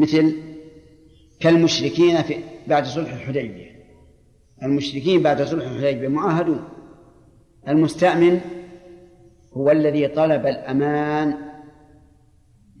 [0.00, 0.36] مثل
[1.40, 2.34] كالمشركين في
[2.66, 3.70] بعد صلح الحديبية.
[4.62, 6.68] المشركين بعد صلح الحديبية معاهدون
[7.68, 8.40] المستأمن
[9.52, 11.34] هو الذي طلب الأمان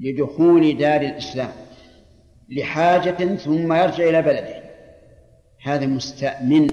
[0.00, 1.52] لدخول دار الإسلام
[2.48, 4.60] لحاجة ثم يرجع إلى بلده.
[5.62, 6.68] هذا مستأمن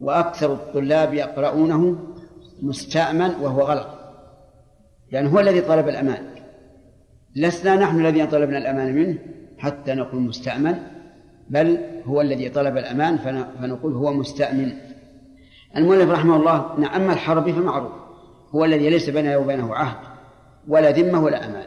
[0.00, 1.98] وأكثر الطلاب يقرؤونه
[2.62, 3.88] مستأمن وهو غلط.
[5.12, 6.29] لأن هو الذي طلب الأمان.
[7.36, 9.18] لسنا نحن الذين طلبنا الأمان منه
[9.58, 10.74] حتى نقول مستأمن
[11.50, 13.18] بل هو الذي طلب الأمان
[13.60, 14.72] فنقول هو مستأمن.
[15.76, 17.92] المؤلف رحمه الله نعم الحربي فمعروف
[18.50, 19.96] هو الذي ليس بينه وبينه عهد
[20.68, 21.66] ولا ذمة ولا أمان.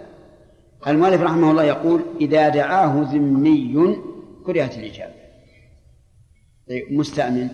[0.88, 3.98] المؤلف رحمه الله يقول إذا دعاه ذمي
[4.46, 5.14] كرهت الإجابة
[6.70, 7.50] طيب، مستأمن.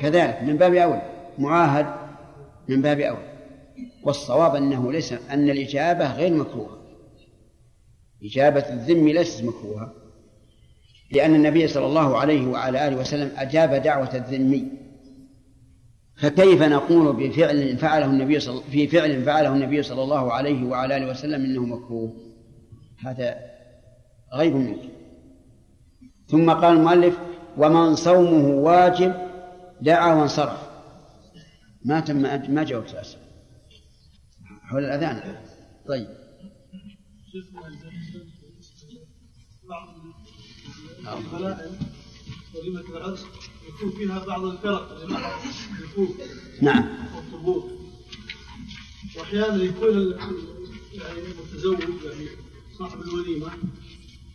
[0.00, 0.98] كذلك من باب أول
[1.38, 1.86] معاهد
[2.68, 3.33] من باب أول.
[4.04, 6.84] والصواب أنه ليس أن الإجابة غير مكروهة.
[8.24, 9.92] إجابة الذم ليست مكروهة
[11.12, 14.68] لأن النبي صلى الله عليه وعلى آله وسلم أجاب دعوة الذمي
[16.16, 18.62] فكيف نقول بفعل فعله النبي صل...
[18.62, 22.12] في فعل فعله النبي صلى الله عليه وعلى آله وسلم إنه مكروه؟
[23.06, 23.36] هذا
[24.34, 24.88] غير ممكن
[26.26, 27.18] ثم قال المؤلف
[27.58, 29.14] ومن صومه واجب
[29.80, 30.68] دعا وانصرف.
[31.84, 32.16] ما تم
[32.54, 33.23] ما جاوبت أسأل
[34.64, 35.36] حول الأذان.
[35.88, 36.08] طيب.
[39.68, 41.78] بعض البلائم
[42.96, 43.26] العرس
[43.68, 45.08] يكون فيها بعض الفرق
[46.62, 46.88] نعم.
[47.16, 47.70] والطبوع
[49.16, 50.10] وأحيانا يكون
[50.92, 52.28] يعني المتزوج يعني
[52.78, 53.50] صاحب الوليمة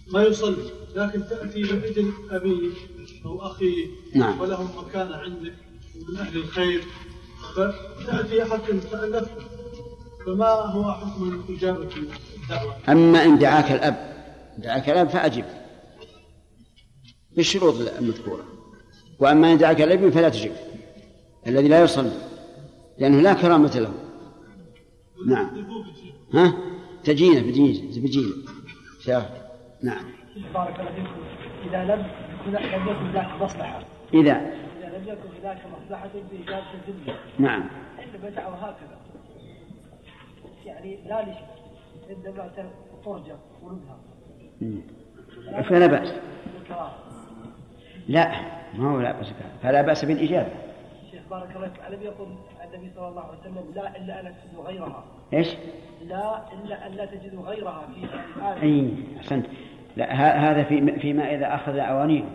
[0.07, 2.71] ما يصلي لكن تأتي لاجل أبيه
[3.25, 4.39] أو أخيه نعم.
[4.39, 5.55] ولهم مكانه عندك
[6.09, 6.83] من أهل الخير
[7.55, 9.58] فتأتي حتى تالفت
[10.29, 11.89] فما هو حكم إجابة
[12.43, 13.95] الدعوة؟ أما إن دعاك الأب
[14.57, 15.45] دعاك الأب فأجب.
[17.35, 18.43] بالشروط المذكورة.
[19.19, 20.51] وأما إن دعاك الابن فلا تجب
[21.47, 22.11] الذي لا يصلي
[22.97, 23.93] لأنه لا كرامة له.
[25.27, 25.49] نعم.
[26.33, 26.53] ها؟
[27.03, 28.33] تجينا بجينا بجينا
[29.05, 29.29] شاهد.
[29.83, 30.05] نعم.
[30.53, 31.69] بارك الله فيكم.
[31.69, 32.05] إذا لم
[32.47, 33.83] لم يكن هناك مصلحة.
[34.13, 34.31] إذا.
[34.31, 37.69] إذا لم يكن هناك مصلحة بإجابة الذمة نعم.
[37.99, 38.98] إنما دعوا هكذا.
[40.69, 41.25] يعني لا
[43.63, 43.97] ولدها
[45.63, 46.13] فلا بأس.
[48.07, 48.31] لا
[48.75, 50.49] ما هو لا بأس فلا بأس بالإجابة.
[51.11, 51.81] شيخ بارك الله فيك.
[51.87, 55.03] ألم يقل النبي صلى الله عليه وسلم لا إلا أن تجدوا غيرها.
[55.33, 55.55] إيش؟
[56.05, 58.07] لا إلا أن لا تجدوا غيرها في
[58.61, 59.45] أي أحسنت.
[59.97, 60.13] لا
[60.51, 62.29] هذا في فيما إذا أخذ أوانيهم.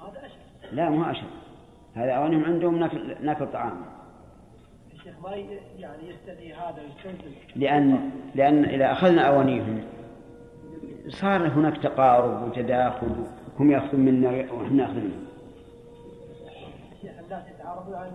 [0.00, 0.74] هذا أشد.
[0.74, 1.26] لا مو أشد.
[1.94, 3.84] هذا أوانيهم عندهم ناكل, ناكل طعام.
[5.02, 5.36] الشيخ ما
[5.78, 6.82] يعني يستدعي هذا
[7.56, 9.84] لأن لأن إذا أخذنا أوانيهم
[11.08, 13.26] صار هناك تقارب وتداخل.
[13.58, 15.26] هم يأخذون منا ونحن نأخذ منهم.
[16.92, 18.12] الشيخ الناس يتعارضون عن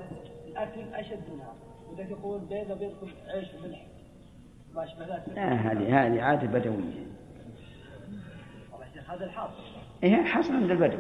[0.47, 1.53] الأكل أشد منها
[1.89, 3.85] وإذا يقول بيننا وبينكم عيش وملح
[4.73, 5.23] ما أشبه ذلك.
[5.35, 7.07] لا هذه هذه عادة بدوية.
[8.71, 9.63] والله شيخ هذا الحاصل.
[10.03, 10.97] إيه حصل عند البدو.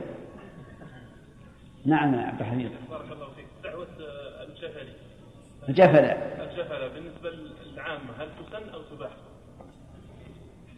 [1.85, 2.71] نعم يا عبد الحميد.
[2.89, 3.45] بارك الله فيك.
[3.63, 3.87] دعوة
[4.47, 5.06] الجفلي
[5.69, 6.17] الجفلة.
[6.43, 9.09] الجفلة بالنسبة للعامة هل تسن أو تباح؟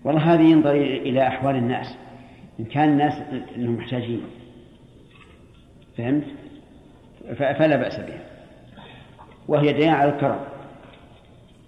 [0.04, 1.98] والله هذه ينظر إلى أحوال الناس.
[2.60, 3.14] إن كان الناس
[3.56, 4.22] أنهم محتاجين.
[5.98, 6.24] فهمت؟
[7.38, 8.26] فلا بأس بها.
[9.48, 10.40] وهي ديان على الكرم.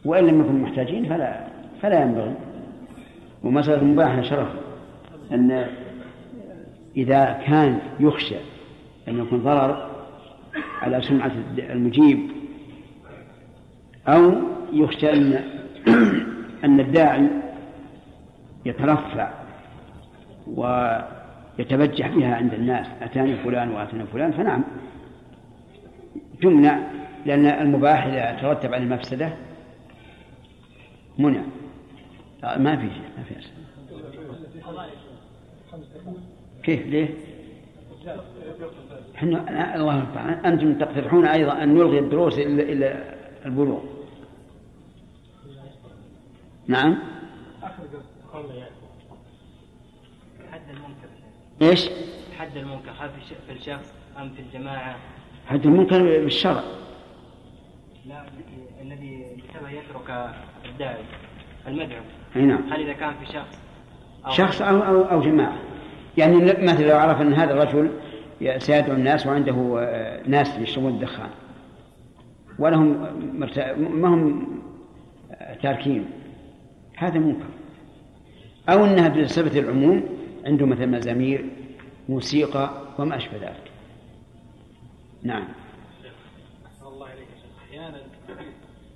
[0.06, 1.48] وإن لم يكونوا محتاجين فلا
[1.82, 2.36] فلا ينبغي.
[3.44, 4.50] ومسألة المباحة شرف
[5.32, 5.68] أن
[6.98, 8.36] إذا كان يخشى
[9.08, 9.90] أن يكون ضرر
[10.82, 12.31] على سمعة المجيب
[14.11, 14.33] أو
[14.73, 15.44] يخشى أن
[16.63, 17.27] أن الداعي
[18.66, 19.31] يترفع
[20.47, 24.63] ويتبجح بها عند الناس أتاني فلان وأتاني فلان فنعم.
[26.41, 26.79] تمنع
[27.25, 29.29] لأن المباح إذا ترتب على المفسدة
[31.17, 31.41] منع.
[32.43, 33.35] ما في شيء ما في
[36.64, 37.09] كيف ليه؟
[39.16, 40.46] إحنا الله المستعان.
[40.46, 42.96] أنتم تقترحون أيضا أن نلغي الدروس إلا
[43.46, 43.79] البلوغ.
[46.72, 46.97] نعم.
[50.52, 51.08] حد المنكر
[51.62, 51.90] إيش؟
[52.40, 53.09] حد المنكر هل
[53.47, 54.96] في الشخص أم في الجماعة؟
[55.47, 56.64] حد المنكر بالشرع.
[58.06, 58.26] لا
[58.82, 60.35] الذي بسبب يترك
[60.66, 61.03] الداعي
[61.68, 62.02] المدعو.
[62.35, 62.74] أي نعم.
[62.74, 63.59] هل إذا كان في شخص
[64.26, 65.58] أو شخص أو أو, أو جماعة.
[66.17, 67.91] يعني مثلا لو عرف أن هذا الرجل
[68.58, 71.29] سيدعو الناس وعنده آه، ناس يشربون الدخان.
[72.59, 72.88] ولهم.
[73.78, 74.47] ما هم
[75.62, 76.21] تاركين.
[77.02, 77.50] هذا منكر.
[78.70, 80.03] أو أنها بصفة العموم
[80.46, 81.50] عنده مثل مزامير
[82.09, 83.72] موسيقى وما أشبه ذلك.
[85.24, 85.48] نعم.
[86.66, 87.28] أحسن الله إليك
[87.59, 88.02] أحيانا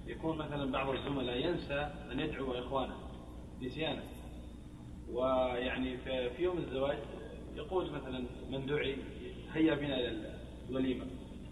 [0.07, 2.94] يكون مثلا بعض الزملاء ينسى أن يدعو إخوانه
[3.62, 4.04] نسيانا
[5.13, 5.98] ويعني
[6.38, 6.98] في يوم الزواج
[7.56, 8.96] يقول مثلا من دعي
[9.54, 10.34] هيا بنا إلى
[10.69, 11.06] الوليمة.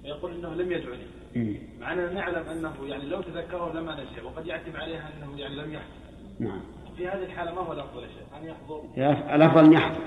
[0.04, 1.58] ويقول أنه لم يدعني.
[1.80, 5.74] مع أننا نعلم أنه يعني لو تذكره لما نسي وقد يعتب عليها أنه يعني لم
[5.74, 6.03] يحضر
[6.40, 6.62] نعم.
[6.98, 9.36] في هذه الحالة ما هو الأفضل يا شيخ؟ أن يحضر.
[9.36, 10.02] الأفضل أن يحضر.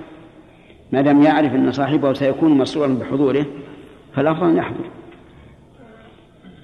[0.93, 3.47] ما دام يعرف أن صاحبه سيكون مسرورا بحضوره
[4.15, 4.91] فالأفضل أن يحضر.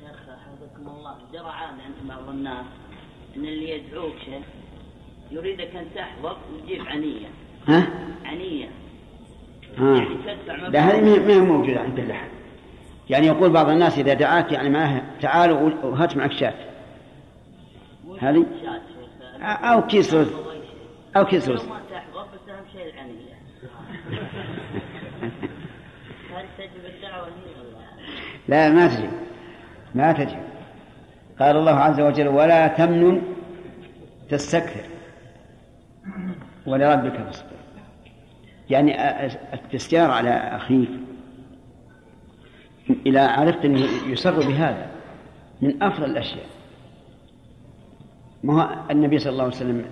[0.01, 1.15] شيخ حفظكم الله.
[1.33, 2.67] جرى عادة عند بعض الناس
[3.37, 4.45] إن اللي يدعوك شيخ
[5.31, 7.29] يريدك أن تحضر وتجيب عنية.
[7.69, 7.89] ها؟
[8.25, 8.69] عنية.
[9.79, 9.97] ها.
[9.97, 12.29] يعني تدفع لا هذه ما هي موجودة عند كل أحد
[13.11, 16.55] يعني يقول بعض الناس إذا دعاك يعني معه تعال وهات معك شاة.
[18.21, 18.92] هذه؟ شات شيخ
[19.43, 20.33] أو كيس رز
[21.17, 23.33] أو كيس لو رز ما تحضر بس اهم شيء العنيه
[26.37, 27.87] هل تجب الدعوه هي ولا
[28.49, 29.11] لا ما تجب
[29.95, 30.39] ما تجب
[31.39, 33.23] قال الله عز وجل ولا تمنن
[34.29, 34.85] تستكثر
[36.67, 37.51] ولربك فاصبر.
[38.71, 39.13] يعني
[39.55, 40.91] التستيار على أخيك.
[43.07, 44.87] إذا عرفت أنه يسر بهذا
[45.63, 46.47] من أفضل الأشياء.
[48.43, 49.85] ما هو النبي صلى الله عليه وسلم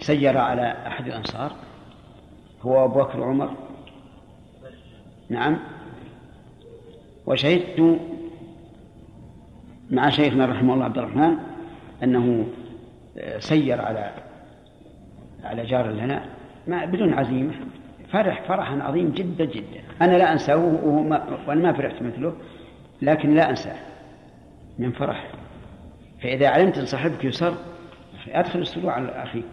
[0.00, 1.52] سير على أحد الأنصار؟
[2.62, 3.50] هو أبو بكر وعمر؟
[5.28, 5.56] نعم.
[7.26, 7.98] وشهدت
[9.90, 11.36] مع شيخنا رحمه الله عبد الرحمن
[12.02, 12.46] أنه
[13.38, 14.10] سير على
[15.44, 16.24] على جار لنا
[16.66, 17.52] ما بدون عزيمة.
[18.12, 19.82] فرح فرحا عظيم جدا جدا.
[20.02, 22.32] أنا لا أنساه وأنا ما فرحت مثله
[23.02, 23.76] لكن لا أنساه
[24.78, 25.32] من فرح
[26.22, 27.54] فإذا علمت أن صاحبك يسر
[28.28, 29.44] أدخل السرور على أخيك.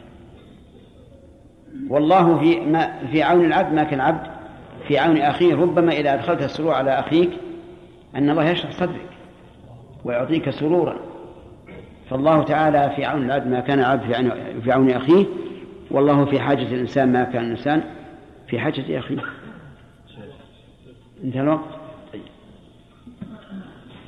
[1.89, 4.27] والله في ما في عون العبد ما كان العبد
[4.87, 5.55] في عون أخيه.
[5.55, 7.29] ربما إذا أدخلت السرور على أخيك
[8.15, 9.07] أن الله يشرح صدرك
[10.05, 10.97] ويعطيك سرورا.
[12.09, 14.01] فالله تعالى في عون العبد ما كان العبد
[14.63, 15.25] في عون- أخيه.
[15.91, 17.83] والله في حاجة الإنسان ما كان الإنسان
[18.47, 19.17] في حاجة أخيه.
[21.23, 21.76] انتهى الوقت.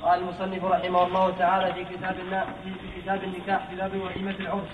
[0.01, 2.16] قال المصنف رحمه الله تعالى في كتاب.
[2.63, 4.69] في كتاب النكاح في باب وليمة العرس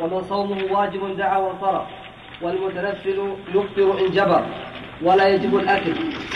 [0.00, 1.86] ومن صومه واجب دعا وانصرف
[2.42, 4.44] والمتنفل يفطر إن جبر
[5.02, 5.94] ولا يجب الأكل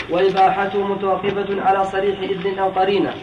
[0.09, 3.13] وإباحته متوقفة على صريح إذن أو قرينة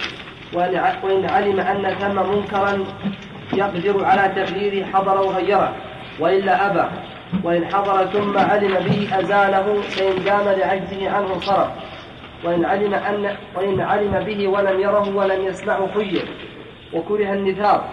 [0.55, 2.85] وإن علم أن ثم منكرا
[3.53, 5.77] يقدر على تغييره حضر وغيره
[6.21, 7.12] وإلا أبى
[7.45, 11.69] وإن حضر ثم علم به أزاله فإن دام لعجزه عنه انصرف
[12.45, 16.25] وإن علم أن وإن علم به ولم يره ولم يسمعه خير
[16.93, 17.85] وكره النثار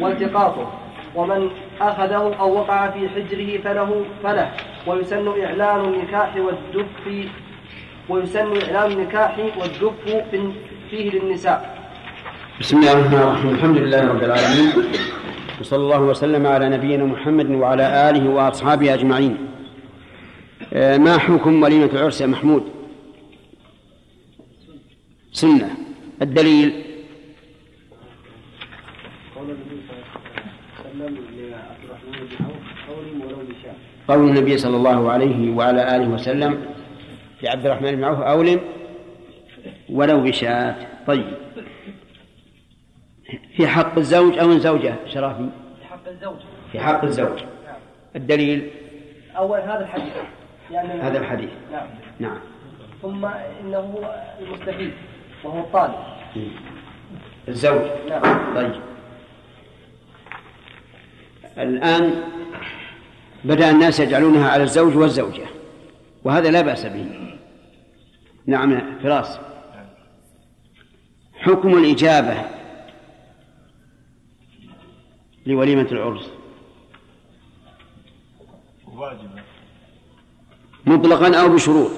[0.00, 0.70] والتقاطه.
[1.14, 1.50] ومن
[1.80, 4.50] أخذه أو وقع في حجره فله فله.
[4.86, 7.28] ويسن إعلان النكاح والدف
[8.08, 9.92] ويسن إعلان النكاح والدف
[10.30, 10.52] في-
[10.90, 11.76] فيه للنساء.
[12.60, 13.50] بسم الله الرحمن الرحيم.
[13.54, 14.72] الحمد لله رب العالمين.
[15.62, 19.36] وصلى الله وسلم على نبينا محمد وعلى آله وأصحابه أجمعين.
[20.72, 22.64] آه، ما حكم وليمة العرس يا محمود؟
[25.32, 25.70] سنة.
[26.22, 26.84] الدليل؟
[34.08, 36.58] قول النبي صلى الله عليه وعلى آله وسلم
[37.40, 38.60] في عبد الرحمن بن عوف أولم؟
[39.90, 40.76] ولو بشاة.
[41.06, 41.24] طيب.
[43.56, 45.48] في حق الزوج أو الزوجة شرافي.
[45.80, 46.36] في حق الزوج.
[46.72, 47.42] في حق الزوج.
[48.16, 48.70] الدليل؟
[49.36, 50.12] أول هذا الحديث.
[50.70, 51.50] لأن هذا الحديث.
[51.72, 51.86] نعم.
[52.20, 52.38] نعم.
[53.02, 53.98] ثم إنه
[54.40, 54.92] المستفيد
[55.44, 55.94] وهو الطالب.
[57.48, 57.80] الزوج.
[58.08, 58.54] نعم.
[58.54, 58.80] طيب.
[61.58, 62.12] الآن
[63.44, 65.46] بدأ الناس يجعلونها على الزوج والزوجة
[66.24, 67.06] وهذا لا بأس به.
[68.46, 69.40] نعم فراس.
[71.34, 72.61] حكم الإجابة.
[75.46, 76.30] لوليمة العرس.
[78.86, 79.42] واجبة
[80.86, 81.90] مطلقا أو بشروط.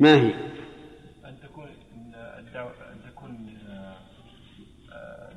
[0.00, 0.34] ما هي؟
[1.24, 1.66] أن تكون
[2.38, 3.48] الدعوة أن تكون
[4.92, 5.30] آه،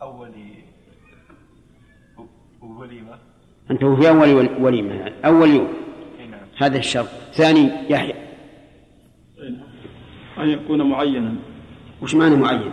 [0.00, 0.32] لأول
[2.62, 3.18] وليمة.
[3.70, 5.12] أنت في أول ول- وليمة.
[5.24, 5.68] أول يوم.
[6.20, 6.40] أي نعم.
[6.56, 7.08] هذا الشرط.
[7.32, 8.14] ثاني يحيى.
[10.38, 11.34] أن يكون معينا.
[12.02, 12.72] وش معنى معين؟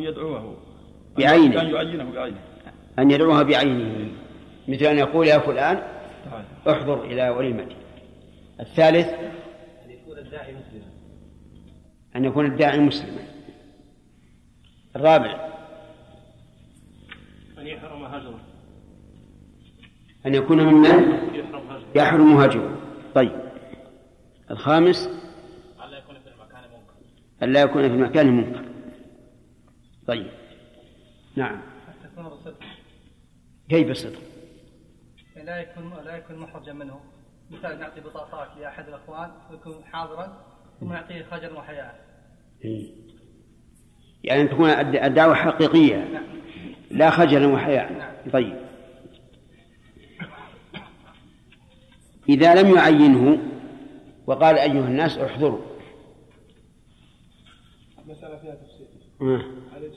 [0.00, 0.56] أن يدعوه.
[1.18, 1.60] بعينه.
[1.60, 2.40] أن يعينه بعينه.
[2.98, 4.10] أن يدعوها بعينه.
[4.68, 5.82] مثل أن يقول يا فلان
[6.24, 6.44] تعال.
[6.68, 7.76] احضر إلى وليمتي
[8.60, 10.90] الثالث أن يكون الداعي مسلما.
[12.16, 13.22] أن يكون الداعي مسلما.
[14.96, 15.50] الرابع
[17.58, 18.40] أن يحرم هجره.
[20.26, 20.86] أن يكون ممن؟
[21.34, 21.86] يحرم هجره.
[21.94, 22.76] يحرم هجره.
[23.14, 23.40] طيب.
[24.50, 25.10] الخامس
[25.84, 26.94] ألا يكون في المكان منكر.
[27.42, 28.69] ألا يكون في المكان منكر.
[30.10, 30.26] طيب.
[31.36, 31.60] نعم.
[32.04, 32.54] تكون
[33.68, 34.18] كيف الصدق؟
[35.36, 37.00] لا يكون لا يكون محرجا منه.
[37.50, 40.44] مثال نعطي بطاقات لأحد الأخوان ويكون حاضرا
[40.80, 42.00] ثم نعطيه خجلا وحياء
[42.64, 42.90] إيه.
[44.24, 46.22] يعني تكون الد- الدعوة حقيقية.
[46.90, 48.56] لا خجلا وحياء طيب.
[52.28, 53.38] إذا لم يعينه
[54.26, 55.60] وقال أيها الناس احضروا.
[58.06, 58.86] مسألة فيها تفصيل.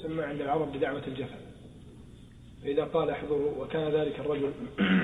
[0.03, 1.35] يسمى عند العرب بدعوة الجفا.
[2.63, 4.51] فإذا قال احضروا وكان ذلك الرجل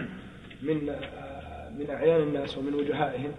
[0.67, 3.31] من آه، من أعيان الناس ومن وجهائهم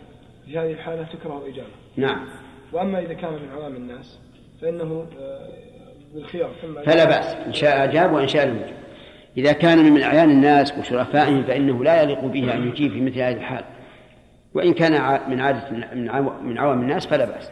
[0.47, 1.69] في هذه الحالة تكره الإجابة.
[1.97, 2.26] نعم.
[2.73, 4.19] وأما إذا كان من عوام الناس
[4.62, 5.49] فإنه آه،
[6.14, 6.50] بالخيار.
[6.62, 7.26] ثم فلا بأس.
[7.47, 8.76] إن شاء أجاب وإن شاء لم يجب
[9.37, 13.37] إذا كان من أعيان الناس وشرفائهم فإنه لا يليق به أن يجيب في مثل هذه
[13.37, 13.64] الحال.
[14.55, 15.71] وإن كان من عادة
[16.43, 17.50] من عوام الناس فلا بأس.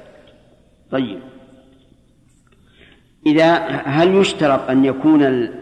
[0.90, 1.20] طيب.
[3.26, 5.54] إذا هل يشترط أن يكون ال-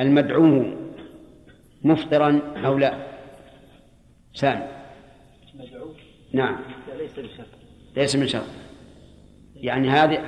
[0.00, 0.64] المدعو
[1.84, 2.94] مفطرا أو لا؟
[4.34, 4.62] سامي
[6.32, 6.56] نعم.
[6.98, 7.46] ليس بشرط
[7.96, 8.42] ليس من شرط.
[9.56, 10.18] يعني هذه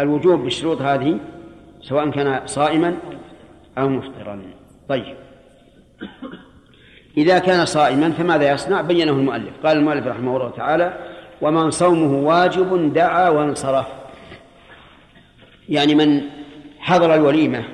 [0.00, 1.18] الوجوب بالشروط هذه
[1.80, 2.96] سواء كان صائما
[3.78, 4.42] أو مفطرا.
[4.88, 5.16] طيب.
[7.16, 9.66] إذا كان صائما فماذا يصنع؟ بينه المؤلف.
[9.66, 10.94] قال المؤلف رحمه الله تعالى
[11.42, 13.86] ومن صومه واجب دعا وانصرف.
[15.70, 16.20] يعني من
[16.78, 17.64] حضر الوليمة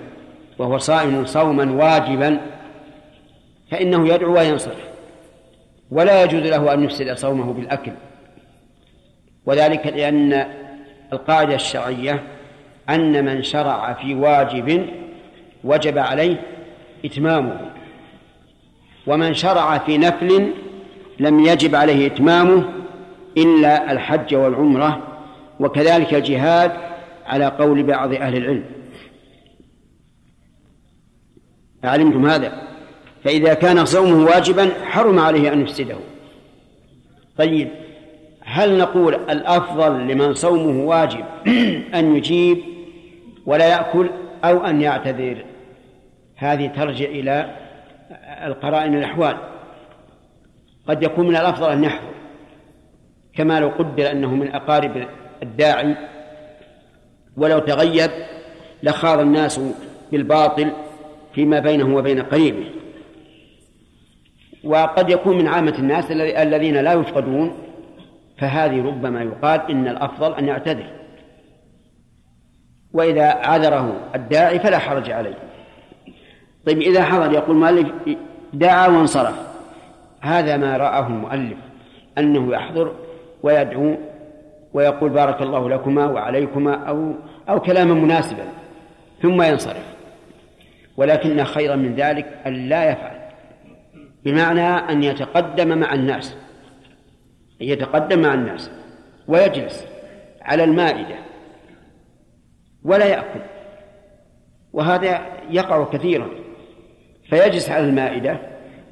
[0.59, 2.41] وهو صائم صوما واجبا
[3.71, 4.87] فإنه يدعو وينصرف
[5.91, 7.93] ولا يجوز له أن يفسد صومه بالأكل.
[9.47, 10.47] وذلك لأن
[11.13, 12.23] القاعدة الشرعية
[12.89, 14.87] أن من شرع في واجب
[15.65, 16.43] وجب عليه
[17.05, 17.61] إتمامه
[19.07, 20.53] ومن شرع في نفل
[21.21, 22.65] لم يجب عليه إتمامه
[23.37, 24.99] إلا الحج والعمرة
[25.61, 26.73] وكذلك الجهاد
[27.27, 28.65] على قول بعض أهل العلم.
[31.85, 32.63] أعلمتم هذا؟
[33.25, 35.97] فإذا كان صومه واجبا حرم عليه أن يفسده.
[37.39, 37.69] طيب
[38.41, 41.25] هل نقول الأفضل لمن صومه واجب
[41.99, 42.59] أن يجيب
[43.47, 44.11] ولا يأكل
[44.45, 45.45] أو أن يعتذر؟
[46.37, 47.57] هذه ترجع إلى
[48.45, 49.37] القرائن الأحوال
[50.89, 52.17] قد يكون من الأفضل أن يحضر
[53.35, 55.07] كما لو قدر أنه من أقارب
[55.43, 55.97] الداعي
[57.37, 58.11] ولو تغيب
[58.83, 59.61] لخاض الناس
[60.13, 60.73] بالباطل
[61.35, 62.65] فيما بينه وبين قريبه.
[64.65, 67.53] وقد يكون من عامة الناس الذين لا يفقدون
[68.39, 70.87] فهذه ربما يقال إن الأفضل أن يعتذر
[72.93, 75.39] وإذا عذره الداعي فلا حرج عليه.
[76.67, 77.89] طيب إذا حضر يقول المؤلف
[78.53, 79.35] دعا وانصرف.
[80.21, 81.59] هذا ما رآه المؤلف
[82.19, 82.93] أنه يحضر
[83.43, 83.97] ويدعو
[84.77, 87.15] ويقول بارك الله لكما وعليكما أو
[87.49, 88.45] أو كلاما مناسبا
[89.23, 89.97] ثم ينصرف.
[90.97, 93.21] ولكن خيرا من ذلك أن لا يفعل
[94.25, 96.37] بمعنى أن يتقدم مع الناس
[97.61, 98.71] يتقدم مع الناس
[99.29, 99.87] ويجلس
[100.43, 101.17] على المائدة
[102.85, 103.41] ولا يأكل.
[104.73, 106.29] وهذا يقع كثيرا
[107.29, 108.39] فيجلس على المائدة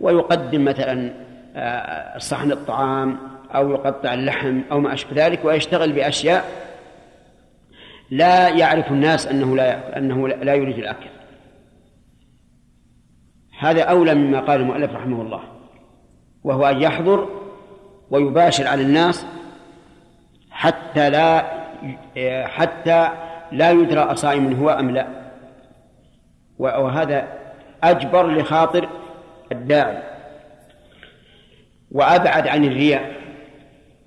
[0.01, 1.11] ويقدم مثلا
[1.57, 6.45] آه، صحن الطعام أو يقطع اللحم أو ما أشبه ذلك ويشتغل بأشياء
[8.11, 11.07] لا يعرف الناس أنه لا يأكل أنه لا يريد الأكل.
[13.59, 15.41] هذا أولى مما قال المؤلف رحمه الله
[16.45, 17.29] وهو أن يحضر
[18.11, 19.27] ويباشر على الناس
[20.51, 21.45] حتى لا
[22.47, 23.09] حتى
[23.53, 25.07] لا يدرى أصائم هو أم لا.
[26.59, 27.29] وهذا
[27.83, 28.89] أجبر لخاطر
[29.53, 30.03] الداعي.
[31.91, 33.24] وأبعد عن الرياء.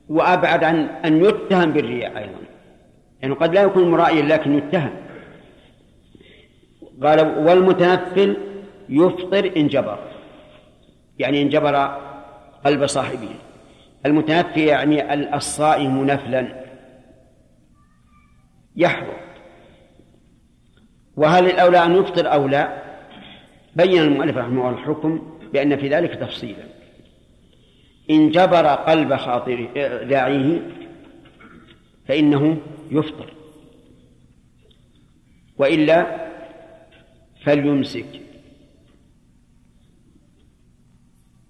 [0.09, 2.39] وأبعد عن أن يتهم بالرياء أيضا.
[3.21, 4.93] يعني قد لا يكون مرائيا لكن يتهم.
[7.03, 8.37] قال والمتنفل
[8.89, 9.99] يفطر إن جبر.
[11.19, 11.75] يعني إن جبر
[12.65, 13.29] قلب صاحبه.
[14.05, 16.63] المتنفي يعني الصائم نفلا.
[18.75, 19.19] يحضر.
[21.15, 22.83] وهل الأولى أن يفطر أو لا؟
[23.75, 26.76] بين المؤلف رحمه الله الحكم بأن في ذلك تفصيلا.
[28.09, 29.67] إن جبر قلب خاطر
[30.03, 30.61] داعيه
[32.07, 32.57] فإنه
[32.91, 33.33] يفطر.
[35.57, 36.27] وإلا
[37.45, 38.05] فليمسك.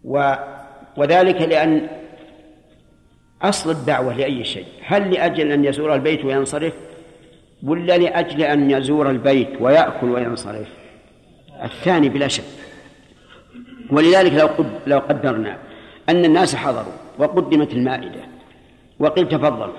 [0.04, 0.36] و
[0.98, 1.88] وذلك لأن
[3.42, 4.66] أصل الدعوة لأي شيء.
[4.82, 6.74] هل لأجل أن يزور البيت وينصرف
[7.64, 10.68] ولا لأجل أن يزور البيت ويأكل وينصرف؟
[11.64, 12.44] الثاني بلا شك.
[13.90, 15.67] ولذلك لو لو قدرنا.
[16.10, 18.22] أن الناس حضروا وقدمت المائدة
[19.00, 19.74] وقيل تفضل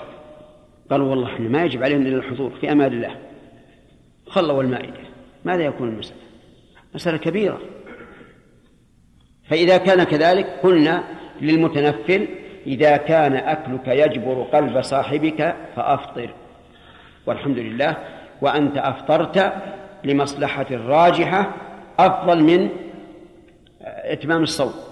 [0.90, 3.16] قالوا والله إحنا ما يجب علينا إلا الحضور في أمان الله.
[4.26, 5.00] خلوا المائدة.
[5.44, 6.20] ماذا يكون المسألة؟
[6.94, 7.61] مسألة كبيرة.
[9.50, 11.04] فإذا كان كذلك قلنا
[11.40, 12.28] للمتنفل
[12.66, 16.30] إذا كان أكلك يجبر قلب صاحبك فأفطر.
[17.26, 17.97] والحمد لله
[18.42, 19.52] وأنت أفطرت
[20.04, 21.52] لمصلحة راجحه
[21.99, 22.68] أفضل من
[23.85, 24.88] إتمام الصوم.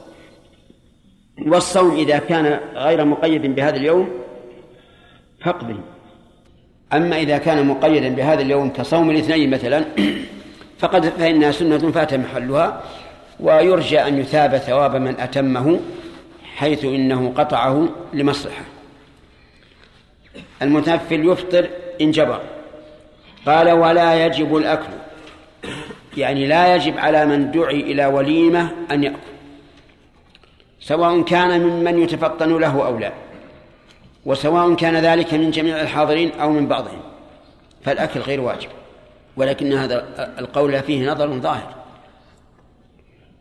[1.42, 4.08] والصوم إذا كان غير مقيد بهذا اليوم
[5.44, 5.76] فقده
[6.92, 9.84] أما إذا كان مقيدا بهذا اليوم كصوم الاثنين مثلا
[10.80, 12.82] فقد فإنها سنة فات محلها
[13.40, 15.80] ويرجى أن يثاب ثواب من أتمه
[16.56, 18.62] حيث إنه قطعه لمصلحة.
[20.62, 21.68] المتنفل يفطر
[22.00, 22.40] إن جبر.
[23.46, 24.92] قال ولا يجب الأكل.
[26.16, 29.35] يعني لا يجب على من دعي إلى وليمة أن يأكل.
[30.86, 33.12] سواء كان ممن يتفطن له أو لا.
[34.26, 37.00] وسواء كان ذلك من جميع الحاضرين أو من بعضهم.
[37.84, 38.68] فالأكل غير واجب.
[39.36, 40.06] ولكن هذا
[40.38, 41.74] القول فيه نظر ظاهر.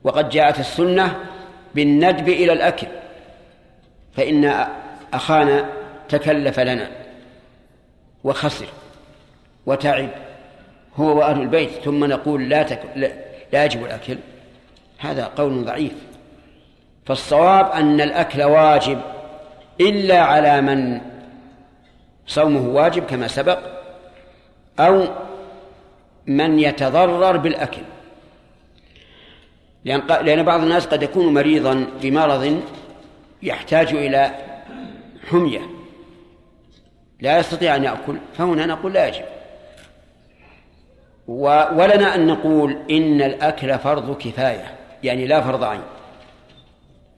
[0.03, 1.15] وقد جاءت السنة
[1.75, 2.87] بالندب إلى الأكل.
[4.13, 4.67] فإن
[5.13, 5.69] أخانا
[6.09, 6.91] تكلف لنا
[8.23, 8.67] وخسر
[9.65, 10.09] وتعب
[10.95, 12.81] هو وأهل البيت ثم نقول لا, تك...
[13.53, 14.17] لا يجب الأكل.
[14.97, 16.14] هذا قول ضعيف.
[17.05, 19.01] فالصواب أن الأكل واجب
[19.81, 21.01] إلا على من
[22.27, 23.59] صومه واجب كما سبق
[24.79, 25.07] أو
[26.27, 27.81] من يتضرر بالأكل.
[29.85, 32.61] لأن لأن بعض الناس قد يكون مريضا بمرض
[33.43, 34.31] يحتاج إلى
[35.29, 35.61] حمية.
[37.19, 39.25] لا يستطيع أن يأكل فهنا نقول لا يجب.
[41.27, 45.81] ولنا أن نقول إن الأكل فرض كفاية يعني لا فرض عين.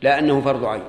[0.02, 0.84] لا أنه فرض عين.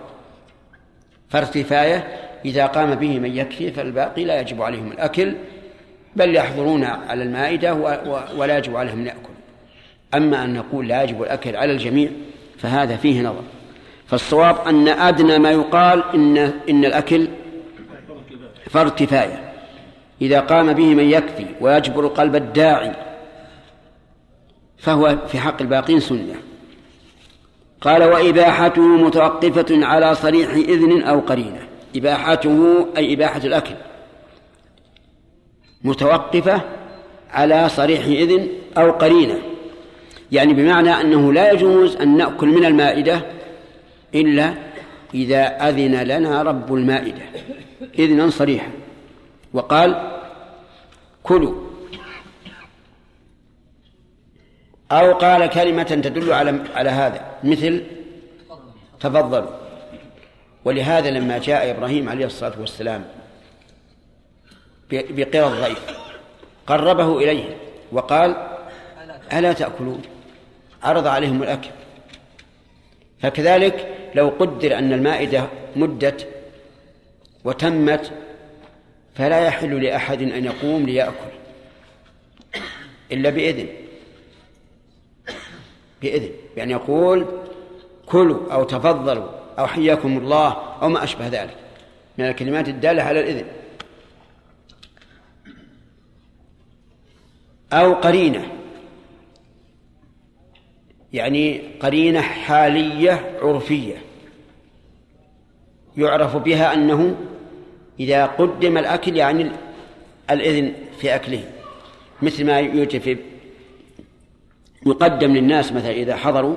[1.28, 5.34] فارتفاية إذا قام به من يكفي فالباقي لا يجب عليهم الأكل
[6.16, 7.74] بل يحضرون على المائدة
[8.36, 9.28] ولا يجب عليهم أن يأكل
[10.14, 12.10] أما أن نقول لا يجب الأكل على الجميع
[12.58, 13.42] فهذا فيه نظر.
[14.06, 17.28] فالصواب أن أدنى ما يقال إن إن الأكل
[18.70, 19.52] فرض كفاية.
[20.22, 22.92] إذا قام به من يكفي ويجبر قلب الداعي
[24.78, 26.34] فهو في حق الباقين سنة.
[27.80, 31.68] قال وإباحته متوقفة على صريح إذن أو قرينة.
[31.96, 33.74] إباحته أي إباحة الأكل.
[35.84, 36.60] متوقفة
[37.30, 39.38] على صريح إذن أو قرينة.
[40.32, 43.20] يعني بمعنى أنه لا يجوز أن نأكل من المائدة
[44.14, 44.54] إلا
[45.14, 47.22] إذا أذن لنا رب المائدة.
[47.98, 48.70] إذنا صريحا.
[49.52, 50.18] وقال
[51.22, 51.54] كلوا.
[54.92, 57.27] أو قال كلمة تدل على على هذا.
[57.44, 57.84] مثل
[59.00, 59.50] تفضلوا
[60.64, 63.04] ولهذا لما جاء إبراهيم عليه الصلاة والسلام
[64.90, 65.78] بقرى الضيف
[66.66, 67.56] قربه إليه
[67.92, 68.36] وقال
[69.32, 70.02] ألا تأكلون؟
[70.82, 71.70] عرض عليهم الأكل.
[73.20, 76.28] فكذلك لو قدر أن المائدة مدت
[77.44, 78.12] وتمت
[79.14, 81.32] فلا يحل لأحد أن يقوم ليأكل
[83.12, 83.68] إلا بإذن.
[86.02, 86.30] بإذن.
[86.58, 87.26] يعني يقول
[88.06, 91.56] كلوا أو تفضلوا أو حياكم الله أو ما أشبه ذلك.
[92.18, 93.44] من الكلمات الدالة على الإذن.
[97.72, 98.48] أو قرينة.
[101.12, 103.96] يعني قرينة حالية عرفية.
[105.96, 107.16] يعرف بها أنه
[108.00, 109.50] إذا قدم الأكل يعني
[110.30, 111.44] الإذن في أكله.
[112.22, 113.16] مثل ما يوجد في
[114.86, 116.56] يقدم للناس مثلا إذا حضروا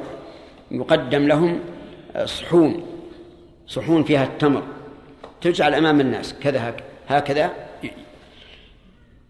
[0.72, 1.60] يقدم لهم
[2.26, 2.86] صحون
[3.68, 4.64] صحون فيها التمر.
[5.42, 6.76] تجعل أمام الناس كذا
[7.08, 7.52] هكذا.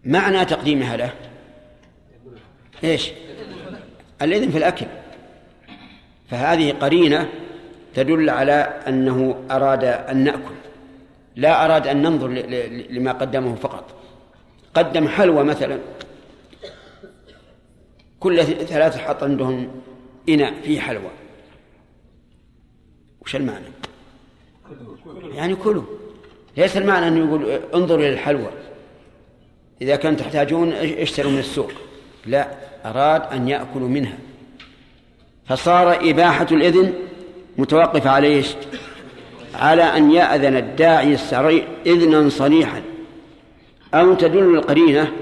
[0.04, 1.12] معنى تقديمها له؟
[2.84, 3.10] إيش؟
[4.22, 4.86] الإذن في الأكل.
[6.30, 7.28] فهذه قرينة
[7.94, 10.54] تدل على أنه أراد أن نأكل.
[11.36, 12.28] لا أراد أن ننظر
[12.90, 13.94] لما قدمه فقط.
[14.74, 15.78] قدم حلوى مثلا.
[18.22, 19.68] كل ثلاثة حط عندهم
[20.28, 21.10] إناء فيه حلوى.
[23.20, 23.64] وش المعنى؟
[25.32, 25.82] يعني كلوا.
[26.56, 28.50] ليس المعنى أنه يقول انظروا إلى الحلوى.
[29.82, 31.72] إذا كان تحتاجون اشتروا من السوق.
[32.26, 32.48] لا
[32.84, 34.18] أراد أن يأكلوا منها.
[35.46, 36.94] فصار إباحة الإذن
[37.58, 38.54] متوقفة على إيش؟
[39.54, 42.82] على أن يأذن الداعي السريع إذنا صريحا.
[43.94, 45.12] أو تدل القرينة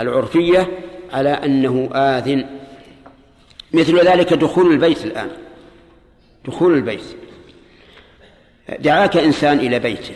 [0.00, 2.46] العرفية على أنه آذن.
[3.72, 5.28] مثل ذلك دخول البيت الآن.
[6.44, 7.04] دخول البيت.
[8.78, 10.14] دعاك إنسان إلى بيته.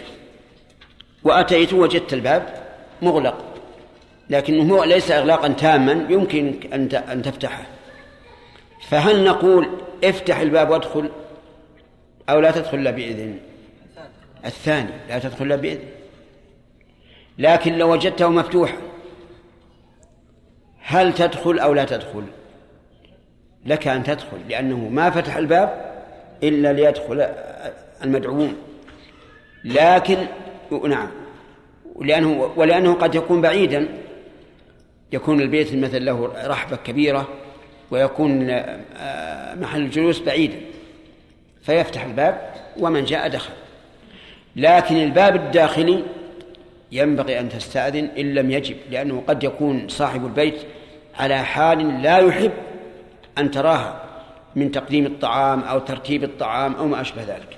[1.25, 2.67] وأتيت وجدت الباب
[3.03, 3.45] مغلق.
[4.31, 6.55] لكنه ليس إغلاقا تاما يمكن
[7.13, 7.67] أن تفتحه.
[8.89, 9.69] فهل نقول
[10.05, 11.11] افتح الباب وادخل؟
[12.29, 13.39] أو لا تدخل إلا بإذن؟
[14.45, 14.91] الثاني.
[15.09, 15.89] لا تدخل إلا بإذن.
[17.39, 18.77] لكن لو وجدته مفتوحا
[20.83, 22.25] هل تدخل أو لا تدخل؟
[23.67, 25.95] لك أن تدخل لأنه ما فتح الباب
[26.43, 27.29] إلا ليدخل
[28.05, 28.57] المدعوون.
[29.65, 30.17] لكن
[30.89, 31.11] نعم
[32.01, 33.89] لأنه ولأنه قد يكون بعيدا.
[35.13, 37.29] يكون البيت مثل له رحبة كبيرة
[37.91, 40.57] ويكون آه، محل الجلوس بعيدا.
[41.63, 43.53] فيفتح الباب ومن جاء دخل.
[44.57, 46.05] لكن الباب الداخلي
[46.93, 50.55] ينبغي أن تستأذن إن لم يجب لأنه قد يكون صاحب البيت
[51.19, 52.53] على حال لا يحب
[53.39, 54.03] أن تراها
[54.57, 57.57] من تقديم الطعام أو ترتيب الطعام أو ما أشبه ذلك.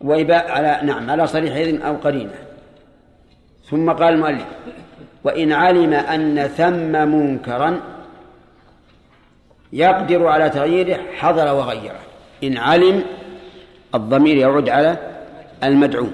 [0.00, 2.34] وإباء على نعم على صريح إذن أو قرينة.
[3.70, 4.46] ثم قال المؤلف
[5.24, 7.80] وإن علم أن ثم منكرا
[9.72, 12.00] يقدر على تغييره حضر وغيره.
[12.44, 13.04] إن علم
[13.94, 14.96] الضمير يعود على
[15.64, 16.06] المدعو.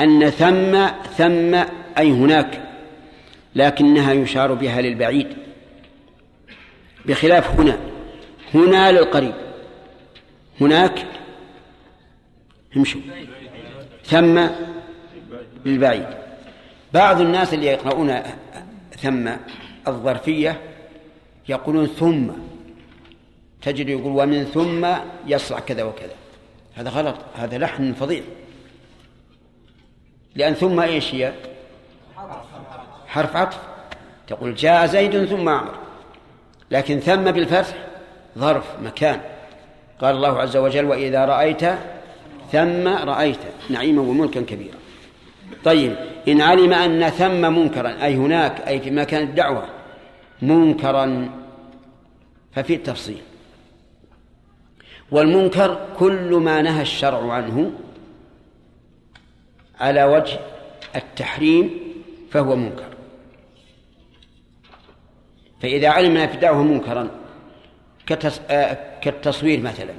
[0.00, 1.54] أن ثم ثم
[1.98, 2.62] أي هناك
[3.54, 5.36] لكنها يشار بها للبعيد
[7.04, 7.78] بخلاف هنا.
[8.54, 9.34] هنا للقريب.
[10.60, 11.06] هناك
[12.76, 13.00] امشوا.
[14.04, 14.46] ثم
[15.66, 16.06] للبعيد.
[16.94, 18.22] بعض الناس اللي يقرؤون
[18.98, 19.30] ثم
[19.88, 20.60] الظرفية
[21.48, 22.30] يقولون ثم.
[23.62, 24.86] تجد يقول ومن ثم
[25.26, 26.14] يصلح كذا وكذا.
[26.74, 27.16] هذا غلط.
[27.36, 28.22] هذا لحن فظيع.
[30.34, 31.32] لأن ثم إيش هي؟
[33.06, 33.58] حرف عطف.
[34.26, 35.74] تقول جاء زيد ثم عمر.
[36.70, 37.74] لكن ثم بالفتح
[38.38, 39.20] ظرف مكان.
[40.00, 41.64] قال الله عز وجل وإذا رأيت
[42.52, 43.38] ثم رأيت
[43.70, 44.78] نعيما وملكا كبيرا.
[45.64, 45.96] طيب
[46.28, 49.64] إن علم أن ثم منكرا أي هناك أي في مكان الدعوة
[50.42, 51.30] منكرا
[52.52, 53.22] ففي التفصيل.
[55.10, 57.72] والمنكر كل ما نهى الشرع عنه
[59.82, 60.40] على وجه
[60.96, 61.70] التحريم
[62.30, 62.94] فهو منكر
[65.62, 67.10] فإذا علم أن ابتداؤه منكرا
[69.02, 69.94] كالتصوير مثلا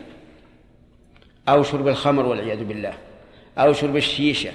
[1.50, 2.94] أو شرب الخمر والعياذ بالله
[3.58, 4.52] أو شرب الشيشة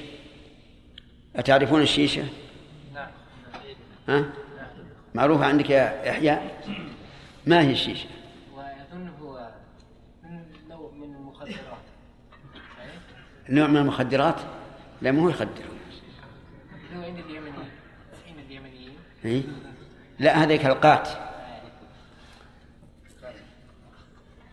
[1.37, 2.25] أتعرفون الشيشة؟
[2.95, 3.11] نعم
[4.09, 4.25] ها؟
[5.14, 6.38] معروفة عندك يا يحيى؟
[7.47, 8.09] ما هي الشيشة؟
[8.57, 9.49] وأظنه
[10.25, 11.79] من نوع من المخدرات
[13.49, 14.41] نوع من المخدرات؟
[15.02, 15.48] لا مو يخدر
[16.96, 17.54] هو عند اليمنيين
[18.28, 18.92] عند اليمنيين
[19.24, 19.42] إيه؟
[20.18, 21.08] لا هذيك القات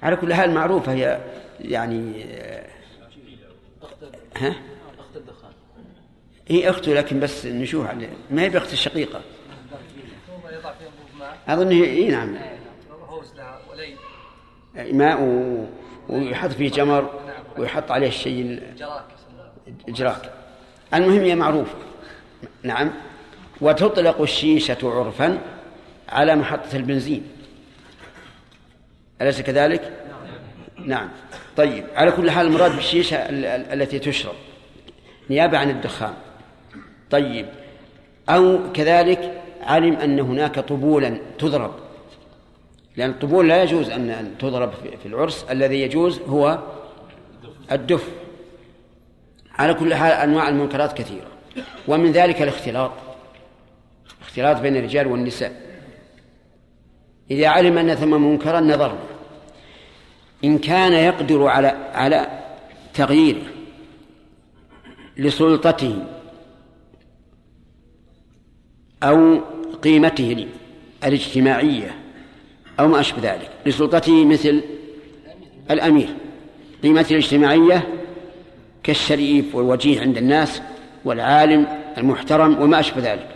[0.04, 1.22] على كل حال معروفة هي
[1.60, 2.24] يعني
[4.38, 4.56] ها؟
[5.00, 5.52] أخت الدخان
[6.48, 7.88] هي أخته لكن بس نشوف
[8.32, 9.22] ما هي بأخت الشقيقة.
[11.48, 12.38] أظن هي نعم.
[14.76, 15.66] ماء و...
[16.10, 17.20] ويحط فيه جمر
[17.58, 18.62] ويحط عليه الشيء
[19.88, 20.35] الجراك.
[20.96, 21.76] المهم هي معروفة.
[22.64, 22.92] نعم.
[23.62, 25.40] وتطلق الشيشة عرفا
[26.10, 27.24] على محطة البنزين.
[29.22, 29.94] أليس كذلك؟
[30.86, 31.10] نعم.
[31.58, 33.18] طيب على كل حال المراد بالشيشة
[33.74, 34.36] التي تشرب.
[35.30, 36.14] نيابة عن الدخان.
[37.12, 37.46] طيب.
[38.30, 41.74] أو كذلك علم أن هناك طبولا تضرب.
[42.98, 45.46] لأن الطبول لا يجوز أن تضرب في العرس.
[45.50, 46.60] الذي يجوز هو
[47.72, 48.10] الدف.
[49.60, 51.28] على كل حال أنواع المنكرات كثيرة.
[51.88, 52.92] ومن ذلك الاختلاط.
[54.22, 55.62] اختلاط بين الرجال والنساء.
[57.32, 59.04] إذا علم أن ثم منكرا نظرنا.
[60.44, 62.44] إن كان يقدر على على
[62.94, 63.42] تغييره
[65.18, 66.04] لسلطته
[69.04, 69.42] أو
[69.84, 70.48] قيمته
[71.04, 71.96] الاجتماعية
[72.80, 73.50] أو ما أشبه ذلك.
[73.66, 74.64] لسلطته مثل
[75.72, 76.10] الأمير.
[76.84, 77.88] قيمته الاجتماعية
[78.86, 80.62] كالشريف والوجيه عند الناس
[81.06, 81.68] والعالم
[81.98, 83.28] المحترم وما أشبه ذلك.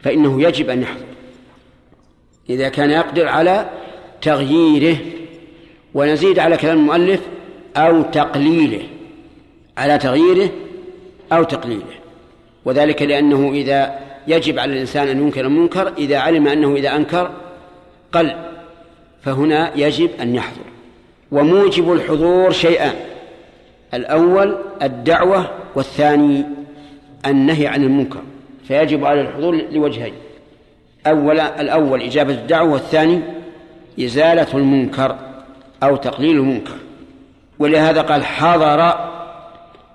[0.00, 1.04] فإنه يجب أن يحضر.
[2.50, 3.70] إذا كان يقدر على
[4.22, 4.96] تغييره
[5.94, 7.20] ونزيد على كلام المؤلف
[7.76, 8.82] أو تقليله
[9.78, 10.50] على تغييره
[11.32, 11.98] أو تقليله.
[12.64, 17.30] وذلك لأنه إذا يجب على الإنسان أن ينكر المنكر إذا علم أنه إذا أنكر
[18.12, 18.36] قل
[19.22, 20.64] فهنا يجب أن يحضر.
[21.32, 22.94] وموجب الحضور شيئان
[23.94, 26.44] الأول الدعوة والثاني
[27.26, 28.20] النهي عن المنكر
[28.68, 30.14] فيجب على الحضور لوجهين.
[31.06, 33.20] أولا الأول إجابة الدعوة والثاني
[34.00, 35.16] إزالة المنكر
[35.82, 36.76] أو تقليل المنكر.
[37.58, 39.10] ولهذا قال حضر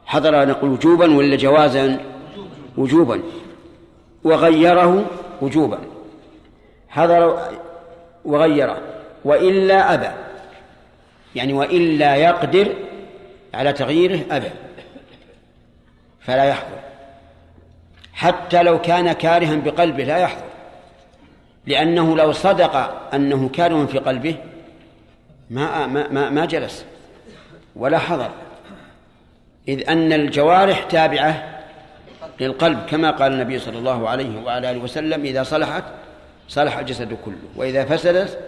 [0.06, 2.00] حضر نقول وجوبا ولا جوازا
[2.78, 3.20] وجوبا؟
[4.24, 5.06] وغيره
[5.42, 5.80] وجوبا.
[6.90, 7.40] حضر
[8.26, 8.78] وغيره.
[9.26, 10.10] وإلا أبى.
[11.36, 12.68] يعني وإلا يقدر
[13.54, 14.50] على تغييره أبى
[16.22, 16.80] فلا يحضر.
[18.14, 20.44] حتى لو كان كارها بقلبه لا يحضر.
[21.68, 22.76] لأنه لو صدق
[23.14, 24.36] أنه كاره في قلبه
[25.50, 26.86] ما ما ما جلس
[27.76, 28.32] ولا حضر.
[29.68, 31.60] إذ أن الجوارح تابعة
[32.40, 35.84] للقلب كما قال النبي صلى الله عليه وعلى آله وسلم إذا صلحت
[36.48, 38.40] صلح الجسد كله وإذا فسدت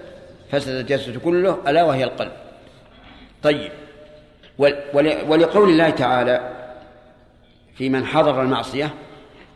[0.52, 2.32] فسد الجسد كله ألا وهي القلب.
[3.44, 3.72] طيب.
[5.28, 6.52] ولقول الله تعالى
[7.76, 8.94] في من حضر المعصية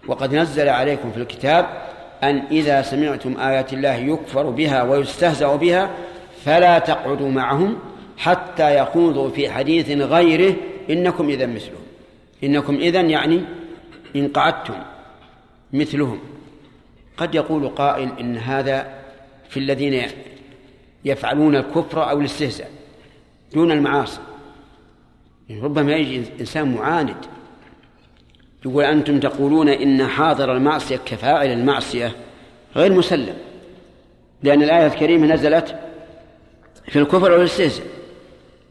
[0.08, 1.66] وقد نزل عليكم في الكتاب
[2.24, 5.90] أن إذا سمعتم آيات الله يكفر بها ويستهزأ بها
[6.46, 7.78] فلا تقعدوا معهم
[8.18, 10.56] حتى يخوضوا في حديث غيره
[10.90, 11.84] إنكم إذا مثلهم.
[12.44, 13.42] إنكم إذا يعني
[14.16, 14.74] إن قعدتم
[15.74, 16.20] مثلهم.
[17.18, 18.88] قد يقول قائل إن هذا
[19.50, 20.08] في الذين
[21.06, 22.70] يفعلون الكفر أو الاستهزاء
[23.54, 24.20] دون المعاصي.
[25.52, 27.16] ربما يجي إنسان معاند.
[28.66, 32.16] يقول أنتم تقولون إن حاضر المعصية كفاعل المعصية
[32.76, 33.36] غير مسلم
[34.44, 35.76] لأن الآية الكريمة نزلت
[36.88, 37.86] في الكفر والاستهزاء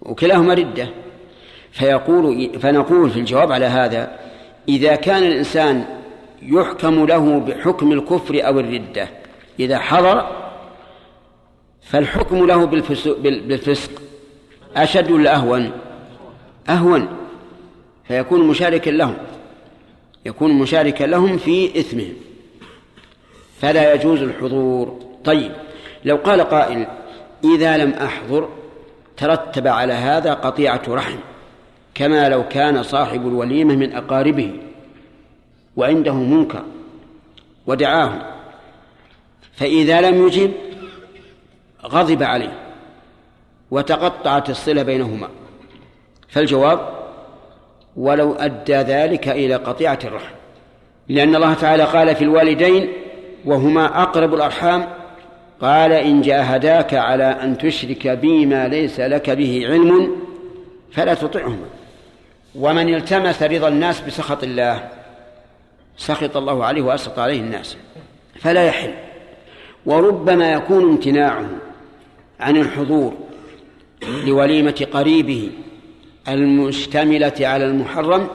[0.02, 0.88] وكلاهما ردة.
[1.72, 4.18] فيقول فنقول في الجواب على هذا
[4.68, 5.84] إذا كان الإنسان
[6.42, 9.08] يحكم له بحكم الكفر أو الردة
[9.60, 10.26] إذا حضر
[11.82, 12.64] فالحكم له
[13.22, 13.90] بالفسق
[14.76, 15.72] أشد ولا أهون.
[16.68, 17.08] أهون
[18.08, 19.16] فيكون مشاركا لهم
[20.26, 22.14] يكون مشاركا لهم في إثمهم.
[23.60, 25.00] فلا يجوز الحضور.
[25.24, 25.52] طيب
[26.04, 26.86] لو قال قائل
[27.44, 28.48] إذا لم أحضر
[29.16, 31.18] ترتب على هذا قطيعة رحم
[31.94, 34.52] كما لو كان صاحب الوليمة من أقاربه
[35.76, 36.62] وعنده منكر
[37.66, 38.12] ودعاه
[39.56, 40.52] فإذا لم يجب
[41.84, 42.58] غضب عليه
[43.70, 45.28] وتقطعت الصلة بينهما.
[46.28, 46.80] فالجواب
[47.96, 50.34] ولو أدى ذلك إلى قطيعة الرحم
[51.08, 52.92] لأن الله تعالى قال في الوالدين
[53.44, 54.88] وهما أقرب الأرحام.
[55.60, 60.16] قال إن جاهداك على أن تشرك بي ما ليس لك به علم
[60.92, 61.66] فلا تطعهما.
[62.54, 64.88] ومن التمس رضا الناس بسخط الله
[65.96, 67.76] سخط الله عليه وأسخط عليه الناس
[68.40, 68.94] فلا يحل.
[69.86, 71.48] وربما يكون امتناعه
[72.40, 73.14] عن الحضور
[74.26, 75.50] لوليمة قريبه
[76.28, 78.28] المشتملة على المحرم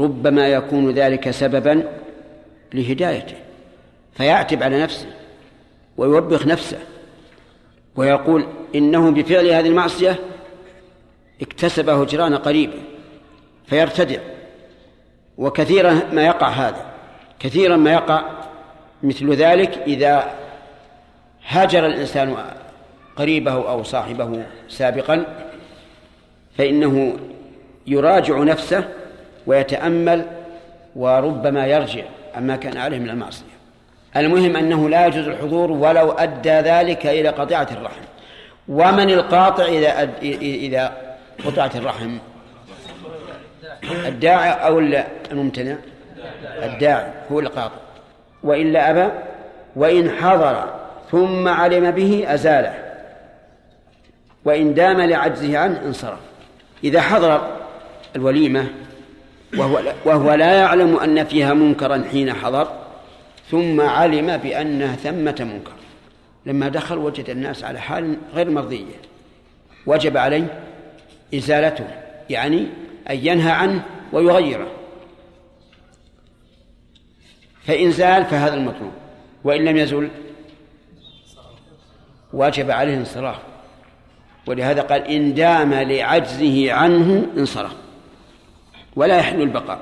[0.00, 1.82] ربما يكون ذلك سببا
[2.74, 3.36] لهدايته
[4.14, 5.06] فيعتب على نفسه
[5.96, 6.78] ويوبخ نفسه
[7.96, 10.18] ويقول إنه بفعل هذه المعصية
[11.42, 12.78] اكتسب هجران قريبه
[13.66, 14.20] فيرتدع.
[15.38, 16.86] وكثيرا ما يقع هذا
[17.38, 18.24] كثيرا ما يقع
[19.02, 20.34] مثل ذلك إذا
[21.48, 22.36] هاجر الإنسان
[23.16, 25.24] قريبه أو صاحبه سابقا
[26.58, 27.16] فإنه
[27.86, 28.84] يراجع نفسه
[29.46, 30.26] ويتأمل
[30.96, 32.02] وربما يرجع
[32.34, 33.52] عما كان عليه من المعصية.
[34.16, 38.02] المهم أنه لا يجوز الحضور ولو أدى ذلك إلى قطيعة الرحم.
[38.68, 40.10] ومن القاطع إذا أد...
[40.42, 40.92] إذا
[41.46, 42.18] قطعت الرحم؟
[44.06, 44.78] الداعي أو
[45.32, 45.76] الممتنع؟
[46.62, 47.76] الداعي هو القاطع.
[48.42, 49.12] وإلا أبى؟
[49.76, 50.74] وإن حضر
[51.10, 52.74] ثم علم به أزاله.
[54.44, 56.31] وإن دام لعجزه عنه انصرف.
[56.84, 57.56] إذا حضر
[58.16, 58.66] الوليمة
[59.58, 62.68] وهو, وهو لا يعلم أن فيها منكرا حين حضر
[63.50, 65.72] ثم علم بأنها ثمة منكر.
[66.46, 68.94] لما دخل وجد الناس على حال غير مرضية.
[69.86, 70.62] وجب عليه
[71.34, 71.86] إزالته
[72.30, 72.66] يعني
[73.10, 74.70] أن ينهى عنه ويغيره.
[77.66, 78.92] فإن زال فهذا المطلوب
[79.44, 80.08] وإن لم يزل
[82.32, 83.51] واجب عليه انصراف.
[84.46, 87.72] ولهذا قال إن دام لعجزه عنه انصرف
[88.96, 89.80] ولا يحل البقاء.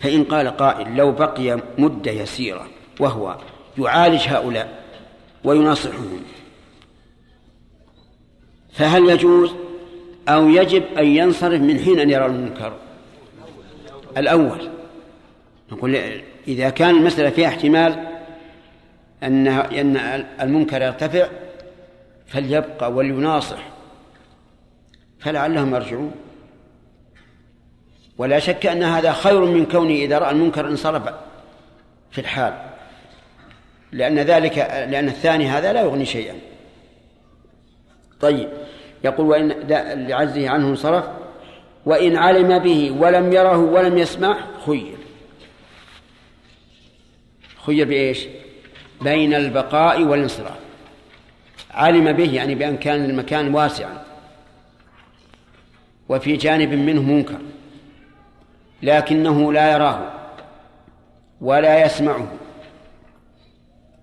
[0.00, 2.66] فإن قال قائل لو بقي مدة يسيرة
[3.00, 3.36] وهو
[3.78, 4.82] يعالج هؤلاء
[5.44, 6.22] ويناصحهم
[8.72, 9.52] فهل يجوز
[10.28, 12.72] أو يجب أن ينصرف من حين أن يرى المنكر؟
[14.16, 14.68] الأول
[15.72, 16.00] نقول
[16.48, 18.06] إذا كان المسألة فيها احتمال
[19.22, 19.96] أن أن
[20.40, 21.28] المنكر يرتفع
[22.28, 23.68] فليبقى وليناصح
[25.20, 26.12] فلعلهم يرجعون.
[28.18, 31.02] ولا شك أن هذا خير من كونه إذا رأى المنكر انصرف
[32.10, 32.54] في الحال
[33.92, 34.58] لأن ذلك
[34.90, 36.34] لأن الثاني هذا لا يغني شيئا.
[38.20, 38.48] طيب
[39.04, 39.48] يقول وإن
[40.08, 41.04] لعجزه عنه انصرف
[41.86, 44.96] وإن علم به ولم يره ولم يسمع خير.
[47.66, 48.26] خير بإيش؟
[49.00, 50.67] بين البقاء والانصراف.
[51.70, 54.04] علم به يعني بأن كان المكان واسعا.
[56.08, 57.38] وفي جانب منه منكر
[58.82, 60.12] لكنه لا يراه
[61.40, 62.32] ولا يسمعه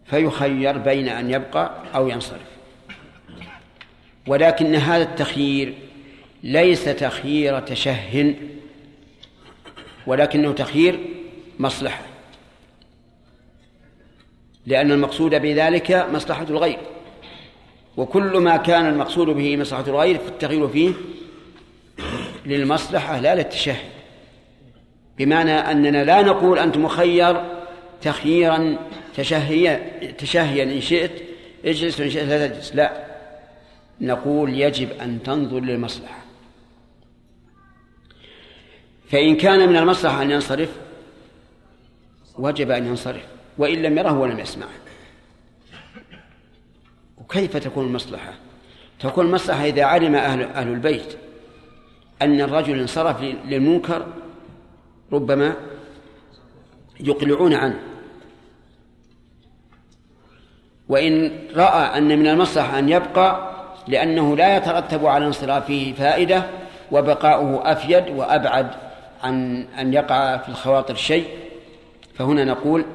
[0.05, 2.55] فيخير بين أن يبقى أو ينصرف.
[4.27, 5.73] ولكن هذا التخيير
[6.43, 8.35] ليس تخيير تشه
[10.07, 10.99] ولكنه تخيير
[11.59, 12.01] مصلحة
[14.65, 16.79] لأن المقصود بذلك مصلحة الغير
[17.97, 20.93] وكل ما كان المقصود به مصلحة الغير فالتغيير فيه
[22.45, 23.85] للمصلحة لا للتشهي
[25.17, 27.41] بمعنى أننا لا نقول أنت مخير
[28.01, 28.77] تخييرا
[29.15, 31.11] تشهيا تشهيا إن شئت
[31.65, 32.75] اجلس وإن شئت لا تجلس.
[32.75, 33.05] لا.
[34.01, 36.25] نقول يجب أن تنظر للمصلحة.
[39.11, 40.69] فإن كان من المصلحة أن ينصرف
[42.37, 43.25] وجب أن ينصرف
[43.57, 44.84] وإن لم يره ولم يسمعه.
[47.25, 48.33] وكيف تكون المصلحة؟
[48.99, 51.17] تكون المصلحة إذا علم أهل, أهل البيت
[52.21, 54.05] أن الرجل انصرف للمنكر
[55.11, 55.55] ربما
[56.99, 57.79] يقلعون عنه.
[60.89, 63.55] وإن رأى أن من المصلحة أن يبقى
[63.87, 66.45] لأنه لا يترتب على انصرافه فائدة
[66.91, 68.71] وبقاؤه أفيد وأبعد
[69.23, 71.27] عن أن يقع في الخواطر شيء
[72.13, 72.85] فهنا نقول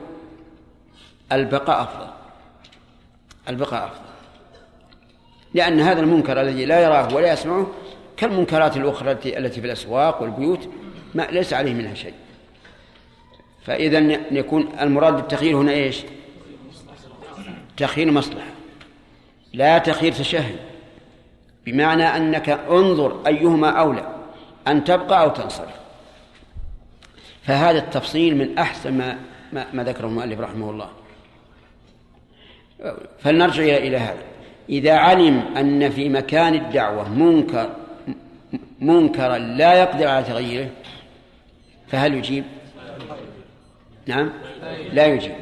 [1.32, 2.06] البقاء أفضل.
[3.48, 4.09] البقاء أفضل.
[5.54, 7.66] لأن هذا المنكر الذي لا يراه ولا يسمعه
[8.16, 10.68] كالمنكرات الأخرى التي في الأسواق والبيوت
[11.14, 12.14] ما ليس عليه منها شيء.
[13.64, 13.98] فإذا
[14.30, 16.02] يكون المراد بالتخيير هنا إيش؟
[17.76, 18.50] تخيير مصلحة.
[19.52, 20.54] لا تخيير تشهي
[21.66, 24.14] بمعنى أنك انظر أيهما أولى
[24.68, 25.80] أن تبقى أو تنصرف.
[27.42, 28.98] فهذا التفصيل من أحسن
[29.52, 30.90] ما, ما ذكره المؤلف رحمه الله.
[33.18, 34.22] فلنرجع إلى هذا.
[34.70, 37.70] إذا علم أن في مكان الدعوة منكر
[38.80, 40.70] منكرا لا يقدر على تغييره
[41.88, 42.44] فهل يجيب؟
[44.06, 44.32] نعم
[44.92, 45.34] لا يجيب.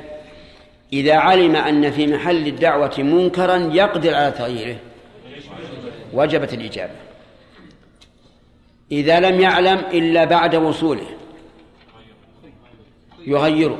[0.93, 4.77] إذا علم أن في محل الدعوة منكرا يقدر على تغييره
[6.12, 6.95] وجبت الإجابة.
[8.93, 11.07] إذا لم يعلم إلا بعد وصوله
[13.27, 13.79] يغيره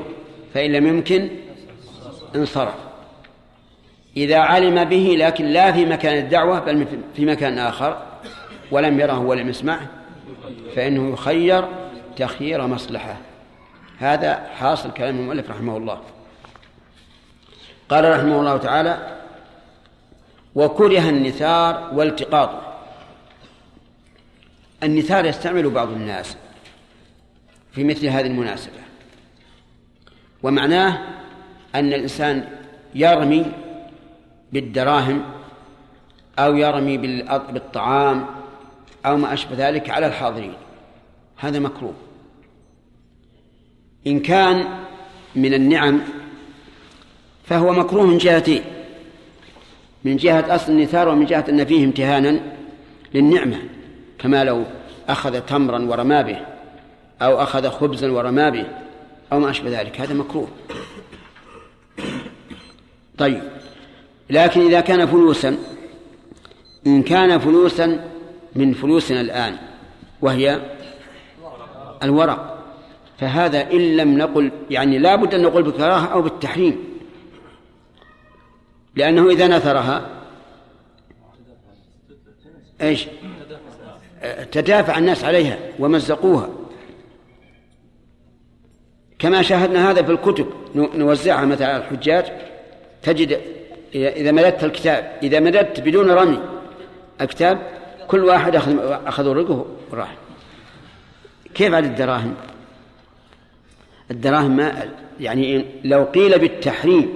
[0.53, 1.29] فإن لم يمكن
[2.35, 2.88] انصرف.
[4.19, 8.03] إذا علم به لكن لا في مكان الدعوة بل في مكان آخر
[8.71, 9.87] ولم يره ولم يسمعه
[10.75, 11.67] فإنه يخير
[12.15, 13.17] تخيير مصلحة.
[13.99, 16.01] هذا حاصل كلام المؤلف رحمه الله.
[17.89, 19.17] قال رحمه الله تعالى
[20.55, 22.49] وكره النثار والتقاط.
[24.83, 26.37] النثار يستعمل بعض الناس
[27.71, 28.79] في مثل هذه المناسبة.
[30.43, 30.99] ومعناه
[31.75, 32.47] أن الإنسان
[32.95, 33.45] يرمي
[34.53, 35.23] بالدراهم
[36.39, 38.25] أو يرمي بالطعام
[39.05, 40.53] أو ما أشبه ذلك على الحاضرين.
[41.37, 41.93] هذا مكروه.
[44.07, 44.65] إن كان
[45.35, 46.01] من النعم
[47.43, 48.63] فهو مكروه من جهتين
[50.03, 52.39] من جهة أصل النثار ومن جهة أن فيه امتهانا
[53.13, 53.57] للنعمة
[54.19, 54.65] كما لو
[55.09, 56.39] أخذ تمرا ورمى به
[57.21, 58.65] أو أخذ خبزا ورمى به
[59.33, 60.01] أو ما أشبه ذلك.
[60.01, 60.47] هذا مكروه.
[63.17, 63.58] طيب.
[64.29, 65.57] لكن إذا كان فلوسا
[66.87, 68.11] إن كان فلوسا
[68.55, 69.57] من فلوسنا الآن
[70.21, 70.61] وهي
[72.03, 72.59] الورق.
[73.17, 76.83] فهذا إن لم نقل يعني لا بد أن نقول بالكراهة أو بالتحريم.
[78.95, 80.09] لأنه إذا نثرها
[82.81, 83.07] إيش؟
[84.51, 86.49] تدافع الناس عليها ومزقوها.
[89.19, 92.25] كما شاهدنا هذا في الكتب نوزعها مثلا على الحجاج
[93.03, 93.41] تجد
[93.95, 96.39] إذا مددت الكتاب إذا مددت بدون رمي
[97.21, 97.59] الكتاب
[98.07, 100.15] كل واحد أخذ أخذ ورقه وراح
[101.53, 102.35] كيف على الدراهم؟
[104.11, 104.85] الدراهم ما
[105.19, 107.13] يعني لو قيل بالتحريم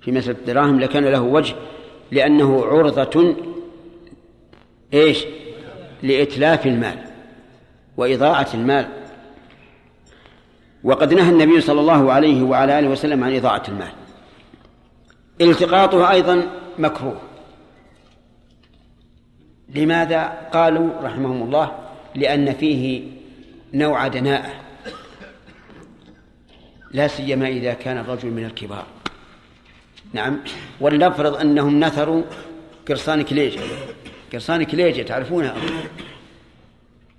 [0.00, 1.54] في مسألة الدراهم لكان له وجه
[2.10, 3.36] لأنه عرضة
[4.94, 5.24] إيش؟
[6.02, 6.98] لإتلاف المال
[7.96, 8.88] وإضاعة المال
[10.84, 14.03] وقد نهى النبي صلى الله عليه وعلى آله وسلم عن إضاعة المال
[15.40, 17.20] التقاطه أيضا مكروه.
[19.68, 21.78] لماذا قالوا رحمهم الله؟
[22.14, 23.02] لأن فيه
[23.74, 24.52] نوع دناءة.
[26.90, 28.86] لا سيما إذا كان الرجل من الكبار.
[30.12, 30.40] نعم.
[30.80, 32.22] ولنفرض أنهم نثروا
[32.88, 33.60] قرصان كليجة.
[34.32, 35.54] قرصان كليجة تعرفونها؟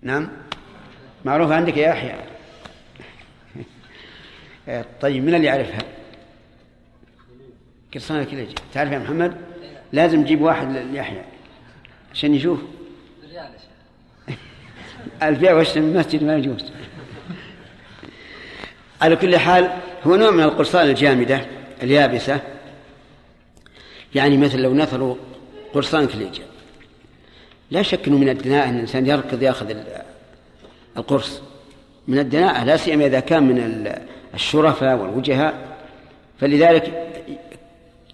[0.01, 0.29] نعم.
[1.25, 2.15] معروف عندك يا يحيى
[5.01, 5.94] طيب من اللي يعرفها؟
[7.95, 9.35] قرصان كليجة تعرف يا محمد؟
[9.93, 11.21] لازم نجيب واحد ليحيى
[12.13, 12.59] عشان يشوف.
[15.23, 16.71] البيع والشراء من المسجد ما يجوز.
[19.01, 19.71] على كل حال
[20.03, 21.45] هو نوع من القرصان الجامدة
[21.83, 22.39] اليابسة.
[24.15, 25.15] يعني مثل لو نثروا
[25.73, 26.43] قرصان كليجة.
[27.71, 29.75] لا شك إنه من الدناءة إن الإنسان يركض يأخذ
[30.97, 31.41] القرص.
[32.07, 33.87] من الدناءة لا سيما إذا كان من
[34.33, 35.77] الشرفاء والوجهاء.
[36.39, 37.14] فلذلك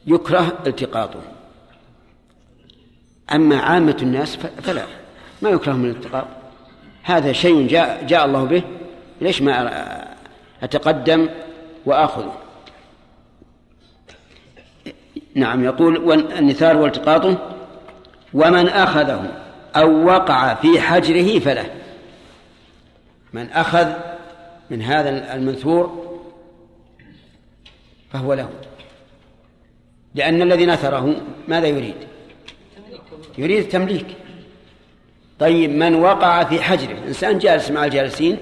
[0.07, 1.21] يكره التقاطه.
[3.33, 4.85] أما عامة الناس فلا
[5.41, 6.27] ما يكره من الالتقاط.
[7.03, 8.63] هذا شيء جاء جاء الله به
[9.21, 10.07] ليش ما
[10.63, 11.29] أتقدم
[11.85, 12.33] وآخذه؟
[15.35, 17.55] نعم يقول النثار والتقاطه
[18.33, 19.31] ومن أخذه
[19.75, 21.65] أو وقع في حجره فله.
[23.33, 23.93] من أخذ
[24.69, 26.11] من هذا المنثور
[28.13, 28.49] فهو له.
[30.15, 31.15] لأن الذي نثره
[31.47, 31.95] ماذا يريد؟
[33.37, 34.07] يريد التمليك.
[35.39, 38.37] طيب من وقع في حجره إنسان جالس مع الجالسين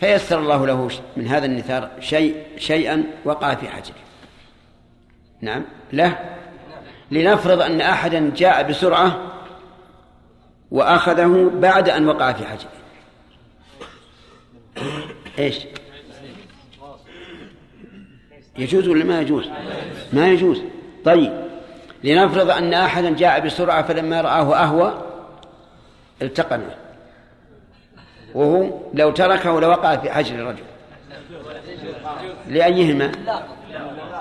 [0.00, 3.94] فيسر الله له من هذا النثار شيء شيئا وقع في حجره.
[5.40, 5.64] نعم.
[5.92, 6.18] له.
[7.10, 9.32] لنفرض أن أحدا جاء بسرعة
[10.70, 12.70] وأخذه بعد أن وقع في حجره.
[15.38, 15.56] إيش؟
[18.60, 19.50] يجوز ولا ما يجوز؟
[20.12, 20.62] ما يجوز.
[21.04, 21.32] طيب
[22.04, 25.02] لنفرض أن أحدا جاء بسرعة فلما رآه أهوى
[26.22, 26.74] التقمه.
[28.34, 30.62] وهو لو تركه لوقع في حجر الرجل.
[32.48, 33.12] لأيهما؟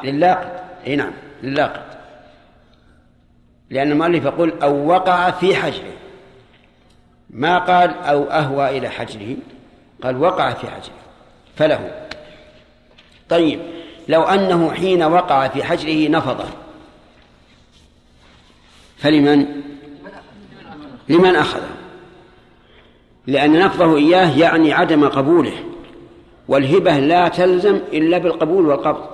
[0.03, 1.11] للاقط إي نعم
[1.43, 1.85] للاقط
[3.69, 5.93] لأن المؤلف يقول أو وقع في حجره
[7.29, 9.35] ما قال أو أهوى إلى حجره
[10.03, 10.95] قال وقع في حجره
[11.55, 12.07] فله.
[13.29, 13.59] طيب
[14.10, 16.45] لو أنه حين وقع في حجره نفضه
[18.97, 19.45] فلمن؟
[21.10, 21.70] لمن أخذه
[23.28, 25.53] لأن نفضه إياه يعني عدم قبوله
[26.47, 29.10] والهبة لا تلزم إلا بالقبول والقبض.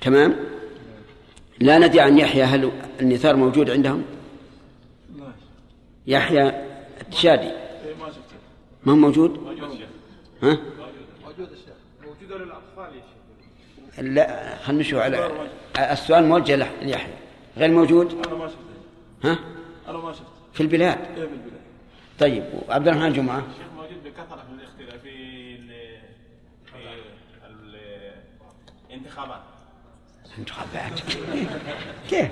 [0.00, 0.36] تمام؟
[1.60, 2.70] لا ندري عن يحيى هل
[3.00, 4.02] النثار موجود عندهم؟
[6.06, 6.52] يحيى
[7.00, 7.50] التشادي.
[8.84, 9.30] ما هو موجود؟
[10.42, 10.58] ها
[11.24, 15.30] موجود الشيخ موجود للاطفال يا شيخ لا خلينا نشوف على
[15.92, 17.12] السؤال موجه ليحيى.
[17.56, 18.58] غير موجود؟ أنا ما شفته.
[19.24, 19.38] ها؟
[19.88, 20.24] أنا ما شفته.
[20.52, 21.60] في البلاد؟ إيه في البلاد.
[22.18, 23.38] طيب وعبد الرحمن جمعة.
[23.38, 26.00] الشيخ موجود بكثرة في الاختلاف في ال-
[26.66, 26.76] في
[28.90, 29.40] الانتخابات.
[30.38, 31.00] انتخابات.
[32.10, 32.28] كيف؟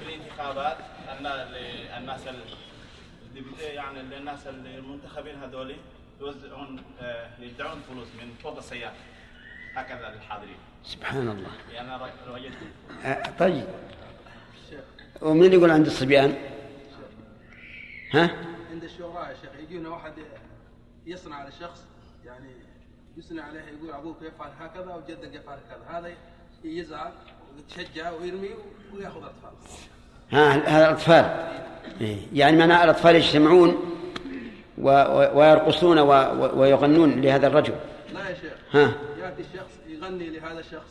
[0.00, 0.76] في الانتخابات
[1.18, 2.20] النا- الناس
[3.60, 5.76] يعني الناس المنتخبين هذول
[6.20, 8.94] يوزعون آه، يدعون فلوس من فوق السيارة.
[9.74, 11.50] هكذا للحاضرين سبحان الله.
[13.04, 13.64] آه، طيب.
[15.22, 16.34] ومن يقول عند الصبيان؟
[18.12, 18.30] ها؟
[18.72, 20.12] عند الشعراء يا شيخ يجينا واحد
[21.06, 21.84] يصنع على شخص
[22.26, 22.50] يعني
[23.16, 25.98] يثني عليه يقول أبوك يفعل هكذا وجدك يفعل كذا.
[25.98, 26.12] هذا
[26.64, 27.12] يزعل
[27.56, 28.50] ويتشجع ويرمي
[28.94, 29.52] ويأخذ أطفال.
[30.30, 31.24] ها هذا الأطفال.
[32.00, 32.18] إيه.
[32.32, 33.68] يعني معنى الأطفال يجتمعون
[34.78, 34.90] و...
[34.90, 35.38] و...
[35.38, 36.12] ويرقصون و...
[36.12, 36.60] و...
[36.60, 37.74] ويغنون لهذا الرجل.
[38.12, 38.52] لا يا شيخ.
[38.70, 40.90] ها؟ يأتي الشخص يغني لهذا الشخص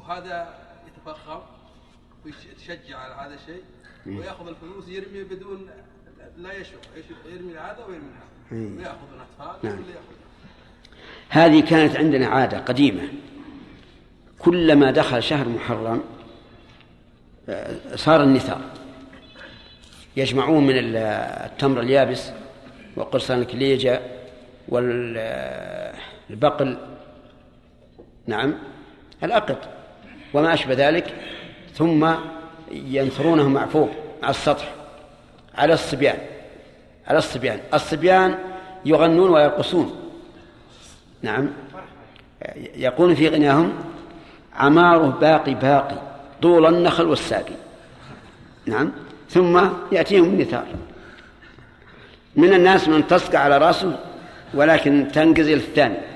[0.00, 0.54] وهذا
[0.86, 1.40] يتفخم
[2.24, 3.62] ويتشجع على هذا الشيء
[4.06, 5.66] ويأخذ الفلوس يرمي بدون
[6.38, 8.58] لا يشوف يشوف يرمي هذا ويرمي هذا.
[8.58, 8.76] مم.
[8.78, 9.78] ويأخذ الأطفال نعم.
[11.28, 13.02] هذه كانت عندنا عادة قديمة.
[14.38, 16.02] كلما دخل شهر محرم
[17.48, 18.60] آه، صار النثار.
[20.16, 20.96] يجمعون من ال-
[21.46, 22.30] التمر اليابس
[22.96, 24.00] وقرصان الكليجة
[24.68, 26.78] والبقل
[28.26, 28.54] نعم.
[29.24, 29.58] الأقط.
[30.34, 31.14] وما أشبه ذلك.
[31.74, 32.10] ثم
[32.72, 33.90] ينثرونه مع فوق
[34.22, 34.74] على السطح.
[35.54, 36.18] على الصبيان.
[37.06, 37.60] على الصبيان.
[37.74, 38.38] الصبيان
[38.84, 39.96] يغنون ويرقصون.
[41.22, 41.50] نعم.
[42.76, 43.72] يقول في غناهم
[44.54, 45.96] عماره باقي باقي
[46.42, 47.54] طول النخل والساقي.
[48.66, 48.92] نعم.
[49.30, 50.66] ثم يأتيهم النثار.
[52.36, 53.98] من الناس من تصقع على رأسه
[54.54, 56.13] ولكن تنقزل الثاني.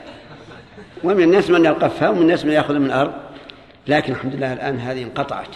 [1.05, 3.12] ومن الناس من يلقفها ومن الناس من يأخذ من الأرض.
[3.86, 5.49] لكن الحمد لله الآن هذه انقطعت.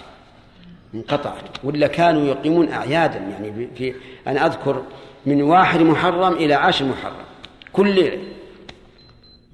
[0.95, 1.65] انقطعت.
[1.65, 3.19] ولا كانوا يقيمون أعيادا.
[3.19, 3.95] يعني في
[4.27, 4.83] أنا أذكر
[5.27, 7.25] من واحد محرم إلى عاشر محرم.
[7.73, 8.19] كل ليلة.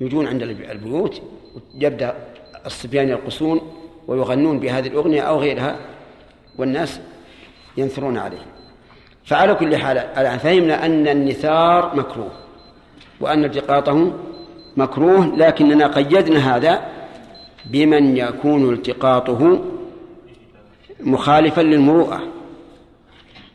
[0.01, 1.23] يجون عند البيوت
[1.75, 2.15] يبدأ
[2.67, 3.61] الصبيان يرقصون
[4.07, 5.77] ويغنون بهذه الأغنية أو غيرها.
[6.59, 7.01] والناس
[7.77, 8.47] ينثرون عليه
[9.25, 12.31] فعلى كل حال فهمنا أن النثار مكروه.
[13.21, 14.13] وأن التقاطه
[14.79, 16.89] مكروه لكننا قيدنا هذا
[17.65, 19.65] بمن يكون التقاطه
[21.01, 22.23] مخالفا للمروءة.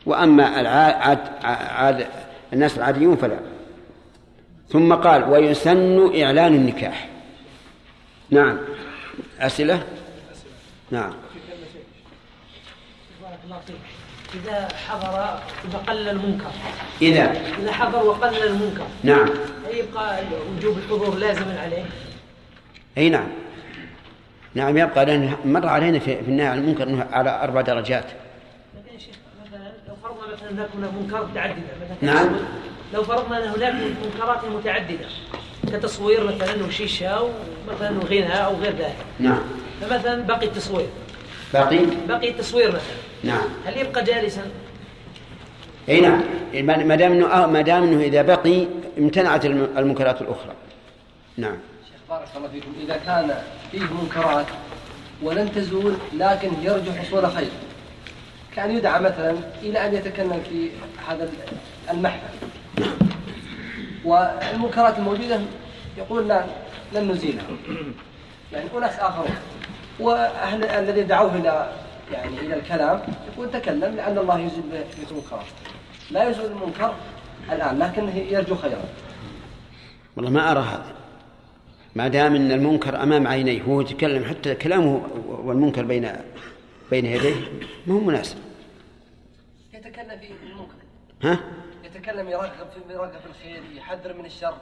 [0.06, 2.06] وأما العاد عاد
[2.52, 3.38] الناس العاديون فلا.
[4.68, 7.08] ثم قال ويسن إعلان النكاح.
[8.30, 8.58] نعم.
[9.40, 9.82] أسئلة؟
[10.90, 11.12] نعم.
[13.22, 13.93] بارك الله فيك.
[14.34, 16.50] إذا حضر إذا قل المنكر.
[17.02, 18.86] إذا؟ إذا حضر وقل المنكر.
[19.02, 19.28] نعم.
[19.66, 20.20] هل يبقى
[20.56, 21.84] وجوب الحضور لازما عليه؟
[22.98, 23.28] أي نعم.
[24.54, 28.04] نعم يبقى لأن مر علينا في, في النهي عن المنكر أنه على أربع درجات.
[28.04, 29.14] لكن يا شيخ
[29.46, 32.36] مثلا لو فرضنا مثلا هناك منكرات متعددة مثلا نعم.
[32.94, 33.74] لو فرضنا أن هناك
[34.04, 35.06] منكرات متعددة
[35.72, 38.96] كتصوير مثلا وشيشة ومثلا وغيرها أو غير ذلك.
[39.20, 39.40] نعم.
[39.80, 40.88] فمثلا بقي التصوير.
[41.52, 41.78] باقي؟
[42.08, 42.80] بقي التصوير مثلا.
[43.24, 43.48] نعم.
[43.66, 44.42] هل يبقى جالسا؟
[45.88, 46.22] إي نعم.
[46.88, 48.66] ما دام انه آه، ما دام إنه إذا بقي
[48.98, 50.52] امتنعت الم- المنكرات الأخرى.
[51.36, 51.56] نعم.
[51.84, 52.72] شيخ بارك الله فيكم.
[52.84, 53.34] إذا كان
[53.72, 54.46] فيه منكرات
[55.22, 57.48] ولن تزول لكن يرجو حصول خير.
[58.56, 60.70] كأن يدعى مثلا إلى أن يتكلم في
[61.08, 61.28] هذا
[61.90, 62.34] المحفل.
[64.04, 65.40] والمنكرات الموجودة
[65.98, 66.44] يقول لا
[66.94, 67.44] لن نزيلها.
[68.52, 69.28] يعني أناس آخرون.
[70.00, 71.72] وأهل الذي دعوه إلى
[72.12, 75.44] يعني إلى الكلام يقول تكلم لأن الله يزيل به المنكرات
[76.10, 76.94] لا يزول المنكر
[77.52, 78.84] الآن لكنه يرجو خيرا.
[80.16, 80.94] والله ما أرى هذا.
[81.94, 86.12] ما دام إن المنكر أمام عينيه وهو يتكلم حتى كلامه والمنكر بين
[86.90, 87.34] بين يديه
[87.86, 88.36] ما هو مناسب.
[89.74, 90.74] يتكلم في المنكر.
[91.22, 91.40] ها؟
[91.84, 94.54] يتكلم يرغب في يرغب في الخير يحذر من الشر.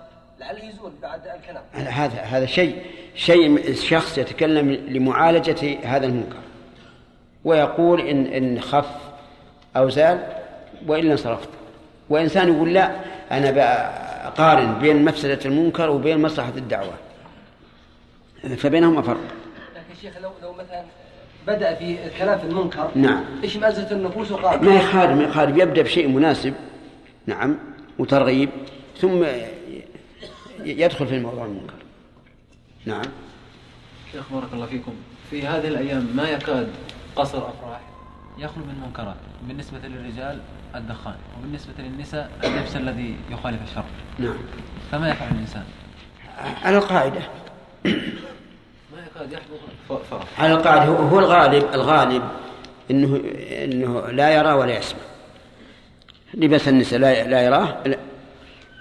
[0.42, 1.62] لعله يزول بعد الكلام.
[1.72, 2.82] هذا هذا شيء
[3.14, 6.38] شيء شخص يتكلم لمعالجة هذا المنكر.
[7.44, 8.90] ويقول إن إن خف
[9.76, 10.26] أو زال
[10.86, 11.48] وإلا انصرفت.
[12.08, 12.96] وإنسان يقول لا
[13.30, 16.94] أنا بقارن بين مفسدة المنكر وبين مصلحة الدعوة.
[18.56, 19.20] فبينهما فرق.
[19.76, 20.84] لكن شيخ لو لو مثلا
[21.46, 23.24] بدأ في الكلام في المنكر نعم.
[23.44, 26.54] إيش مأزة النفوس وقال ما يخالف ما يخالف يبدأ بشيء مناسب
[27.26, 27.58] نعم
[27.98, 28.48] وترغيب
[29.00, 29.24] ثم
[30.64, 31.74] يدخل في الموضوع المنكر.
[32.86, 33.02] نعم.
[34.12, 34.92] شيخ بارك الله فيكم.
[35.30, 36.68] في هذه الأيام ما يكاد
[37.16, 37.80] قصر أفراح
[38.38, 39.16] يخلو من منكرات
[39.48, 40.38] بالنسبة للرجال
[40.74, 43.84] الدخان وبالنسبة للنساء اللبس الذي يخالف الشرع.
[44.18, 44.34] نعم.
[44.92, 45.64] فما يفعل الإنسان؟
[46.64, 47.20] على القاعدة.
[47.84, 49.56] ما يكاد يحضر
[49.88, 50.40] ف- فرح.
[50.40, 52.22] على القاعدة هو هو الغالب الغالب
[52.90, 53.22] انه
[53.64, 54.98] إنه لا يرى ولا يسمع.
[56.34, 57.82] لباس النساء لا لا يراه.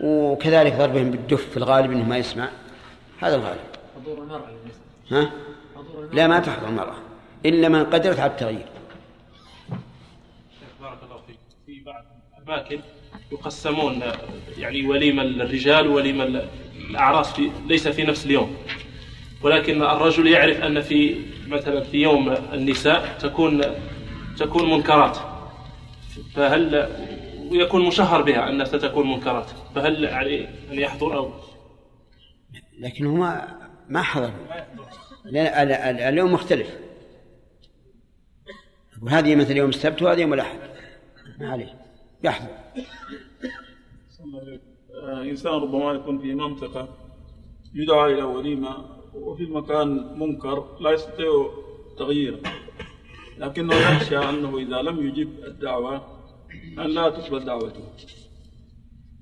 [0.04, 2.50] وكذلك ضربهم بالدف في الغالب إنه ما يسمع.
[3.20, 3.60] هذا الغالب.
[4.02, 4.48] حضور المرأة
[5.12, 5.32] ها؟
[6.14, 6.96] لا ما تحضر المرأة.
[7.46, 8.66] إلا من قدرت على التغيير.
[10.82, 11.38] بارك الله فيك.
[11.66, 12.06] في بعض
[12.38, 12.80] الأماكن
[13.32, 14.02] يقسمون
[14.58, 16.46] يعني وليمة للرجال ووليمة
[16.90, 18.56] الأعراس في ليس في نفس اليوم.
[19.42, 21.16] ولكن الرجل يعرف أن في
[21.48, 23.62] مثلا في يوم النساء تكون
[24.38, 25.18] تكون منكرات.
[26.36, 26.90] فهل
[27.52, 31.32] ويكون مشهر بها أنها ستكون منكرات فهل عليه أن يحضر أو؟
[32.80, 33.58] لكن هو ما
[33.90, 34.32] ما حضر.
[35.26, 36.80] لأن ال- ال- اليوم مختلف.
[39.02, 40.60] وهذه مثل يوم السبت وهذا يوم الأحد.
[41.40, 41.74] ما عليه.
[42.24, 42.48] يحضر.
[45.04, 46.90] إنسان ربما يكون في منطقة
[47.74, 48.78] يدعى إلى وليمة
[49.14, 51.50] وفي المكان منكر لا يستطيع
[51.98, 52.40] تغييره
[53.38, 56.21] لكنه يخشى أنه إذا لم يجب الدعوة
[56.80, 57.84] أن لا تقبل دعوته.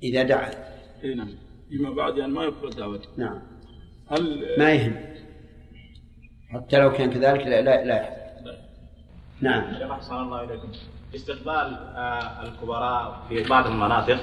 [0.04, 0.52] إذا دعا
[1.04, 1.30] أي نعم.
[1.70, 3.08] فيما بعد يعني ما يقبل دعوته.
[3.18, 3.40] نعم.
[4.12, 4.96] هل ما يهم.
[6.54, 8.10] حتى لو كان كذلك لا لا, لا
[9.42, 9.74] نعم.
[9.80, 10.68] شيخ أحسن الله إليكم.
[11.16, 14.20] استقبال آه، الكبراء في بعض المناطق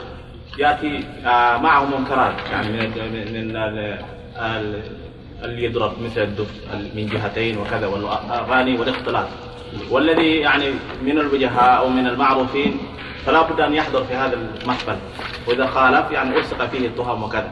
[0.58, 4.04] يأتي آه، معه منكرات يعني من ال- من ال-
[4.36, 5.06] ال-
[5.44, 9.28] اللي يضرب مثل الدف من جهتين وكذا والأغاني والاختلاط.
[9.90, 10.64] والذي يعني
[11.02, 12.78] من الوجهاء أو من المعروفين
[13.24, 14.96] فلا بد أن يحضر في هذا المحفل.
[15.48, 17.50] وإذا خالف يعني ألصق فيه التهم وكذا.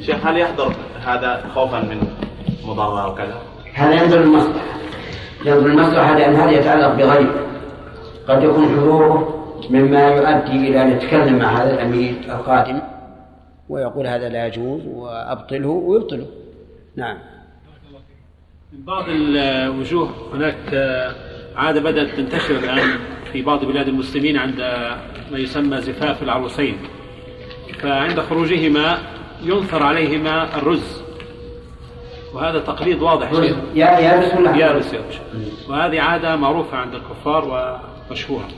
[0.00, 0.72] شيخ هل يحضر
[1.06, 2.08] هذا خوفا من
[2.64, 3.34] مضرة وكذا؟
[3.74, 4.64] هذا ينظر المصلحة
[5.44, 7.30] ينظر المصلحة لأن هذا يتعلق بغير
[8.28, 9.36] قد يكون حضوره
[9.70, 12.80] مما يؤدي إلى أن يتكلم مع هذا الأمير القادم
[13.68, 16.26] ويقول هذا لا يجوز وأبطله ويبطله.
[16.96, 17.18] نعم.
[18.72, 20.56] من بعض الوجوه هناك
[21.56, 22.98] عادة بدأت تنتشر الآن
[23.32, 24.60] في بعض بلاد المسلمين عند
[25.32, 26.76] ما يسمى زفاف العروسين.
[27.82, 28.98] فعند خروجهما
[29.42, 31.02] ينثر عليهما الرز.
[32.34, 33.32] وهذا تقليد واضح.
[33.74, 35.14] يا- يابس ولا حار؟ يابس يابس
[35.68, 37.44] وهذه عادة معروفة عند الكفار
[38.10, 38.48] ومشهورة.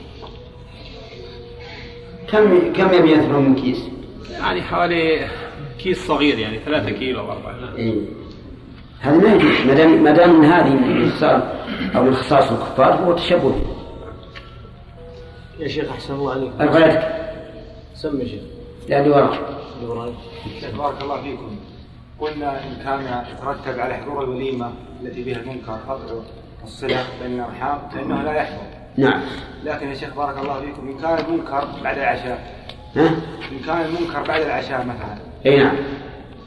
[2.28, 3.82] كم كم يبي من كيس؟
[4.30, 5.28] يعني حوالي
[5.78, 7.54] كيس صغير يعني ثلاثة كيلو أو أربعة.
[7.76, 7.94] إيه.
[9.00, 11.10] هذا ما يجوز ما دام ما دام هذه من
[11.82, 13.54] خصال أو من خصائص الكفار هو تشبه
[15.58, 16.50] يا شيخ أحسن الله عليك.
[16.60, 17.12] أربعتك
[17.94, 18.40] سمي يا شيخ.
[18.90, 19.40] اللي وراك
[20.78, 21.56] بارك الله فيكم.
[22.20, 24.72] قلنا إن كان يترتب على حضور الوليمة
[25.02, 26.04] التي بها المنكر قطع
[26.64, 28.62] الصلة بين الأرحام فإنه لا يحضر.
[28.96, 29.20] نعم.
[29.64, 32.38] لكن يا شيخ بارك الله فيكم إن كان المنكر بعد العشاء
[32.96, 33.06] ها؟
[33.52, 35.16] إن كان المنكر بعد العشاء مثلا
[35.46, 35.76] أي نعم.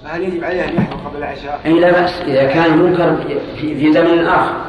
[0.03, 3.15] فهل يجب عليه أن يحضر قبل العشاء؟ أي لا بأس إذا كان منكر
[3.57, 4.65] في, في زمن آخر.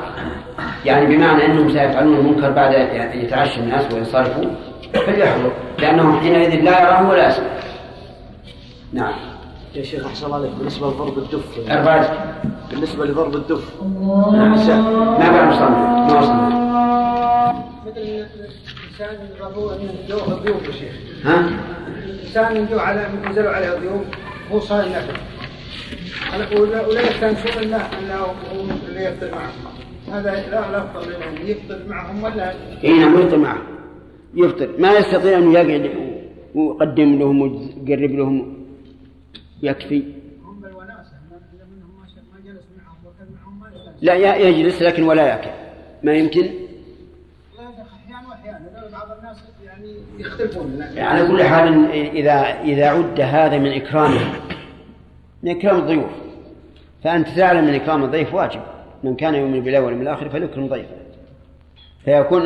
[0.84, 4.44] يعني بمعنى أنهم سيفعلون المنكر بعد أن يتعشى الناس وينصرفوا
[4.94, 7.46] فليحضر لأنه حينئذ لا يراه ولا يسمع
[8.92, 9.12] نعم.
[9.74, 10.50] يا شيخ أحسن الله عليك.
[10.59, 11.70] بالنسبة لضرب الدف.
[11.70, 12.34] أربعة.
[12.70, 13.64] بالنسبة لضرب الدف.
[13.82, 14.54] نعم.
[15.18, 16.66] ما بعد مصنف ما وصلنا
[17.86, 20.92] مثل الإنسان يضربوه انه يدوه ضيوف يا شيخ.
[21.24, 21.50] ها؟
[22.04, 24.02] الإنسان يدوه على ينزلوا عليه ضيوف
[24.52, 25.16] هو صايم نفل
[26.61, 29.76] ولا ولا يستانسون الا إنه هو اللي يفطر معهم
[30.12, 32.54] هذا لا لا لهم يفطر معهم ولا
[32.84, 33.62] إي نعم يفطر معه
[34.34, 34.68] يفطر.
[34.78, 35.90] ما يستطيع انه يقعد
[36.54, 38.57] ويقدم لهم ويقرب لهم.
[39.62, 39.98] يكفي.
[39.98, 41.92] هم منهم
[42.32, 42.98] ما جلس معهم
[43.34, 43.66] معهم ما
[44.02, 45.50] لا يجلس لكن ولا يأكل.
[46.02, 46.50] ما يمكن؟
[49.64, 50.82] يعني يختلفون.
[50.96, 54.20] على كل حال إذا إذا عد هذا من إكرامه
[55.42, 56.11] من إكرام الضيوف.
[57.04, 58.61] فأنت تعلم من إكرام الضيف واجب.
[59.07, 60.88] من كان يؤمن بالله واليوم الآخر فليكرم ضيفه
[62.04, 62.42] فيكون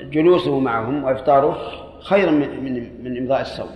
[0.00, 1.58] جلوسه معهم وإفطاره
[2.00, 3.68] خيرا من من, من إمضاء الصوم.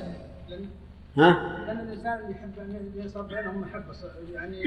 [1.17, 4.63] ها؟ لأن الإنسان يحب أن يصير بينهم محبة ص- يعني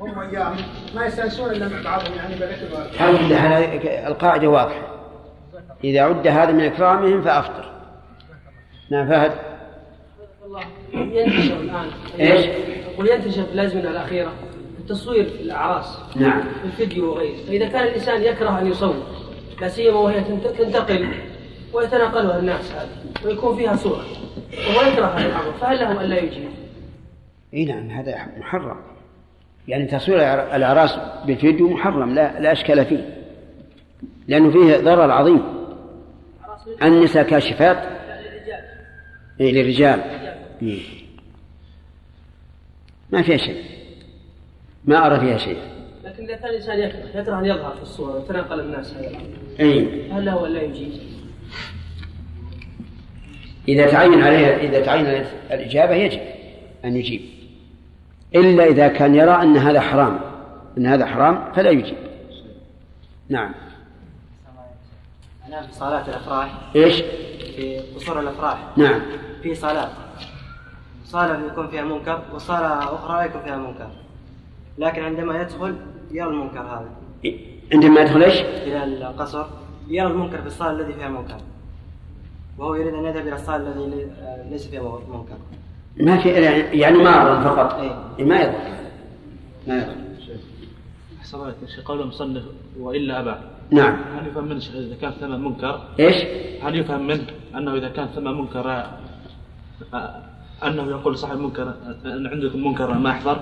[0.00, 0.56] هم وياهم.
[0.94, 2.34] ما يستأنسون إلا مع بعضهم يعني
[3.38, 4.82] حال القاعدة واضحة؟
[5.84, 7.70] إذا عد هذا من إكرامهم فأفطر.
[8.90, 9.32] نعم فهد.
[10.94, 11.86] ينتشر الآن.
[12.20, 12.46] إيش؟
[12.92, 14.32] يقول ينتشر في الأزمنة الأخيرة.
[14.90, 16.42] التصوير في الأعراس نعم.
[16.64, 17.36] الفيديو وغيره.
[17.46, 18.94] فإذا كان الإنسان يكره أن يصور
[19.60, 21.08] لا سيما وهي تنت- تنتقل
[21.72, 22.88] ويتناقلها الناس هذه
[23.24, 24.04] ويكون فيها صورة
[24.68, 26.48] وهو يكره هذا الأمر فهل له أن لا يجيب؟
[27.54, 28.76] إي نعم هذا محرم.
[29.68, 30.18] يعني تصوير
[30.56, 33.16] الأعراس بالفيديو محرم لا لا أشكال فيه.
[34.28, 35.42] لأنه فيه ضرر عظيم.
[36.82, 37.76] النساء كاشفات.
[39.40, 40.00] إيه للرجال.
[40.62, 40.80] إيه.
[43.10, 43.75] ما فيها شيء.
[44.86, 45.58] ما أرى فيها شيء.
[46.04, 49.18] لكن إذا كان الإنسان يكره يكره أن يظهر في الصورة ويتناقل الناس هذا
[49.60, 50.08] أي.
[50.10, 50.92] فهل له أن لا يجيب؟
[53.68, 56.20] إذا تعين عليه إذا تعين الإجابة يجب
[56.84, 57.20] أن يجيب.
[58.34, 60.20] إلا إذا كان يرى أن هذا حرام
[60.78, 61.96] أن هذا حرام فلا يجيب.
[63.28, 63.54] نعم.
[65.48, 66.60] أنا في صلاة الأفراح.
[66.76, 67.02] إيش؟
[67.56, 68.58] في قصور الأفراح.
[68.76, 69.00] نعم.
[69.42, 69.88] في صلاة
[71.04, 73.90] صلاة يكون فيها منكر وصلاة أخرى لا يكون فيها منكر.
[74.78, 75.76] لكن عندما يدخل
[76.10, 76.90] يرى المنكر هذا.
[77.72, 79.46] عندما يدخل إيش؟ إلى القصر
[79.88, 81.40] يرى المنكر في الصلاة الذي فيها منكر.
[82.58, 85.36] وهو يريد أن يذهب إلى الصلاة الذي آه، ليس فيها منكر.
[85.96, 86.28] ما في
[86.78, 87.74] يعني مارا فقط.
[87.74, 88.24] إيه.
[88.24, 88.58] ما يضر
[89.66, 90.06] ما يضر
[91.26, 92.42] أحسن الله شيخ قول المصنف
[92.78, 93.34] وإلا أبى
[93.70, 93.96] نعم.
[94.18, 96.16] هل يفهم منه شيخ إذا كان ثم منكر؟ إيش؟
[96.62, 98.70] هل يفهم منه أنه إذا كان ثم منكر
[99.94, 100.22] آه،
[100.64, 103.40] أنه يقول صاحب المنكر آه، أن عندكم منكر ما أحضر؟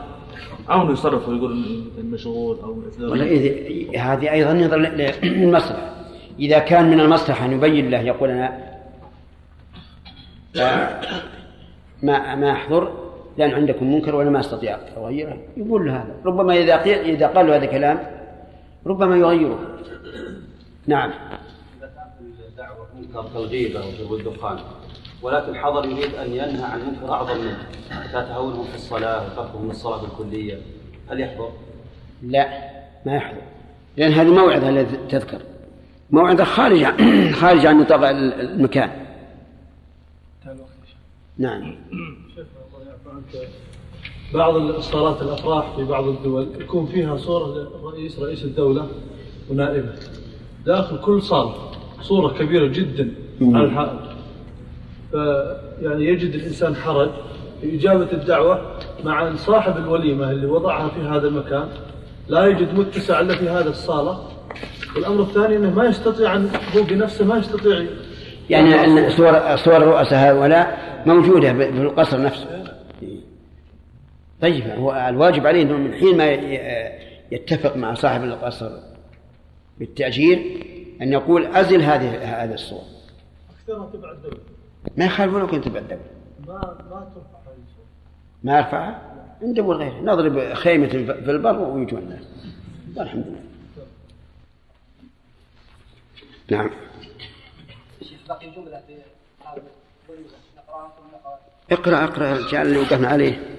[0.70, 1.52] أو أنه يصرف ويقول
[1.98, 4.76] إن مشغول أو ولا إذا هذه أيضا نظر
[5.22, 5.94] للمصلحة.
[6.38, 8.74] إذا كان من المصلحة أن يبين له يقول أنا
[12.02, 12.92] ما ما أحضر
[13.38, 15.38] لأن عندكم منكر وأنا ما أستطيع أغيره.
[15.56, 16.14] يقول له هذا.
[16.24, 17.98] ربما إذا قيل إذا قال له هذا الكلام
[18.86, 19.58] ربما يغيره.
[20.86, 21.10] نعم.
[22.56, 24.58] دعوة منكر كالغيبة وشرب الدخان
[25.24, 27.58] ولكن حضر يريد أن ينهى عن منكر أعظم منه.
[28.08, 30.58] كتهاونهم في الصلاة وتركهم من الصلاة بالكلية.
[31.10, 31.48] هل يحضر؟
[32.22, 32.48] لا
[33.06, 33.40] ما يحضر.
[33.96, 35.42] لأن هذه موعظة التي تذكر.
[36.10, 38.90] موعظة خارج عن خارج عن نطاق المكان.
[41.38, 41.76] نعم.
[42.34, 43.48] شيخ الله يعفو عنك
[44.34, 48.88] بعض الصالات الأفراح في بعض الدول يكون فيها صورة للرئيس رئيس الدولة
[49.50, 49.94] ونائبه.
[50.66, 51.54] داخل كل صالة
[52.02, 54.13] صورة كبيرة جدا على الحائط.
[55.14, 57.10] فيعني يجد الإنسان حرج
[57.60, 61.68] في إجابة الدعوة مع أن صاحب الوليمة اللي وضعها في هذا المكان
[62.28, 64.28] لا يجد متسع إلا في هذا الصالة.
[64.96, 67.86] والأمر الثاني إنه ما يستطيع أن هو بنفسه ما يستطيع
[68.50, 72.64] يعني أن صور صور الرؤساء هؤلاء موجودة في القصر نفسه.
[74.42, 76.30] طيب هو الواجب عليه إنه من حين ما
[77.32, 78.70] يتفق مع صاحب القصر
[79.78, 80.38] بالتأجير
[81.02, 82.82] أن يقول أزل هذه هذه الصور.
[83.60, 84.36] اكثرها تبع الدولة
[84.96, 86.00] ما يخالف ولو كنت بعد
[86.46, 86.54] ما
[86.90, 87.38] ما ترفع.
[88.42, 92.24] ما يرفعها ندور غيره نضرب خيمة في البر ويجوا الناس.
[92.96, 93.44] والحمد لله.
[96.50, 96.70] نعم.
[98.28, 98.98] بقي جملة في
[101.72, 103.58] اقرأ اقرأ الجعل اللي وقفنا عليه.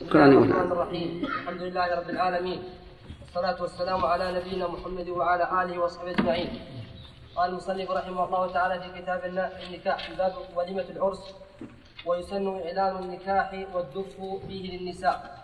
[0.00, 1.24] الله لي الرحمن الرحيم.
[1.24, 2.62] الحمد لله رب العالمين.
[3.20, 6.48] والصلاة والسلام على نبينا محمد وعلى آله وصحبه أجمعين.
[7.38, 9.20] قال المصنف رحمه الله تعالى في كتاب
[9.68, 11.34] النكاح في باب وليمة العرس
[12.06, 15.38] ويسن إعلان النكاح والدف فيه للنساء.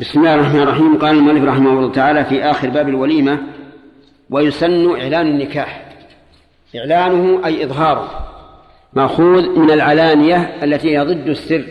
[0.00, 0.98] بسم الله الرحمن الرحيم.
[0.98, 3.38] قال المؤلف رحمه الله تعالى في آخر باب الوليمة
[4.30, 5.92] ويسن إعلان النكاح.
[6.76, 8.28] إعلانه أي إظهاره
[8.92, 11.64] مأخوذ من العلانية التي هي ضد السر.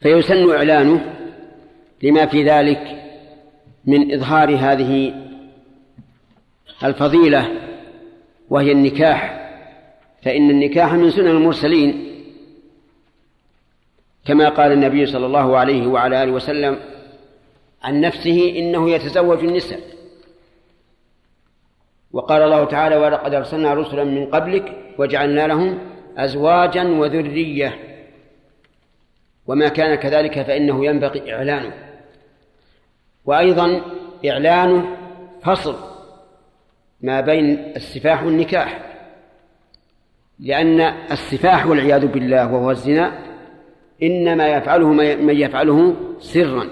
[0.00, 1.14] فيسن إعلانه
[2.02, 3.02] لما في ذلك
[3.84, 5.23] من إظهار هذه
[6.84, 7.50] الفضيلة
[8.50, 9.40] وهي النكاح.
[10.22, 12.10] فإن النكاح من سنن المرسلين.
[14.24, 16.80] كما قال النبي صلى الله عليه وعلى آله وسلم
[17.82, 19.80] عن نفسه إنه يتزوج النساء.
[22.12, 25.78] وقال الله تعالى ولقد أرسلنا رسلا من قبلك وجعلنا لهم
[26.16, 27.78] أزواجا وذرية.
[29.46, 31.74] وما كان كذلك فإنه ينبغي إعلانه.
[33.24, 33.82] وأيضا
[34.26, 34.96] إعلانه
[35.42, 35.93] فصل
[37.04, 38.80] ما بين السفاح والنكاح
[40.40, 40.80] لأن
[41.10, 43.18] السفاح والعياذ بالله وهو الزنا
[44.02, 44.92] إنما يفعله
[45.22, 46.66] من يفعله سرا.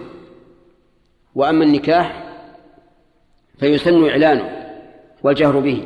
[1.34, 2.24] وأما النكاح
[3.58, 4.72] فيسن إعلانه
[5.22, 5.82] والجهر به.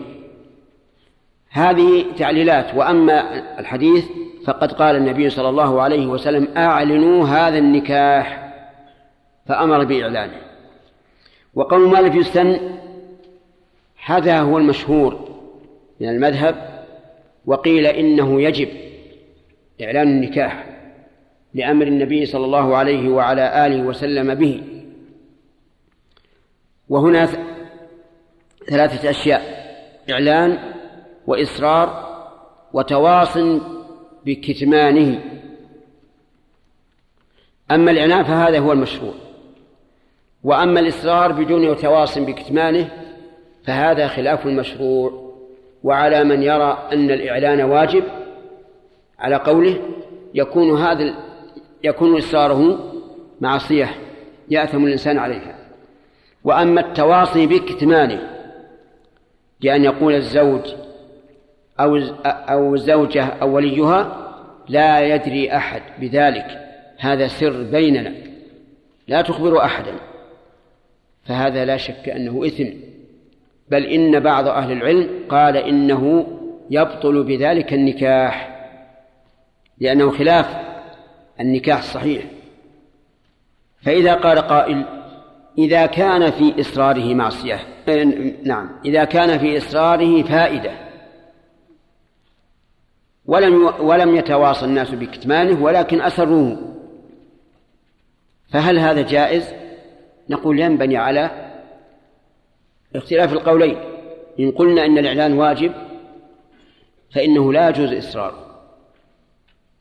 [1.51, 4.05] هذه تعليلات وأما الحديث
[4.47, 8.53] فقد قال النبي صلى الله عليه وسلم أعلنوا هذا النكاح.
[9.47, 10.40] فأمر بإعلانه.
[11.55, 12.76] وقول مالك يستن
[14.07, 15.29] هذا هو المشهور
[16.01, 16.85] من المذهب
[17.47, 18.69] وقيل إنه يجب
[19.83, 20.67] إعلان النكاح
[21.55, 24.63] لأمر النبي صلى الله عليه وعلى آله وسلم به.
[26.89, 27.29] وهنا
[28.69, 29.43] ثلاثة أشياء
[30.11, 30.59] إعلان
[31.27, 32.07] وإصرار
[32.73, 33.39] وتواص
[34.27, 35.21] بكتمانه.
[37.71, 39.15] أما الإعلان فهذا هو المشروع
[40.45, 43.06] وأما الإصرار بدون تواص بكتمانه
[43.67, 45.27] فهذا خلاف المشروع
[45.83, 48.05] وعلى من يرى أن الإعلان واجب
[49.19, 49.79] على قوله
[50.35, 51.14] يكون هذا
[51.85, 52.93] يكون إصراره
[53.41, 53.91] معصية
[54.49, 55.57] يأثم الإنسان عليها.
[56.45, 58.21] وأما التواصي بكتمانه
[59.61, 60.75] بأن يقول الزوج
[61.81, 61.97] أو
[62.27, 64.27] أو الزوجة أو وليها
[64.69, 66.47] لا يدري أحد بذلك
[66.99, 68.14] هذا سر بيننا
[69.09, 69.93] لا تخبر أحدا.
[71.25, 72.95] فهذا لا شك أنه إثم.
[73.71, 76.27] بل إن بعض أهل العلم قال إنه
[76.71, 78.57] يبطل بذلك النكاح
[79.79, 80.57] لأنه خلاف
[81.41, 82.25] النكاح الصحيح.
[83.83, 84.85] فإذا قال قائل
[85.59, 87.61] إذا كان في إصراره معصية
[88.43, 90.73] نعم إذا كان في إصراره فائدة.
[93.27, 96.75] ولم ولم يتواصى الناس بكتمانه ولكن أسروه.
[98.49, 99.55] فهل هذا جائز؟
[100.29, 101.45] نقول ينبني على
[102.99, 103.76] اختلاف القولين.
[104.40, 105.72] إن قلنا إن الإعلان واجب
[107.14, 108.47] فإنه لا يجوز إصراره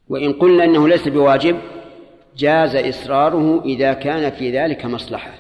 [0.09, 1.57] وإن قلنا إنه ليس بواجب
[2.38, 5.32] جاز إصراره إذا كان في ذلك مصلحة.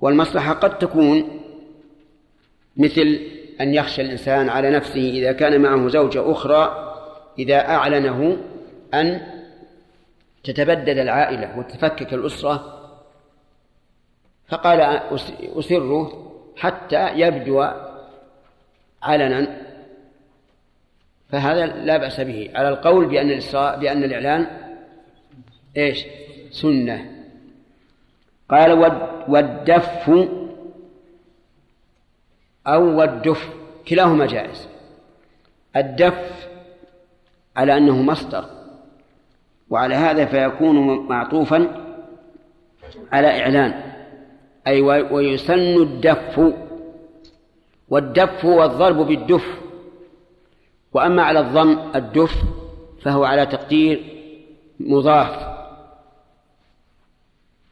[0.00, 1.40] والمصلحة قد تكون
[2.76, 3.20] مثل
[3.60, 6.94] أن يخشى الإنسان على نفسه إذا كان معه زوجة أخرى
[7.38, 8.36] إذا أعلنه
[8.94, 9.20] أن
[10.44, 12.81] تتبدد العائلة وتفكك الأسرة
[14.52, 14.80] فقال
[15.58, 16.12] أسره
[16.56, 17.64] حتى يبدو
[19.02, 19.56] علنا.
[21.28, 22.50] فهذا لا بأس به.
[22.54, 24.46] على القول بأن بأن الإعلان
[25.76, 26.04] إيش؟
[26.50, 27.10] سنة.
[28.50, 28.72] قال
[29.28, 30.10] والدف
[32.66, 33.50] أو والدف
[33.88, 34.68] كلاهما جائز.
[35.76, 36.48] الدف
[37.56, 38.44] على أنه مصدر
[39.70, 41.84] وعلى هذا فيكون معطوفا
[43.12, 43.91] على إعلان.
[44.66, 46.54] أي ويسن الدف
[47.88, 49.60] والدف هو الضرب بالدف.
[50.92, 52.42] وأما على الضم الدف
[53.02, 54.02] فهو على تقدير
[54.80, 55.52] مضاف.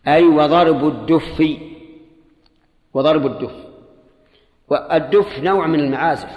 [0.09, 1.59] أي وضرب الدف
[2.95, 3.55] وضرب الدف.
[4.69, 6.31] والدف نوع من المعازف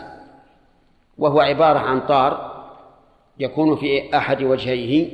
[1.18, 2.54] وهو عبارة عن طار
[3.39, 5.10] يكون في أحد وجهيه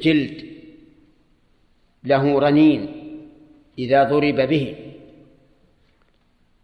[0.00, 0.50] جلد
[2.04, 2.99] له رنين.
[3.80, 4.76] إذا ضرب به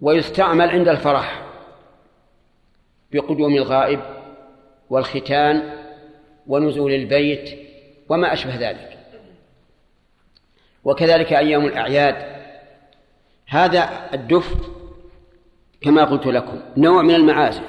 [0.01, 1.43] ويستعمل عند الفرح
[3.13, 4.01] بقدوم الغائب
[4.91, 5.63] والختان
[6.47, 7.59] ونزول البيت
[8.09, 8.99] وما أشبه ذلك.
[10.85, 12.17] وكذلك أيام الأعياد
[13.47, 14.55] هذا الدف
[15.81, 17.65] كما قلت لكم نوع من المعازف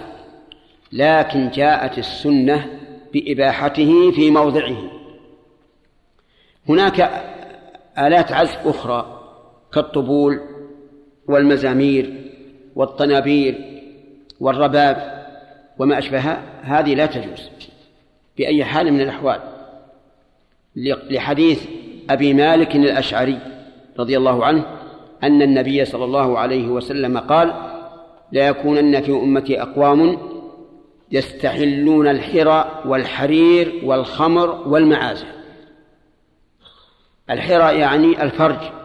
[0.91, 2.79] لكن جاءت السنة
[3.13, 4.91] بإباحته في موضعه.
[6.69, 6.99] هناك
[7.97, 9.16] آلات عزف أخرى
[9.77, 10.39] كالطبول
[11.27, 12.13] والمزامير
[12.75, 13.55] والطنابير
[14.39, 15.25] والرباب
[15.79, 17.49] وما أشبهها هذه لا تجوز
[18.37, 19.39] بأي حال من الأحوال.
[21.09, 21.65] لحديث
[22.09, 23.39] أبي مالك الأشعري
[23.99, 24.65] رضي الله عنه
[25.23, 27.53] أن النبي صلى الله عليه وسلم قال
[28.31, 30.17] لا يكونن في أمتي أقوام
[31.11, 35.27] يستحلون الحرى والحرير والخمر والمعازف.
[37.29, 38.76] الحرى يعني الفرج.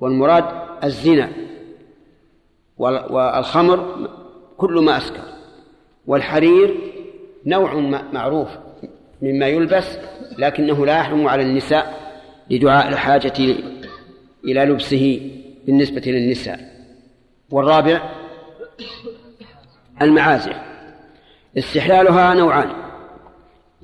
[0.00, 0.44] والمراد
[0.84, 1.30] الزنا
[2.78, 4.08] والخمر
[4.56, 5.22] كل ما أسكر
[6.06, 6.76] والحرير
[7.46, 7.74] نوع
[8.12, 8.48] معروف
[9.22, 9.98] مما يلبس
[10.38, 11.98] لكنه لا يحرم على النساء
[12.50, 13.32] لدعاء الحاجة
[14.44, 15.30] إلى لبسه
[15.66, 16.60] بالنسبة للنساء
[17.50, 18.02] والرابع
[20.02, 20.56] المعازف
[21.58, 22.70] استحلالها نوعان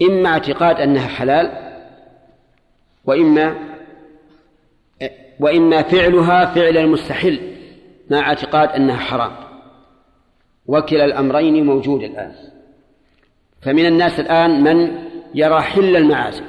[0.03, 1.53] إما اعتقاد أنها حلال
[3.05, 3.74] وإما
[5.41, 7.41] وإما فعلها فعل المستحل
[8.11, 9.33] مع اعتقاد أنها حرام.
[10.67, 12.35] وكلا الأمرين موجود الآن.
[13.63, 14.99] فمن الناس الآن من
[15.35, 16.45] يرى حل المعازف.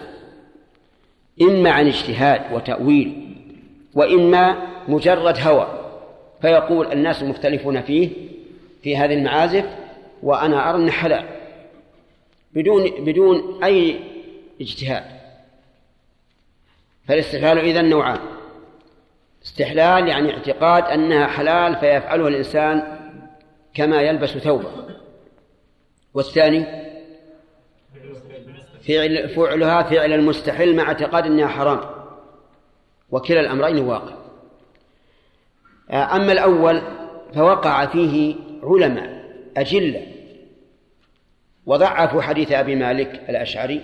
[1.41, 3.35] إما عن اجتهاد وتأويل
[3.93, 5.67] وإما مجرد هوى.
[6.41, 8.09] فيقول الناس مختلفون فيه
[8.83, 9.65] في هذه المعازف
[10.23, 11.25] وأنا أرى أنه حلال.
[12.53, 13.99] بدون بدون أي
[14.61, 15.03] اجتهاد.
[17.07, 18.19] فالاستحلال إذن نوعان.
[19.45, 22.83] استحلال يعني اعتقاد أنها حلال فيفعله الإنسان
[23.73, 24.71] كما يلبس ثوبه.
[26.13, 26.65] والثاني
[28.87, 31.79] فعل فعلها فعل المستحل مع اعتقاد أنها حرام
[33.11, 34.13] وكلا الأمرين واقع.
[35.91, 36.81] أما الأول
[37.35, 39.25] فوقع فيه علماء
[39.57, 40.07] أجلة
[41.65, 43.81] وضعفوا حديث أبي مالك الأشعري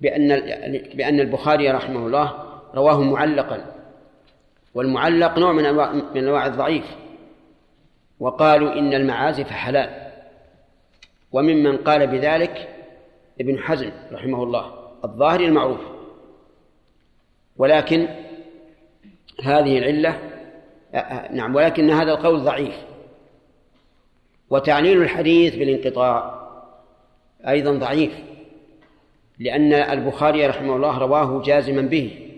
[0.00, 0.28] بأن
[0.94, 2.32] بأن البخاري رحمه الله
[2.74, 3.69] رواه معلقا.
[4.74, 6.84] والمعلق نوع من أنواع من أنواع الضعيف.
[8.20, 10.10] وقالوا إن المعازف حلال.
[11.32, 12.68] وممن قال بذلك
[13.40, 14.72] ابن حزم رحمه الله
[15.04, 15.80] الظاهري المعروف.
[17.56, 18.08] ولكن
[19.42, 20.18] هذه العلة
[21.32, 22.74] نعم ولكن هذا القول ضعيف.
[24.50, 26.40] وتعليل الحديث بالانقطاع
[27.48, 28.12] أيضا ضعيف
[29.38, 32.29] لأن البخاري رحمه الله رواه جازما به.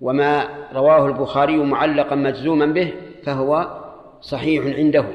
[0.00, 2.92] وما رواه البخاري معلقا مجزوما به
[3.24, 3.80] فهو
[4.20, 5.06] صحيح عنده.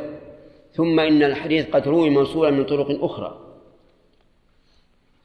[0.73, 3.37] ثم إن الحديث قد روي موصولا من طرق أخرى.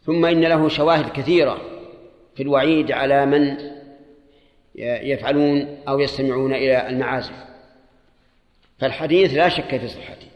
[0.03, 1.61] ثم إن له شواهد كثيرة
[2.35, 3.57] في الوعيد على من
[4.79, 7.35] يفعلون أو يستمعون إلى المعازف.
[8.79, 10.27] فالحديث لا شك في صحته.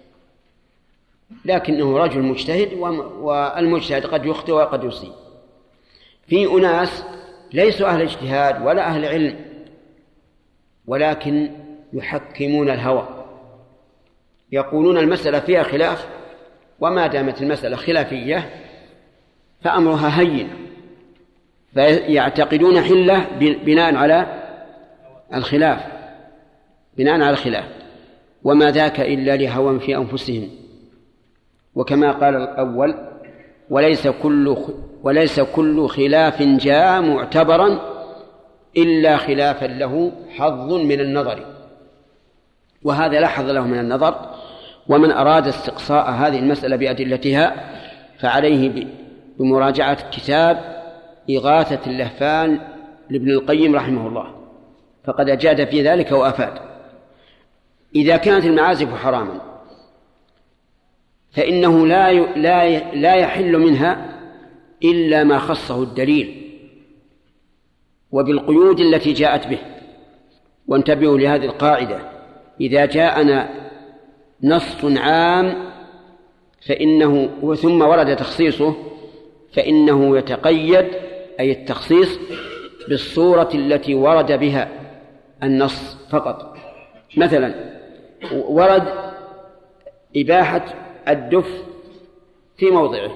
[1.45, 2.73] لكنه رجل مجتهد
[3.21, 5.13] والمجتهد قد يخطئ وقد يصيب.
[6.27, 7.05] في أناس
[7.53, 9.37] ليسوا أهل اجتهاد ولا أهل علم
[10.87, 11.51] ولكن
[11.93, 13.09] يحكمون الهوى.
[14.53, 16.07] يقولون المسألة فيها خلاف
[16.81, 18.51] وما دامت المسألة خلافية
[19.61, 20.51] فأمرها هين
[21.75, 24.27] فيعتقدون حلة بناء على
[25.35, 25.87] الخلاف
[26.97, 27.65] بناء على الخلاف.
[28.45, 30.51] وما ذاك إلا لهوى في أنفسهم.
[31.75, 33.10] وكما قال الأول
[33.71, 34.57] وليس كل
[35.03, 37.81] وليس كل خلاف جاء معتبرا
[38.77, 41.47] إلا خلافا له حظ من النظر.
[42.83, 44.15] وهذا لا حظ له من النظر.
[44.89, 47.71] ومن أراد استقصاء هذه المسألة بأدلتها
[48.19, 48.87] فعليه
[49.39, 50.83] بمراجعة كتاب
[51.31, 52.61] إغاثة اللهفان
[53.11, 54.35] لابن القيم رحمه الله.
[55.05, 56.53] فقد أجاد في ذلك وأفاد.
[57.95, 59.50] إذا كانت المعازف حراما
[61.33, 64.21] فإنه لا لا لا يحل منها
[64.85, 66.51] إلا ما خصه الدليل
[68.13, 69.59] وبالقيود التي جاءت به.
[70.69, 71.99] وانتبهوا لهذه القاعدة.
[72.61, 73.49] إذا جاءنا
[74.43, 75.55] نص عام
[76.67, 78.75] فإنه ثم ورد تخصيصه
[79.53, 80.87] فإنه يتقيد
[81.41, 82.19] أي التخصيص
[82.89, 84.69] بالصورة التي ورد بها
[85.43, 86.57] النص فقط.
[87.17, 87.55] مثلا
[88.33, 88.89] ورد
[90.17, 91.65] إباحة الدف
[92.57, 93.11] في موضعه.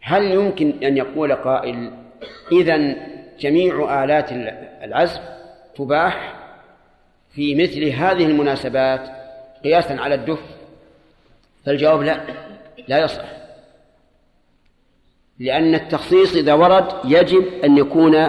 [0.00, 1.92] هل يمكن أن يقول قائل
[2.52, 2.96] إذا
[3.40, 4.32] جميع آلات
[4.82, 5.20] العزف
[5.76, 6.36] تباح
[7.34, 9.10] في مثل هذه المناسبات
[9.64, 10.40] قياسا على الدف؟
[11.66, 12.20] فالجواب لا
[12.88, 13.24] لا يصح.
[15.38, 18.28] لأن التخصيص إذا ورد يجب أن يكون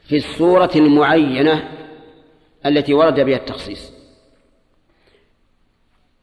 [0.00, 1.68] في الصورة المعينة
[2.66, 3.97] التي ورد بها التخصيص.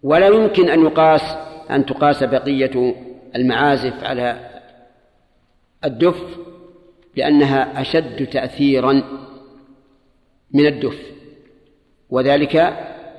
[0.06, 1.22] ولا يمكن أن يقاس
[1.70, 2.96] أن تقاس بقية
[3.36, 4.50] المعازف على
[5.86, 6.24] الدف
[7.16, 9.04] لأنها أشد تأثيرا
[10.52, 10.98] من الدف
[12.10, 12.56] وذلك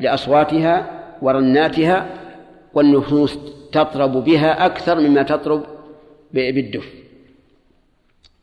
[0.01, 2.07] لأصواتها ورناتها
[2.75, 3.39] والنفوس
[3.73, 5.63] تطرب بها أكثر مما تطرب
[6.33, 6.95] بالدف.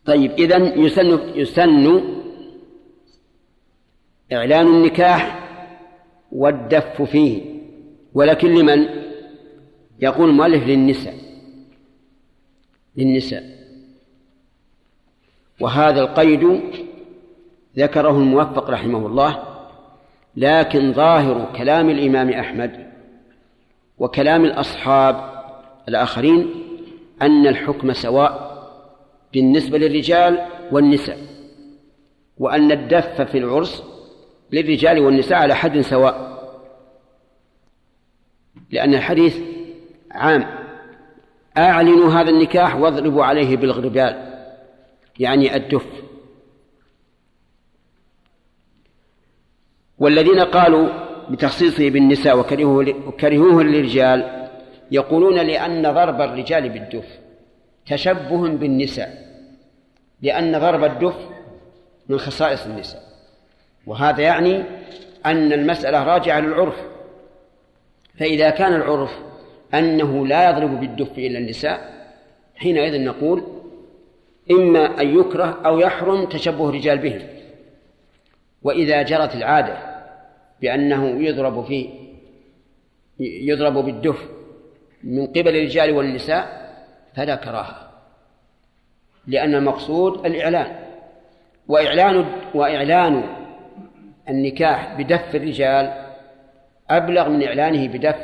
[0.06, 2.04] طيب إذن يسن يسن
[4.34, 5.39] إعلان النكاح
[6.32, 7.53] والدف فيه.
[8.14, 8.86] ولكن لمن؟
[9.99, 11.16] يقول المؤلف للنساء.
[12.97, 13.43] للنساء.
[15.59, 16.61] وهذا القيد
[17.78, 19.43] ذكره الموفق رحمه الله
[20.36, 22.91] لكن ظاهر كلام الإمام أحمد
[23.97, 25.43] وكلام الأصحاب
[25.89, 26.49] الآخرين
[27.22, 28.53] أن الحكم سواء
[29.34, 31.18] بالنسبة للرجال والنساء
[32.38, 33.84] وأن الدف في العرس
[34.51, 36.33] للرجال والنساء على حد سواء.
[38.74, 39.38] لأن الحديث
[40.12, 40.46] عام.
[41.58, 44.34] أعلنوا هذا النكاح واضربوا عليه بالغربال
[45.20, 45.86] يعني الدف.
[49.98, 50.90] والذين قالوا
[51.30, 54.50] بتخصيصه بالنساء وكرهوه, للرجال
[54.92, 57.20] يقولون لأن ضرب الرجال بالدف
[57.86, 59.24] تشبه بالنساء
[60.22, 61.16] لأن ضرب الدف
[62.10, 63.02] من خصائص النساء.
[63.88, 64.64] وهذا يعني
[65.26, 66.93] أن المسألة راجعة للعرف.
[68.18, 69.11] فإذا كان العرف
[69.74, 71.93] أنه لا يضرب بالدف إلا النساء
[72.55, 73.43] حينئذ نقول
[74.51, 77.22] إما أن يكره أو يحرم تشبه الرجال بهم.
[78.64, 79.78] وإذا جرت العادة
[80.61, 81.89] بأنه يضرب في
[83.20, 84.30] يضرب بالدف
[85.03, 86.74] من قبل الرجال والنساء
[87.16, 87.89] فلا كراهة
[89.28, 90.76] لأن المقصود الإعلان.
[91.68, 93.24] وإعلان وإعلان
[94.30, 96.03] النكاح بدف الرجال
[96.90, 98.16] أبلغ من إعلانه بدف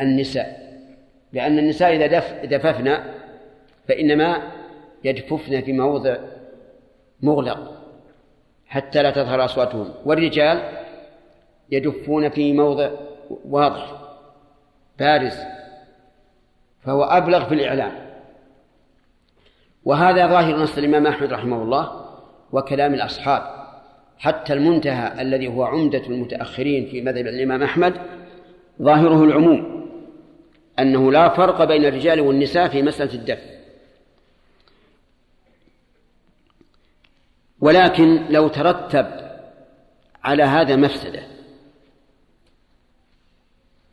[0.00, 0.64] النساء
[1.32, 2.98] لأن النساء إذا دف دففن
[3.88, 4.52] فإنما
[5.04, 6.16] يدففن في موضع
[7.22, 7.82] مغلق
[8.66, 10.62] حتى لا تظهر أصواتهن والرجال
[11.70, 12.90] يدفون في موضع
[13.44, 13.92] واضح
[14.98, 15.36] بارز
[16.82, 17.92] فهو أبلغ في الإعلان.
[19.84, 22.04] وهذا ظاهر نص الإمام أحمد رحمه الله
[22.52, 23.63] وكلام الأصحاب.
[24.18, 27.94] حتى المنتهى الذي هو عمدة المتأخرين في مذهب الإمام أحمد
[28.82, 29.88] ظاهره العموم
[30.78, 33.38] أنه لا فرق بين الرجال والنساء في مسألة الدف.
[37.60, 39.06] ولكن لو ترتب
[40.24, 41.22] على هذا مفسدة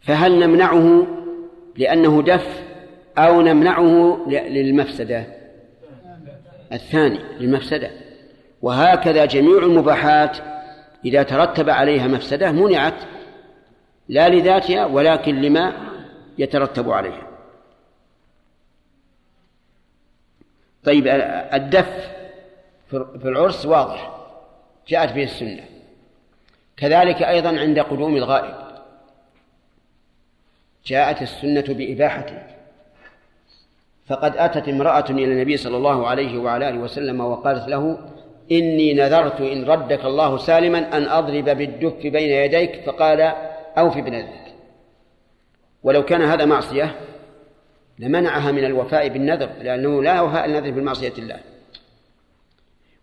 [0.01, 1.07] فهل نمنعه
[1.78, 2.63] لأنه دف
[3.17, 5.26] أو نمنعه للمفسدة؟
[6.74, 7.91] الثاني للمفسدة.
[8.62, 10.38] وهكذا جميع المباحات
[11.05, 13.03] إذا ترتب عليها مفسدة منعت
[14.09, 15.74] لا لذاتها ولكن لما
[16.38, 17.28] يترتب عليها.
[20.84, 21.07] طيب
[21.53, 22.12] الدف
[22.89, 24.12] في العرس واضح
[24.88, 25.64] جاءت به السنة.
[26.78, 28.55] كذلك أيضا عند قدوم الغائب.
[30.86, 32.43] جاءت السنة بإباحته.
[34.07, 38.11] فقد أتت امرأة إلى النبي صلى الله عليه وعلى آله وسلم وقالت له
[38.52, 43.22] إني نذرت إن ردك الله سالما أن أضرب بالدف بين يديك فقال
[43.78, 44.54] أوف بنذرك.
[45.84, 46.95] ولو كان هذا معصية
[47.99, 51.39] لمنعها من الوفاء بالنذر لأنه لا وفاء النذر بمعصية الله.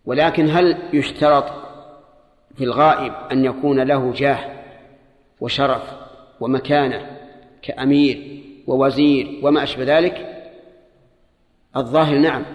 [0.05, 1.45] ولكن هل يشترط
[2.55, 4.39] في الغائب أن يكون له جاه
[5.41, 5.83] وشرف
[6.39, 7.17] ومكانة
[7.61, 10.45] كأمير ووزير وما أشبه ذلك؟
[11.77, 12.45] الظاهر نعم.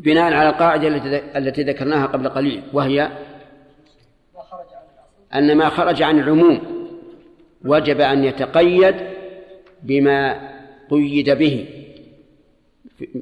[0.00, 0.88] بناء على القاعدة
[1.36, 3.10] التي ذكرناها قبل قليل وهي
[5.34, 6.60] أن ما خرج عن العموم
[7.64, 8.94] وجب أن يتقيد
[9.82, 10.50] بما
[10.90, 11.66] قيد به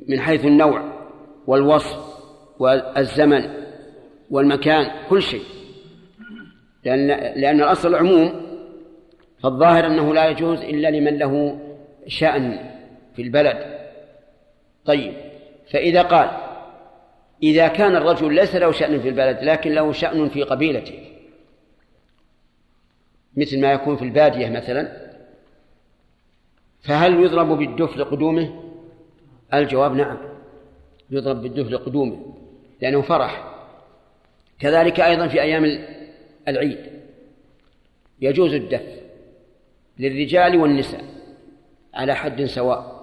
[0.08, 0.92] من حيث النوع
[1.46, 1.98] والوصف
[2.58, 3.50] والزمن
[4.30, 5.42] والمكان كل شيء.
[6.84, 7.06] لأن
[7.40, 8.32] لأن الأصل العموم
[9.42, 11.58] فالظاهر أنه لا يجوز إلا لمن له
[12.06, 12.58] شأن
[13.16, 13.56] في البلد.
[14.84, 15.14] طيب
[15.72, 16.41] فإذا قال
[17.42, 20.98] إذا كان الرجل ليس له شأن في البلد لكن له شأن في قبيلته.
[23.36, 25.12] مثل ما يكون في البادية مثلا.
[26.80, 28.62] فهل يضرب بالدف لقدومه
[29.54, 30.18] الجواب نعم
[31.10, 32.34] يضرب بالدف لقدومه
[32.80, 33.54] لأنه فرح.
[34.58, 35.84] كذلك أيضا في أيام
[36.48, 36.78] العيد.
[38.20, 39.02] يجوز الدف
[39.98, 41.04] للرجال والنساء
[41.94, 43.02] على حد سواء.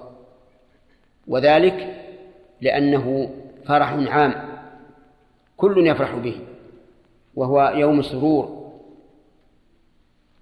[1.28, 1.96] وذلك
[2.62, 3.36] لأنه
[3.70, 4.36] فرح عام
[5.58, 6.40] كل يفرح به
[7.36, 8.72] وهو يوم السرور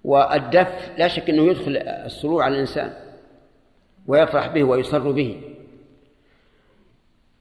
[0.04, 2.92] والدف لا شك أنه يدخل السرور على الإنسان
[4.06, 5.40] ويفرح به ويسر به.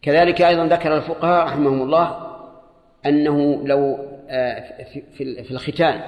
[0.01, 2.37] كذلك أيضا ذكر الفقهاء رحمهم الله
[3.05, 3.97] أنه لو
[4.29, 4.83] آه،
[5.13, 6.01] في الختان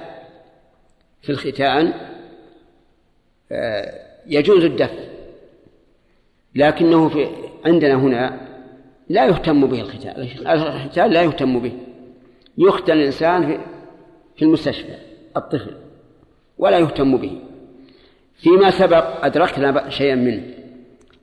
[1.22, 1.92] في الختان
[3.52, 4.92] آه، يجوز الدف
[6.54, 7.28] لكنه في
[7.64, 8.49] عندنا هنا
[9.10, 11.72] لا يهتم به الختان الختان لا يهتم به.
[12.58, 13.60] يختن الإنسان
[14.36, 14.94] في المستشفى
[15.36, 15.74] الطفل.
[16.58, 17.40] ولا يهتم به.
[18.36, 20.42] فيما سبق أدركنا شيئا منه.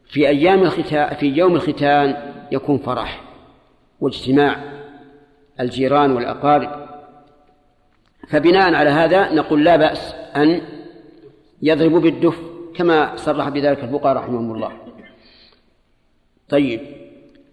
[0.06, 3.22] في أيام الختان في يوم الختان يكون فرح
[4.02, 4.56] واجتماع
[5.60, 6.88] الجيران والأقارب.
[8.30, 10.62] فبناء على هذا نقول لا بأس أن
[11.62, 12.40] يضربوا بالدف
[12.76, 14.72] كما صرح بذلك الفقهاء رحمهم الله.
[16.50, 16.97] طيب.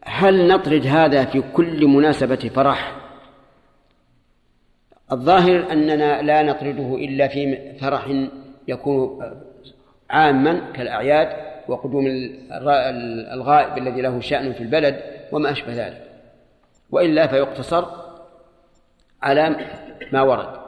[0.05, 2.97] هل نطرد هذا في كل مناسبة فرح؟
[5.13, 8.29] الظاهر أننا لا نطرده إلا في فرح
[8.69, 9.23] يكون
[10.11, 11.29] عاما كالأعياد
[11.69, 12.07] وقدوم
[13.33, 15.01] الغائب الذي له شأن في البلد
[15.33, 16.11] وما أشبه ذلك.
[16.91, 17.87] وإلا فيقتصر
[19.23, 19.57] على
[20.13, 20.65] ما ورد.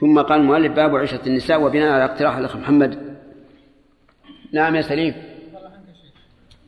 [0.00, 3.16] ثم قال المؤلف باب عشرة النساء وبناء على اقتراح الأخ محمد.
[4.52, 5.14] نعم يا سليم.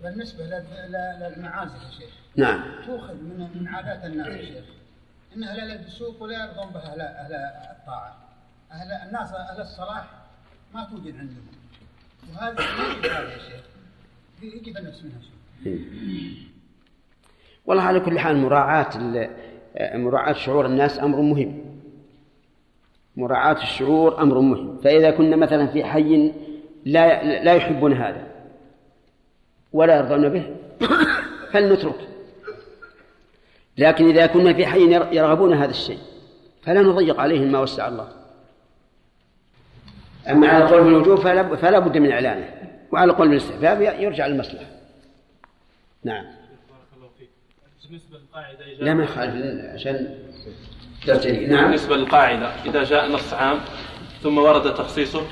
[0.03, 2.15] بالنسبة للمعازف يا شيخ.
[2.37, 2.63] نعم.
[2.87, 4.65] تؤخذ من من عادات الناس يا شيخ.
[5.37, 7.33] إن أهل الفسوق ولا يرضون بها أهل أهل
[7.81, 8.17] الطاعة.
[8.73, 10.05] أهل الناس أهل الصلاح
[10.75, 11.47] ما توجد عندهم.
[12.33, 13.65] وهذا ما يجي هذا يا شيخ.
[14.43, 15.21] يجي في النفس منها
[15.65, 16.49] شيء
[17.67, 18.99] والله على كل حال مراعاة
[19.95, 21.81] مراعاة شعور الناس أمر مهم.
[23.17, 24.79] مراعاة الشعور أمر مهم.
[24.79, 26.33] فإذا كنا مثلا في حي
[26.85, 28.27] لا لا يحبون هذا.
[29.73, 30.57] ولا يرضون به
[31.53, 32.09] فلنترك
[33.79, 35.99] لكن إذا كنا في حي يرغبون هذا الشيء
[36.63, 38.09] فلا نضيق عليهم ما وسع الله.
[40.29, 42.49] أما على قول بالوجوب فلا, فلا بد من إعلانه
[42.93, 44.67] وعلى قول بالاستحباب يرجع للمصلحة.
[46.05, 46.25] نعم.
[47.89, 49.65] بالنسبة للقاعدة لا ما يخالف.
[49.75, 50.19] عشان
[51.49, 51.65] نعم.
[51.65, 53.59] بالنسبة للقاعدة إذا جاء نص عام
[54.23, 55.23] ثم ورد تخصيصه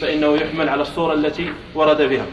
[0.00, 2.26] فإنه يحمل على الصورة التي ورد بها.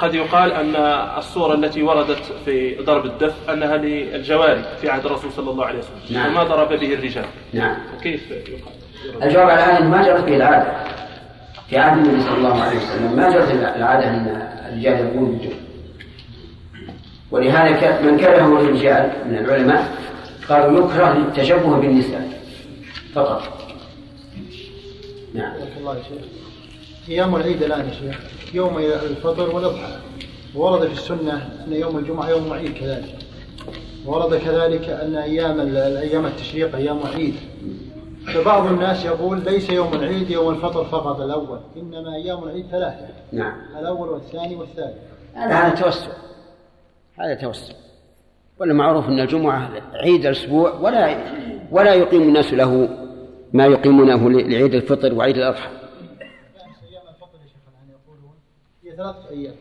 [0.00, 0.76] قد يقال أن
[1.18, 6.16] الصورة التي وردت في ضرب الدف أنها للجواري في عهد الرسول صلى الله عليه وسلم.
[6.16, 6.32] نعم.
[6.32, 7.24] وما ضرب به الرجال.
[7.52, 7.76] نعم.
[8.02, 8.72] كيف يقال
[9.22, 10.72] الجواب على هذا ما جرت به العادة.
[11.70, 14.26] في عهد النبي صلى الله عليه وسلم ما جرت العادة أن
[14.68, 15.56] الرجال يقولون بالدف
[17.30, 19.98] ولهذا من كرهه الرجال من العلماء
[20.48, 22.42] قالوا يكره للتشبه بالنساء
[23.14, 23.42] فقط.
[25.34, 25.52] نعم.
[25.78, 26.39] الله يا شيخ
[27.08, 28.20] أيام العيد الآن يا شيخ
[28.54, 29.96] يوم الفطر والأضحى.
[30.54, 33.14] ورد في السنة أن يوم الجمعة يوم عيد كذلك.
[34.06, 37.34] ورد كذلك أن أيام أيام التشريق أيام عيد
[38.34, 43.06] فبعض الناس يقول ليس يوم العيد يوم الفطر فقط الأول إنما أيام العيد ثلاثة.
[43.32, 43.52] نعم.
[43.78, 44.96] الأول والثاني والثالث.
[45.34, 46.10] هذا توسع.
[47.18, 47.74] هذا توسع.
[48.60, 51.16] ولا معروف أن الجمعة عيد الأسبوع ولا
[51.70, 52.88] ولا يقيم الناس له
[53.52, 55.79] ما يقيمونه لعيد الفطر وعيد الأضحى.
[58.96, 59.54] ثلاثة أيام.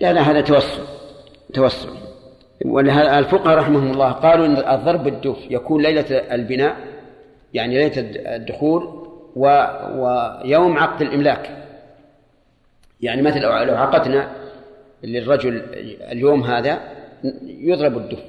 [0.00, 0.82] لا لا هذا توسع
[1.54, 1.88] توسع.
[2.64, 6.76] ولهذا الفقهاء رحمهم الله قالوا إن الضرب بالدف يكون ليلة البناء
[7.54, 7.92] يعني ليلة
[8.36, 8.82] الدخول
[9.36, 9.46] و...
[9.94, 11.64] ويوم عقد الإملاك.
[13.00, 14.30] يعني مثلا لو عقدنا
[15.02, 15.62] للرجل
[16.12, 16.80] اليوم هذا
[17.42, 18.22] يضرب الدف.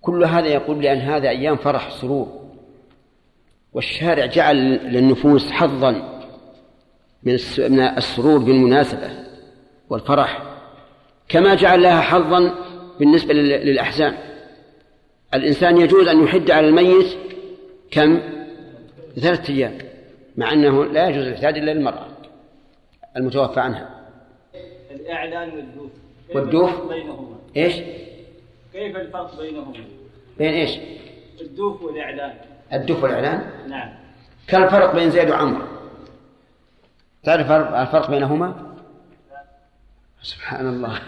[0.00, 2.46] كل هذا يقول لأن هذا أيام فرح سرور.
[3.72, 4.56] والشارع جعل
[4.92, 6.15] للنفوس حظا.
[7.26, 7.34] من
[7.80, 9.10] السرور بالمناسبة
[9.90, 10.42] والفرح
[11.28, 12.54] كما جعل لها حظا
[12.98, 14.14] بالنسبة للأحزان.
[15.34, 17.16] الإنسان يجوز أن يحد على الميت
[17.90, 18.20] كم؟
[19.20, 19.78] ثلاثة أيام
[20.36, 22.06] مع أنه لا يجوز الإحداد إلا للمرأة
[23.16, 23.90] المتوفى عنها.
[24.90, 25.90] الإعلان والدوف.
[26.34, 27.74] والدوف؟ بينهما؟ إيش؟
[28.72, 29.72] كيف الفرق بينهما؟
[30.38, 30.70] بين إيش؟
[31.40, 32.34] الدوف والإعلان.
[32.72, 33.88] الدوف والإعلان؟ نعم.
[34.48, 35.75] كالفرق بين زيد وعمرو
[37.26, 38.74] تعرف الفرق بينهما؟
[40.22, 41.00] سبحان الله.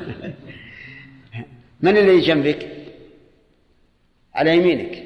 [1.81, 2.69] من الذي جنبك؟
[4.35, 5.05] على يمينك.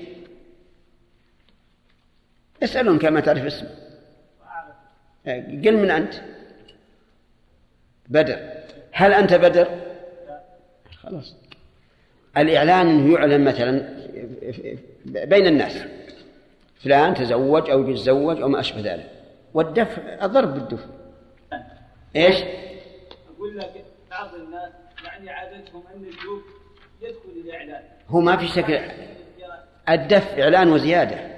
[2.62, 3.68] اسألهم كما تعرف اسمه
[5.64, 6.14] قل من أنت.
[8.08, 8.38] بدر.
[8.92, 9.68] هل أنت بدر؟
[11.02, 11.34] خلاص.
[12.36, 13.88] الإعلان أنه يعلن مثلا
[15.04, 15.78] بين الناس.
[16.80, 19.10] فلان تزوج أو يتزوج أو ما أشبه ذلك.
[19.54, 20.86] والدفع الضرب بالدف
[22.16, 22.36] إيش؟
[23.36, 24.72] أقول لك بعض الناس
[25.04, 26.42] يعني عادتهم أن الدوب
[27.02, 28.80] يدخل الإعلان هو ما في شكل
[29.88, 31.32] الدف إعلان وزيادة.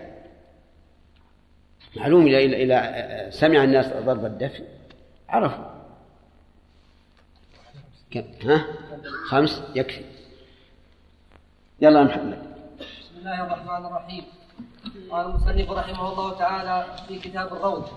[1.96, 4.62] معلوم إذا إذا سمع الناس ضرب الدف
[5.28, 5.64] عرفوا.
[8.10, 8.66] كم ها؟
[9.28, 10.04] خمس يكفي.
[11.80, 12.38] يلا يا محمد
[12.78, 14.24] بسم الله الرحمن الرحيم.
[15.10, 17.88] قال المصنف رحمه الله تعالى في كتاب الروض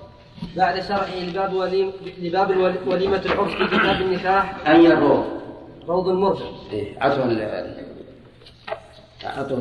[0.56, 1.92] بعد شرحه لباب وليم
[2.22, 4.68] لباب وليمة العرس في كتاب النكاح.
[4.68, 5.26] أي الروض
[5.88, 6.46] روض المرجع.
[6.74, 7.76] إيه عطوا ال
[9.24, 9.58] عطوا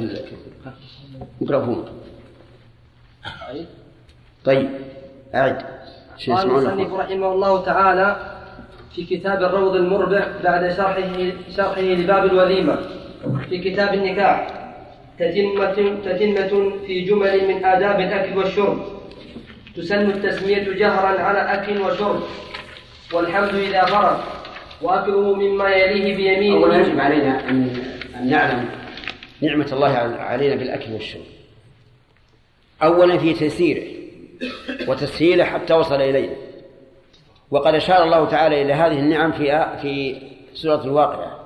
[1.41, 1.85] الميكروفون
[4.45, 4.71] طيب
[5.35, 5.63] أعد.
[6.29, 8.37] قال المصنف رحمه الله تعالى
[8.95, 12.79] في كتاب الروض المربع بعد شرحه شرحه لباب الوليمة.
[13.49, 14.63] في كتاب النكاح.
[15.19, 15.75] تتمة
[16.05, 18.79] تتمة في جمل من آداب الأكل والشرب.
[19.77, 22.23] تسن التسمية جهرا على أكل وشرب.
[23.13, 24.21] والحمد إذا فرغ
[24.83, 26.57] وأكله مما يليه بيمينه.
[26.57, 27.83] أولا يجب علينا أن
[28.17, 28.69] أن نعلم
[29.41, 29.89] نعمة الله
[30.19, 31.23] علينا بالأكل والشرب.
[32.83, 33.87] أولا في تيسيره
[34.89, 36.35] وتسهيله حتى وصل إلينا
[37.51, 40.23] وقد أشار الله تعالى إلى هذه النعم في في
[40.55, 41.41] سورة الواقعة.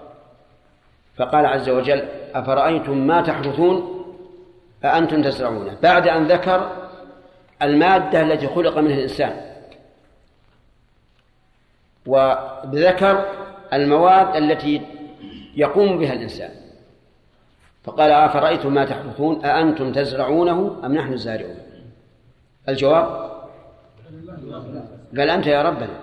[1.17, 2.03] فقال عز وجل
[2.35, 4.05] أفرأيتم ما تحرثون
[4.85, 6.80] أأنتم تزرعونه بعد أن ذكر
[7.63, 9.41] المادة التي خلق منها الإنسان.
[12.07, 13.25] وذكر
[13.73, 14.83] المواد التي
[15.57, 16.51] يقوم بها الإنسان.
[17.85, 21.57] فقال أفرأيتم ما تحرثون أأنتم تزرعونه أم نحن الزارعون؟
[22.69, 23.31] الجواب
[25.19, 26.01] قال أنت يا ربنا.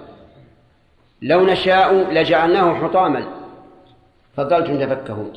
[1.22, 3.28] لو نشاء لجعلناه حطاما.
[4.36, 5.34] فظلتم تفكهون.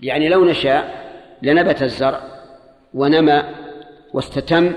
[0.00, 1.10] يعني لو نشاء
[1.42, 2.20] لنبت الزرع
[2.94, 3.42] ونمى
[4.12, 4.72] واستتم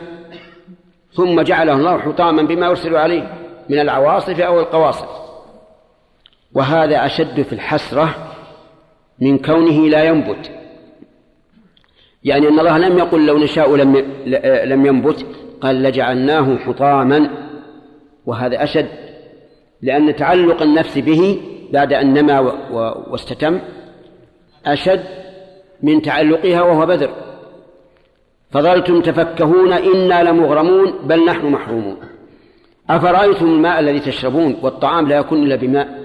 [1.16, 3.34] ثم جعله الله حطاما بما يرسل عليه
[3.70, 5.08] من العواصف أو القواصف.
[6.54, 8.16] وهذا أشد في الحسرة
[9.20, 10.52] من كونه لا ينبت.
[12.24, 13.98] يعني أن الله لم يقل لو نشاء لم
[14.66, 15.26] لم ينبت
[15.62, 17.30] قال لجعلناه حطاما.
[18.26, 18.90] وهذا أشد
[19.82, 21.42] لأن تعلق النفس به
[21.72, 22.40] بعد أن نما
[23.12, 23.60] واستتم
[24.66, 25.04] أشد
[25.84, 27.10] من تعلقها وهو بذر.
[28.54, 31.98] فظلتم تفكهون إنا لمغرمون بل نحن محرومون.
[32.90, 36.00] أفرأيتم الماء الذي تشربون والطعام لا يكون إلا بماء؟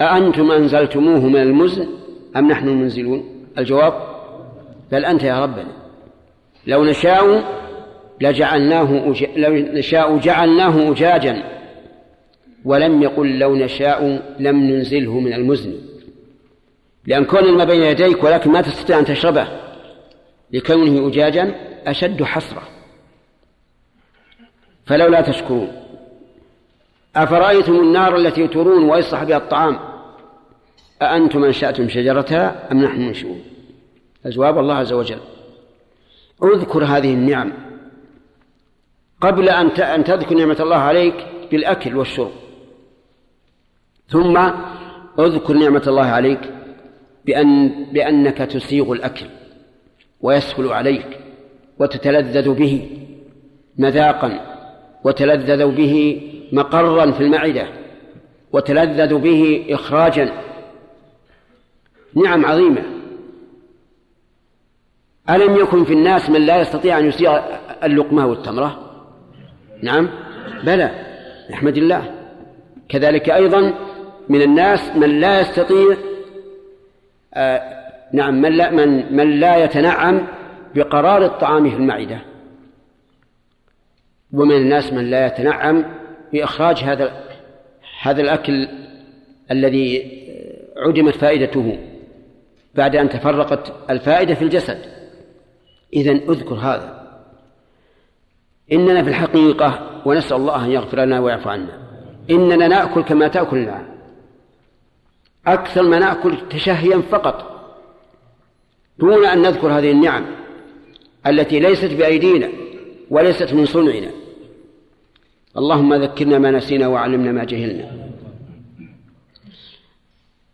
[0.00, 1.88] أأنتم أنزلتموه من المزن
[2.36, 3.24] أم نحن المنزلون؟
[3.58, 3.92] الجواب
[4.92, 5.72] بل أنت يا ربنا.
[6.66, 7.44] لو نشاء
[8.20, 9.26] لجعلناه أج...
[9.36, 11.42] لو نشاء جعلناه أجاجا
[12.64, 15.72] ولم يقل لو نشاء لم ننزله من المزن.
[17.06, 19.69] لأن كون الماء بين يديك ولكن ما تستطيع أن تشربه
[20.52, 21.54] لكونه أجاجا
[21.86, 22.62] أشد حسرة.
[24.86, 25.72] فلولا تشكرون
[27.16, 29.78] أفرأيتم النار التي ترون ويصلح بها الطعام؟
[31.02, 33.42] أأنتم أنشأتم شجرتها أم نحن منشؤون؟
[34.26, 35.20] الجواب الله عز وجل.
[36.42, 37.52] اذكر هذه النعم
[39.20, 42.32] قبل أن أن تذكر نعمة الله عليك بالأكل والشرب.
[44.08, 44.50] ثم
[45.18, 46.40] اذكر نعمة الله عليك
[47.24, 49.26] بأن بأنك تسيغ الأكل.
[50.22, 51.18] ويسهل عليك
[51.78, 52.88] وتتلذذ به
[53.78, 54.40] مذاقا
[55.04, 56.22] وتلذذ به
[56.52, 57.68] مقرا في المعدة
[58.52, 60.32] وتلذذ به إخراجا.
[62.14, 62.82] نعم عظيمة.
[65.30, 67.40] ألم يكن في الناس من لا يستطيع أن يسيغ
[67.84, 68.90] اللقمة والتمرة؟
[69.82, 70.08] نعم.
[70.64, 70.90] بلى
[71.50, 72.14] نحمد الله.
[72.88, 73.74] كذلك أيضا
[74.28, 75.96] من الناس من لا يستطيع
[77.34, 77.79] آه
[78.12, 80.26] نعم من لا, من, من لا يتنعم
[80.74, 82.20] بقرار الطعام في المعدة.
[84.32, 85.84] ومن الناس من لا يتنعم
[86.32, 87.24] بإخراج هذا
[88.02, 88.68] هذا الأكل
[89.50, 90.20] الذي
[90.76, 91.78] عدمت فائدته
[92.74, 94.78] بعد أن تفرقت الفائدة في الجسد.
[95.94, 97.00] إذن أذكر هذا.
[98.72, 101.78] إننا في الحقيقة ونسأل الله أن يغفر لنا ويعفو عنا
[102.30, 103.86] إننا نأكل كما تأكل النعم
[105.46, 107.59] أكثر ما نأكل تشهيا فقط.
[109.00, 110.26] دون أن نذكر هذه النعم
[111.26, 112.48] التي ليست بأيدينا
[113.10, 114.10] وليست من صنعنا.
[115.56, 118.10] اللهم ذكرنا ما نسينا وعلمنا ما جهلنا.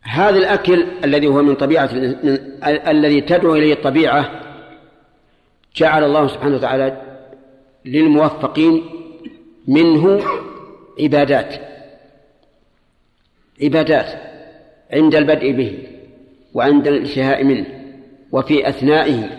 [0.03, 2.17] هذا الأكل الذي هو من طبيعة من
[2.65, 4.43] الذي تدعو إليه الطبيعة
[5.77, 7.03] جعل الله سبحانه وتعالى
[7.85, 8.85] للموفقين
[9.69, 10.23] منه
[11.01, 11.55] عبادات.
[13.63, 14.07] عبادات
[14.93, 15.79] عند البدء به
[16.55, 17.76] وعند الانتهاء منه.
[18.37, 19.31] وفي أثنائه.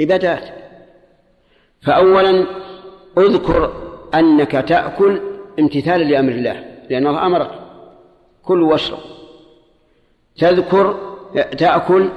[0.00, 0.44] عبادات.
[1.82, 2.46] فأولا
[3.18, 3.72] اذكر
[4.14, 5.20] أنك تأكل
[5.58, 7.50] امتثالا لأمر الله لأن الله أمرك.
[8.42, 8.98] كل واشرب.
[10.38, 10.98] تذكر
[11.58, 12.08] تأكل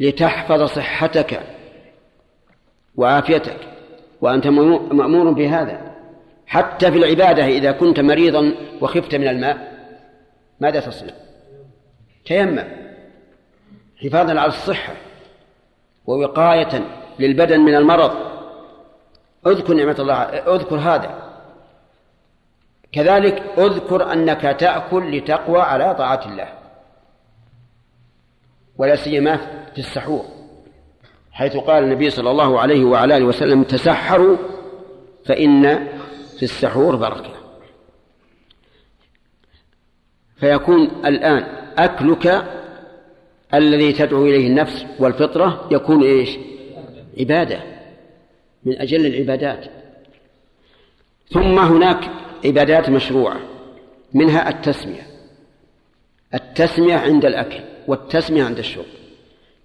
[0.00, 1.40] لتحفظ صحتك
[2.96, 3.60] وعافيتك.
[4.20, 5.94] وأنت مأمور بهذا.
[6.46, 9.72] حتى في العبادة إذا كنت مريضا وخفت من الماء
[10.60, 11.12] ماذا تصنع؟
[12.26, 12.85] تيمم.
[14.02, 14.94] حفاظا على الصحة
[16.06, 16.84] ووقاية
[17.18, 18.12] للبدن من المرض.
[19.46, 20.14] اذكر نعمة الله
[20.54, 21.22] اذكر هذا.
[22.92, 26.48] كذلك اذكر أنك تأكل لتقوى على طاعة الله.
[28.78, 29.36] ولا سيما
[29.72, 30.24] في السحور
[31.32, 34.36] حيث قال النبي صلى الله عليه وعلى آله وسلم تسحروا
[35.24, 35.86] فإن
[36.36, 37.30] في السحور بركة.
[40.36, 41.46] فيكون الآن
[41.78, 42.46] أكلك
[43.54, 46.38] الذي تدعو إليه النفس والفطرة يكون إيش؟
[47.18, 47.62] عبادة
[48.64, 49.66] من أجل العبادات.
[51.30, 52.10] ثم هناك
[52.44, 53.40] عبادات مشروعة
[54.14, 55.06] منها التسمية.
[56.34, 58.84] التسمية عند الأكل والتسمية عند الشرب.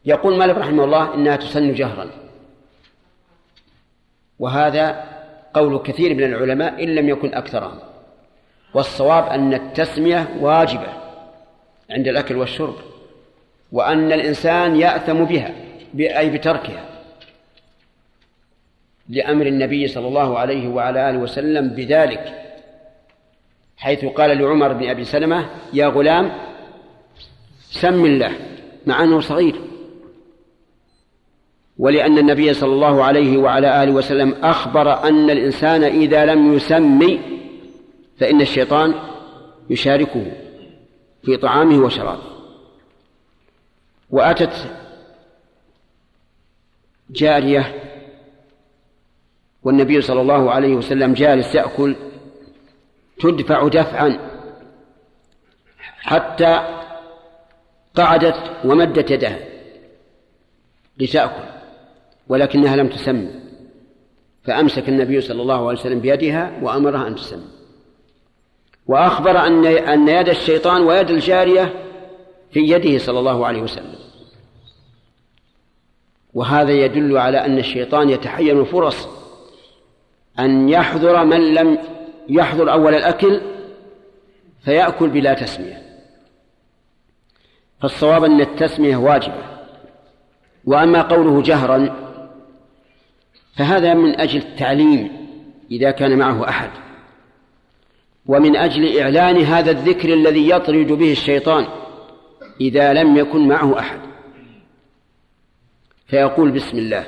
[0.06, 2.10] يقول مالك رحمه الله إنها تسن جهرا.
[4.40, 5.04] وهذا
[5.54, 7.80] قول كثير من العلماء إن لم يكن أكثرهم.
[8.74, 10.88] والصواب أن التسمية واجبة
[11.90, 12.76] عند الأكل والشرب.
[13.72, 15.56] وأن الإنسان يأثم بها
[16.00, 16.86] أي بتركها.
[19.10, 22.34] لأمر النبي صلى الله عليه وعلى آله وسلم بذلك.
[23.78, 26.32] حيث قال لعمر بن أبي سلمة يا غلام
[27.62, 28.32] سم الله
[28.88, 29.56] مع أنه صغير.
[31.78, 37.20] ولأن النبي صلى الله عليه وعلى آله وسلم أخبر أن الإنسان إذا لم يسمي
[38.18, 38.94] فإن الشيطان
[39.70, 40.26] يشاركه
[41.24, 42.31] في طعامه وشرابه.
[44.12, 44.54] وأتت
[47.10, 47.76] جارية
[49.64, 51.96] والنبي صلى الله عليه وسلم جالس يأكل
[53.20, 54.20] تدفع دفعا
[56.00, 56.82] حتى
[57.96, 59.40] قعدت ومدت يدها
[60.98, 61.44] لتأكل
[62.28, 63.30] ولكنها لم تسمي
[64.44, 67.48] فأمسك النبي صلى الله عليه وسلم بيدها وأمرها أن تسمي
[68.88, 71.91] وأخبر أن أن يد الشيطان ويد الجارية
[72.52, 73.96] في يده صلى الله عليه وسلم.
[76.34, 79.08] وهذا يدل على أن الشيطان يتحين فرص
[80.40, 81.78] أن يحضر من لم
[82.30, 83.42] يحضر أول الأكل
[84.66, 85.82] فيأكل بلا تسمية.
[87.82, 89.44] فالصواب أن التسمية واجبة.
[90.66, 91.96] وأما قوله جهرا
[93.56, 95.12] فهذا من أجل التعليم
[95.72, 96.70] إذا كان معه أحد.
[98.26, 101.81] ومن أجل إعلان هذا الذكر الذي يطرد به الشيطان.
[102.62, 104.00] إذا لم يكن معه أحد.
[106.08, 107.06] فيقول بسم الله.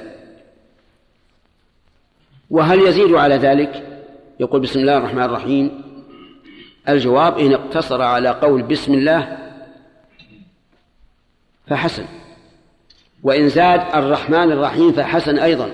[2.49, 4.01] وهل يزيد على ذلك؟
[4.39, 5.83] يقول بسم الله الرحمن الرحيم.
[6.89, 9.37] الجواب إن اقتصر على قول بسم الله
[11.67, 12.05] فحسن.
[13.23, 15.73] وإن زاد الرحمن الرحيم فحسن أيضا.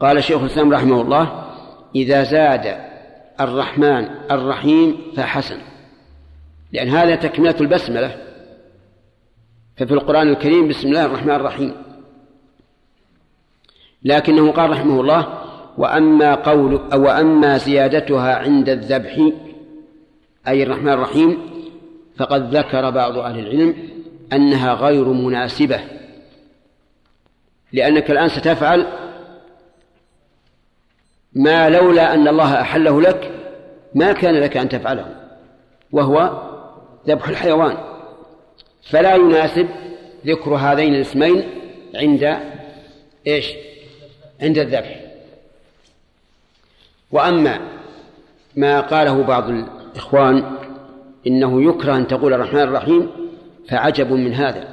[0.00, 1.52] قال شيخ الإسلام رحمه الله
[1.94, 2.80] إذا زاد
[3.40, 5.75] الرحمن الرحيم فحسن.
[6.72, 8.16] لأن هذا تكملة البسملة.
[9.76, 11.74] ففي القرآن الكريم بسم الله الرحمن الرحيم.
[14.04, 15.38] لكنه قال رحمه الله
[15.78, 19.30] وأما قول أو أما زيادتها عند الذبح
[20.48, 21.38] أي الرحمن الرحيم
[22.16, 23.74] فقد ذكر بعض أهل العلم
[24.32, 25.80] أنها غير مناسبة.
[27.72, 28.86] لأنك الآن ستفعل
[31.32, 33.30] ما لولا أن الله أحله لك
[33.94, 35.14] ما كان لك أن تفعله
[35.92, 36.42] وهو
[37.08, 37.76] ذبح الحيوان.
[38.82, 39.68] فلا يناسب
[40.26, 41.48] ذكر هذين الاسمين
[41.94, 42.38] عند
[43.26, 43.52] إيش؟
[44.42, 45.00] عند الذبح.
[47.12, 47.60] وأما
[48.56, 50.56] ما قاله بعض الإخوان
[51.26, 53.10] إنه يكره أن تقول الرحمن الرحيم
[53.68, 54.68] فعجب من هذا.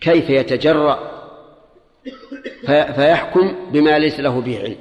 [0.00, 1.18] كيف يتجرأ
[2.66, 4.76] فيحكم بما ليس له به علم؟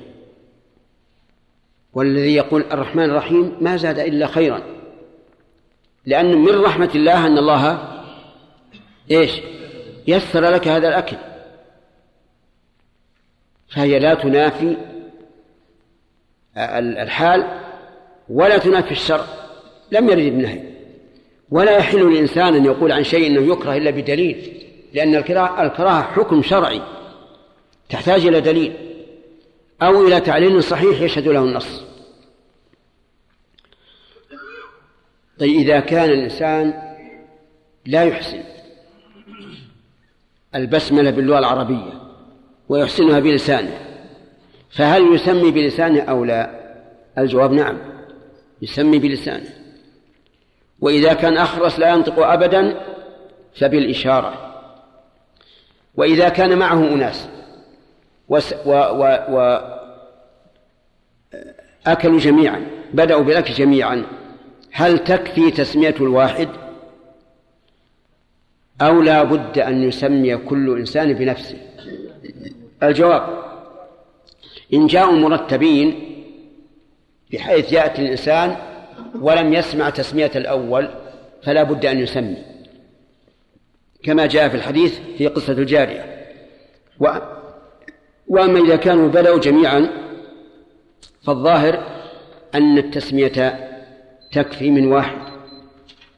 [1.94, 4.77] والذي يقول الرحمن الرحيم ما زاد إلا خيرا.
[6.08, 7.88] لأن من رحمة الله أن الله
[9.12, 9.32] إيش؟
[10.08, 11.18] يسر لك هذا الأكل.
[13.70, 14.78] فهي لا تنافي
[17.04, 17.48] الحال
[18.30, 19.26] ولا تنافي الشرع
[19.92, 20.64] لم يرد النهي.
[21.52, 24.64] ولا يحل للإنسان أن يقول عن شيء أنه يكره إلا بدليل
[24.94, 26.82] لأن الكراهة حكم شرعي
[27.90, 28.74] تحتاج إلى دليل.
[29.82, 31.87] أو إلى تعليل صحيح يشهد له النص.
[35.40, 36.74] طيب إذا كان الإنسان
[37.86, 38.44] لا يحسن
[40.56, 41.94] البسملة باللغة العربية
[42.70, 43.80] ويحسنها بلسانه
[44.70, 46.68] فهل يسمي بلسانه أو لا؟
[47.18, 47.78] الجواب نعم
[48.62, 49.50] يسمي بلسانه.
[50.82, 52.82] وإذا كان أخرس لا ينطق أبدا
[53.56, 54.54] فبالإشارة.
[55.96, 57.28] وإذا كان معه أناس
[58.30, 59.60] وس و و و
[61.88, 64.06] أكلوا جميعا بدأوا بالأكل جميعا
[64.72, 66.49] هل تكفي تسمية الواحد؟
[68.81, 71.57] أو لا بد أن يسمي كل إنسان بنفسه؟
[72.84, 73.44] الجواب
[74.73, 76.14] إن جاءوا مرتبين
[77.34, 78.56] بحيث يأتي الإنسان
[79.22, 80.89] ولم يسمع تسمية الأول
[81.44, 82.38] فلا بد أن يسمي.
[84.03, 86.18] كما جاء في الحديث في قصة الجارية.
[86.99, 87.07] و
[88.27, 89.89] وأما إذا كانوا بدأوا جميعا
[91.23, 91.84] فالظاهر
[92.56, 93.66] أن التسمية
[94.44, 95.18] تكفي من واحد.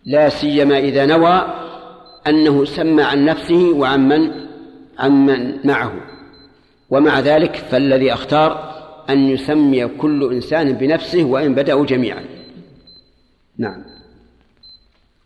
[0.06, 1.54] لا سيما إذا نوى
[2.28, 4.32] أنه سمى عن نفسه وعن من؟
[5.00, 5.94] عن من معه.
[6.90, 8.70] ومع ذلك فالذي أختار
[9.10, 12.26] أن يسمي كل إنسان بنفسه وإن بدأوا جميعا.
[13.58, 13.84] نعم.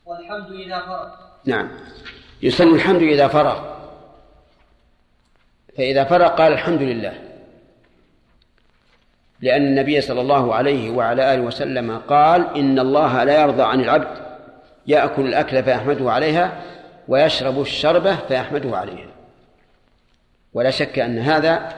[0.05, 1.09] والحمد إذا فرغ.
[1.45, 1.69] نعم.
[2.43, 3.73] يسمى الحمد إذا فرغ.
[5.77, 7.32] فإذا فرغ قال الحمد لله.
[9.43, 14.07] لأن النبي صلى الله عليه وعلى آله وسلم قال إن الله لا يرضى عن العبد
[14.87, 16.51] يأكل الأكل فيحمده عليها
[17.07, 19.07] ويشرب الشربة فيحمده عليها.
[20.53, 21.69] ولا شك أن هذا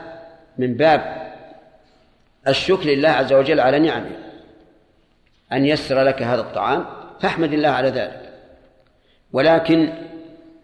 [0.58, 1.32] من باب
[2.48, 4.12] الشكر لله عز وجل على نعمه
[5.52, 6.86] أن يسر لك هذا الطعام
[7.22, 8.30] فاحمد الله على ذلك.
[9.34, 9.90] ولكن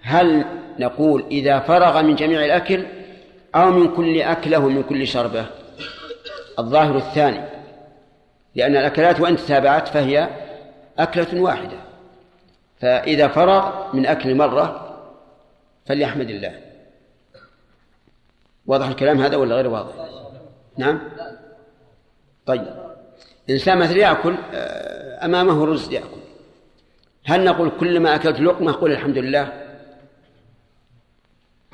[0.01, 0.45] هل
[0.79, 2.85] نقول إذا فرغ من جميع الأكل
[3.55, 5.60] أو من كل أكله ومن كل شربة؟
[6.59, 7.41] الظاهر الثاني.
[8.55, 10.29] لأن الأكلات وإن تتابعت فهي
[10.99, 11.77] أكلة واحدة.
[12.79, 14.97] فإذا فرغ من أكل مرة
[15.85, 16.59] فليحمد الله.
[18.65, 19.93] واضح الكلام هذا ولا غير واضح؟
[20.77, 21.01] نعم؟
[22.45, 22.67] طيب.
[23.49, 26.21] إنسان مثلا يأكل آه، أمامه رز يأكل.
[27.25, 29.53] هل نقول كلما أكلت لقمة قل الحمد لله؟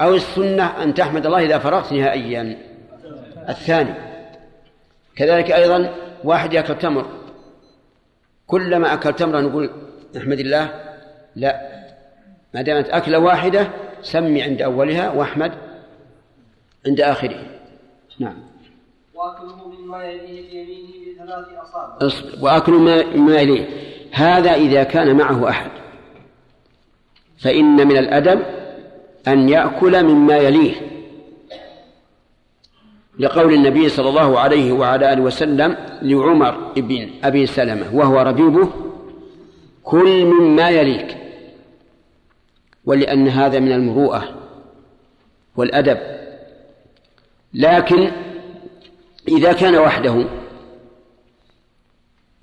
[0.02, 2.58] أو السنة أن تحمد الله إذا فرغت نهائيا؟
[3.49, 3.94] الثاني.
[5.18, 7.06] كذلك أيضا واحد يأكل تمر.
[8.48, 9.69] كلما أكل تمرا نقول
[10.18, 10.73] احمد الله
[11.35, 11.77] لا.
[12.53, 13.69] ما دامت أكلة واحدة
[14.02, 15.52] سمي عند أولها وأحمد
[16.88, 17.39] عند آخره.
[18.19, 18.38] نعم.
[19.15, 22.07] وأكله مما يليه بيمينه بثلاث أصابع.
[22.07, 23.65] اصبر وأكل ما ما إليه
[24.11, 25.72] هذا إذا كان معه أحد.
[27.38, 28.41] فإن من الأدب
[29.27, 30.97] أن يأكل مما يليه.
[33.19, 38.69] لقول النبي صلى الله عليه وعلى آله وسلم لعمر بن أبي سلمة وهو ربيبه
[39.84, 41.18] كل مما يليك.
[42.85, 44.23] ولأن هذا من المروءة
[45.56, 45.98] والأدب.
[47.53, 48.11] لكن
[49.27, 50.26] إذا كان وحده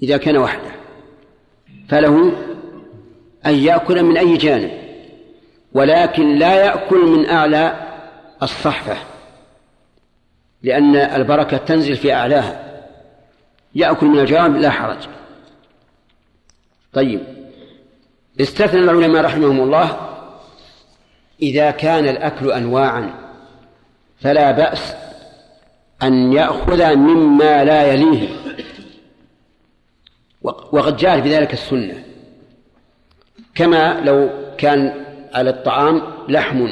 [0.03, 0.71] إذا كان وحده
[1.89, 2.33] فله
[3.47, 4.71] أن يأكل من أي جانب
[5.73, 7.89] ولكن لا يأكل من أعلى
[8.43, 9.14] الصحفة.
[10.65, 12.83] لأن البركة تنزل في أعلاها.
[13.75, 15.09] يأكل من الجوانب لا حرج.
[16.93, 17.21] طيب.
[18.41, 20.11] استثنى العلماء رحمهم الله
[21.43, 23.15] إذا كان الأكل أنواعا
[24.21, 24.95] فلا بأس
[26.03, 28.29] أن يأخذ مما لا يليه.
[30.43, 32.05] وقد جاءت بذلك السنة.
[33.55, 35.05] كما لو كان
[35.35, 36.69] على الطعام لحم.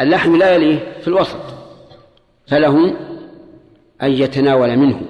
[0.00, 1.51] اللحم لا يليه في الوسط.
[2.46, 2.96] فله
[4.02, 5.00] أن يتناول منه.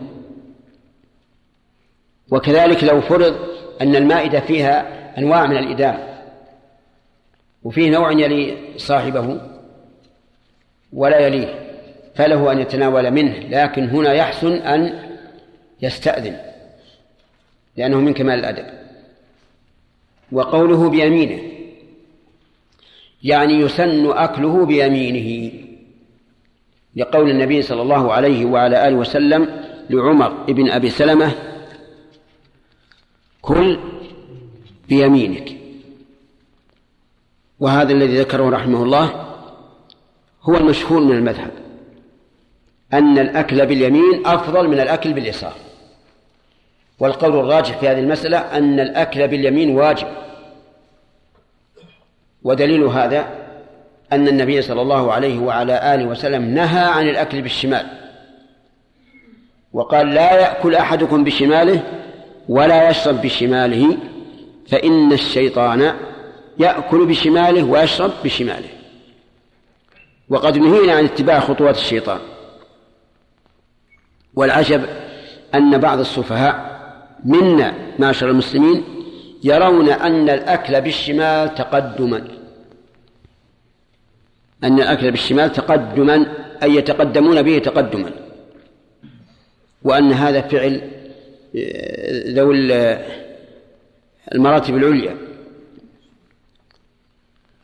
[2.30, 3.36] وكذلك لو فرض
[3.80, 5.98] أن المائدة فيها أنواع من الإدام
[7.64, 9.40] وفيه نوع يلي صاحبه
[10.92, 11.62] ولا يليه
[12.14, 15.08] فله أن يتناول منه لكن هنا يحسن أن
[15.82, 16.36] يستأذن
[17.76, 18.66] لأنه من كمال الأدب.
[20.32, 21.42] وقوله بيمينه
[23.22, 25.52] يعني يسن أكله بيمينه.
[26.96, 29.48] لقول النبي صلى الله عليه وعلى آله وسلم
[29.90, 31.32] لعمر بن أبي سلمة
[33.42, 33.78] كل
[34.88, 35.56] بيمينك.
[37.60, 39.36] وهذا الذي ذكره رحمه الله
[40.42, 41.50] هو المشهور من المذهب
[42.92, 45.54] أن الأكل باليمين أفضل من الأكل باليسار.
[46.98, 50.06] والقول الراجح في هذه المسألة أن الأكل باليمين واجب
[52.42, 53.41] ودليل هذا
[54.12, 57.86] أن النبي صلى الله عليه وعلى آله وسلم نهى عن الأكل بالشمال.
[59.72, 61.82] وقال لا يأكل أحدكم بشماله
[62.48, 63.96] ولا يشرب بشماله
[64.68, 65.94] فإن الشيطان
[66.58, 68.68] يأكل بشماله ويشرب بشماله.
[70.28, 72.18] وقد نهينا عن اتباع خطوات الشيطان.
[74.34, 74.84] والعجب
[75.54, 76.80] أن بعض السفهاء
[77.24, 78.84] منا معشر المسلمين
[79.44, 82.41] يرون أن الأكل بالشمال تقدما.
[84.64, 86.26] أن الأكل بالشمال تقدما
[86.62, 88.10] أي يتقدمون به تقدما.
[89.82, 90.80] وأن هذا فعل
[91.56, 92.56] آه، ذوي
[94.34, 95.16] المراتب العليا.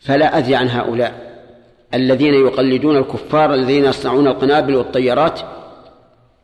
[0.01, 1.29] فلا أذي عن هؤلاء
[1.95, 5.41] الذين يقلدون الكفار الذين يصنعون القنابل والطيارات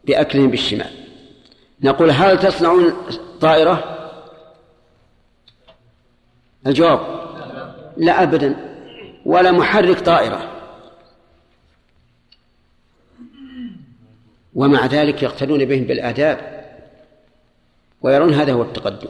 [0.04, 0.90] بأكلهم بالشمال.
[1.82, 2.92] نقول هل تصنعون
[3.40, 3.84] طائرة؟
[6.66, 7.00] الجواب
[7.96, 8.73] لا أبدا.
[9.24, 10.50] ولا محرك طائرة.
[14.54, 16.64] ومع ذلك يقتدون بهم بالآداب
[18.02, 19.08] ويرون هذا هو التقدم.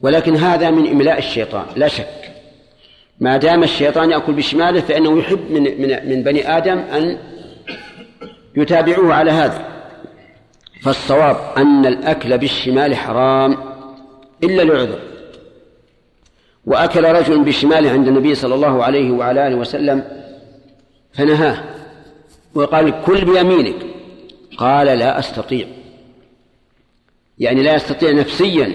[0.00, 2.34] ولكن هذا من إملاء الشيطان لا شك.
[3.20, 7.18] ما دام الشيطان يأكل بشماله فإنه يحب من, من, من بني آدم أن
[8.56, 9.68] يتابعوه على هذا.
[10.82, 13.58] فالصواب أن الأكل بالشمال حرام
[14.42, 15.17] إلا لعذر.
[16.68, 20.04] وأكل رجل بشماله عند النبي صلى الله عليه وعلى آله وسلم
[21.12, 21.64] فنهاه
[22.54, 23.76] وقال كل بيمينك.
[24.56, 25.66] قال لا أستطيع.
[27.38, 28.72] يعني لا يستطيع نفسيا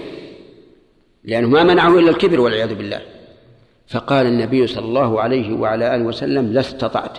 [1.24, 3.00] لأنه ما منعه إلا الكبر والعياذ بالله.
[3.88, 7.18] فقال النبي صلى الله عليه وعلى آله وسلم لا استطعت.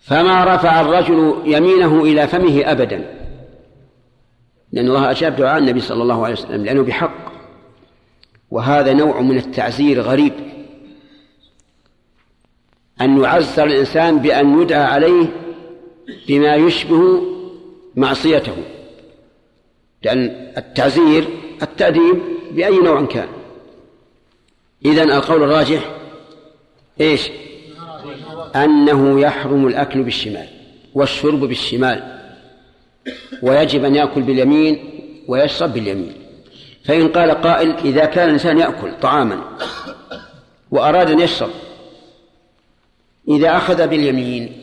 [0.00, 3.04] فما رفع الرجل يمينه إلى فمه أبدا.
[4.72, 7.33] لأن الله أجاب دعاء النبي صلى الله عليه وسلم لأنه بحق.
[8.54, 10.32] وهذا نوع من التعزير غريب.
[13.00, 15.26] أن يعزر الإنسان بأن يدعى عليه
[16.28, 17.22] بما يشبه
[17.96, 18.56] معصيته.
[20.02, 21.28] لأن التعزير
[21.62, 23.28] التأديب بأي نوع كان.
[24.84, 25.96] إذن القول الراجح
[27.00, 27.30] إيش؟
[28.56, 30.48] أنه يحرم الأكل بالشمال
[30.94, 32.20] والشرب بالشمال.
[33.42, 34.84] ويجب أن يأكل باليمين
[35.28, 36.23] ويشرب باليمين.
[36.84, 39.40] فإن قال قائل إذا كان الإنسان يأكل طعاما
[40.70, 41.50] وأراد أن يشرب
[43.28, 44.60] إذا أخذ باليمين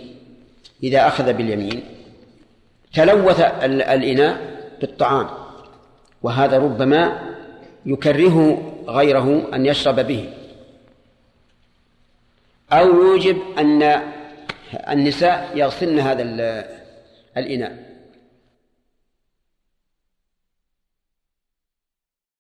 [0.84, 1.84] إذا أخذ باليمين
[2.94, 4.38] تلوث الإناء
[4.82, 5.28] بالطعام
[6.24, 7.20] وهذا ربما
[7.86, 10.30] يكرهه غيره أن يشرب به.
[12.72, 14.02] أو يوجب أن
[14.90, 16.24] النساء يغسلن هذا
[17.38, 17.91] الإناء.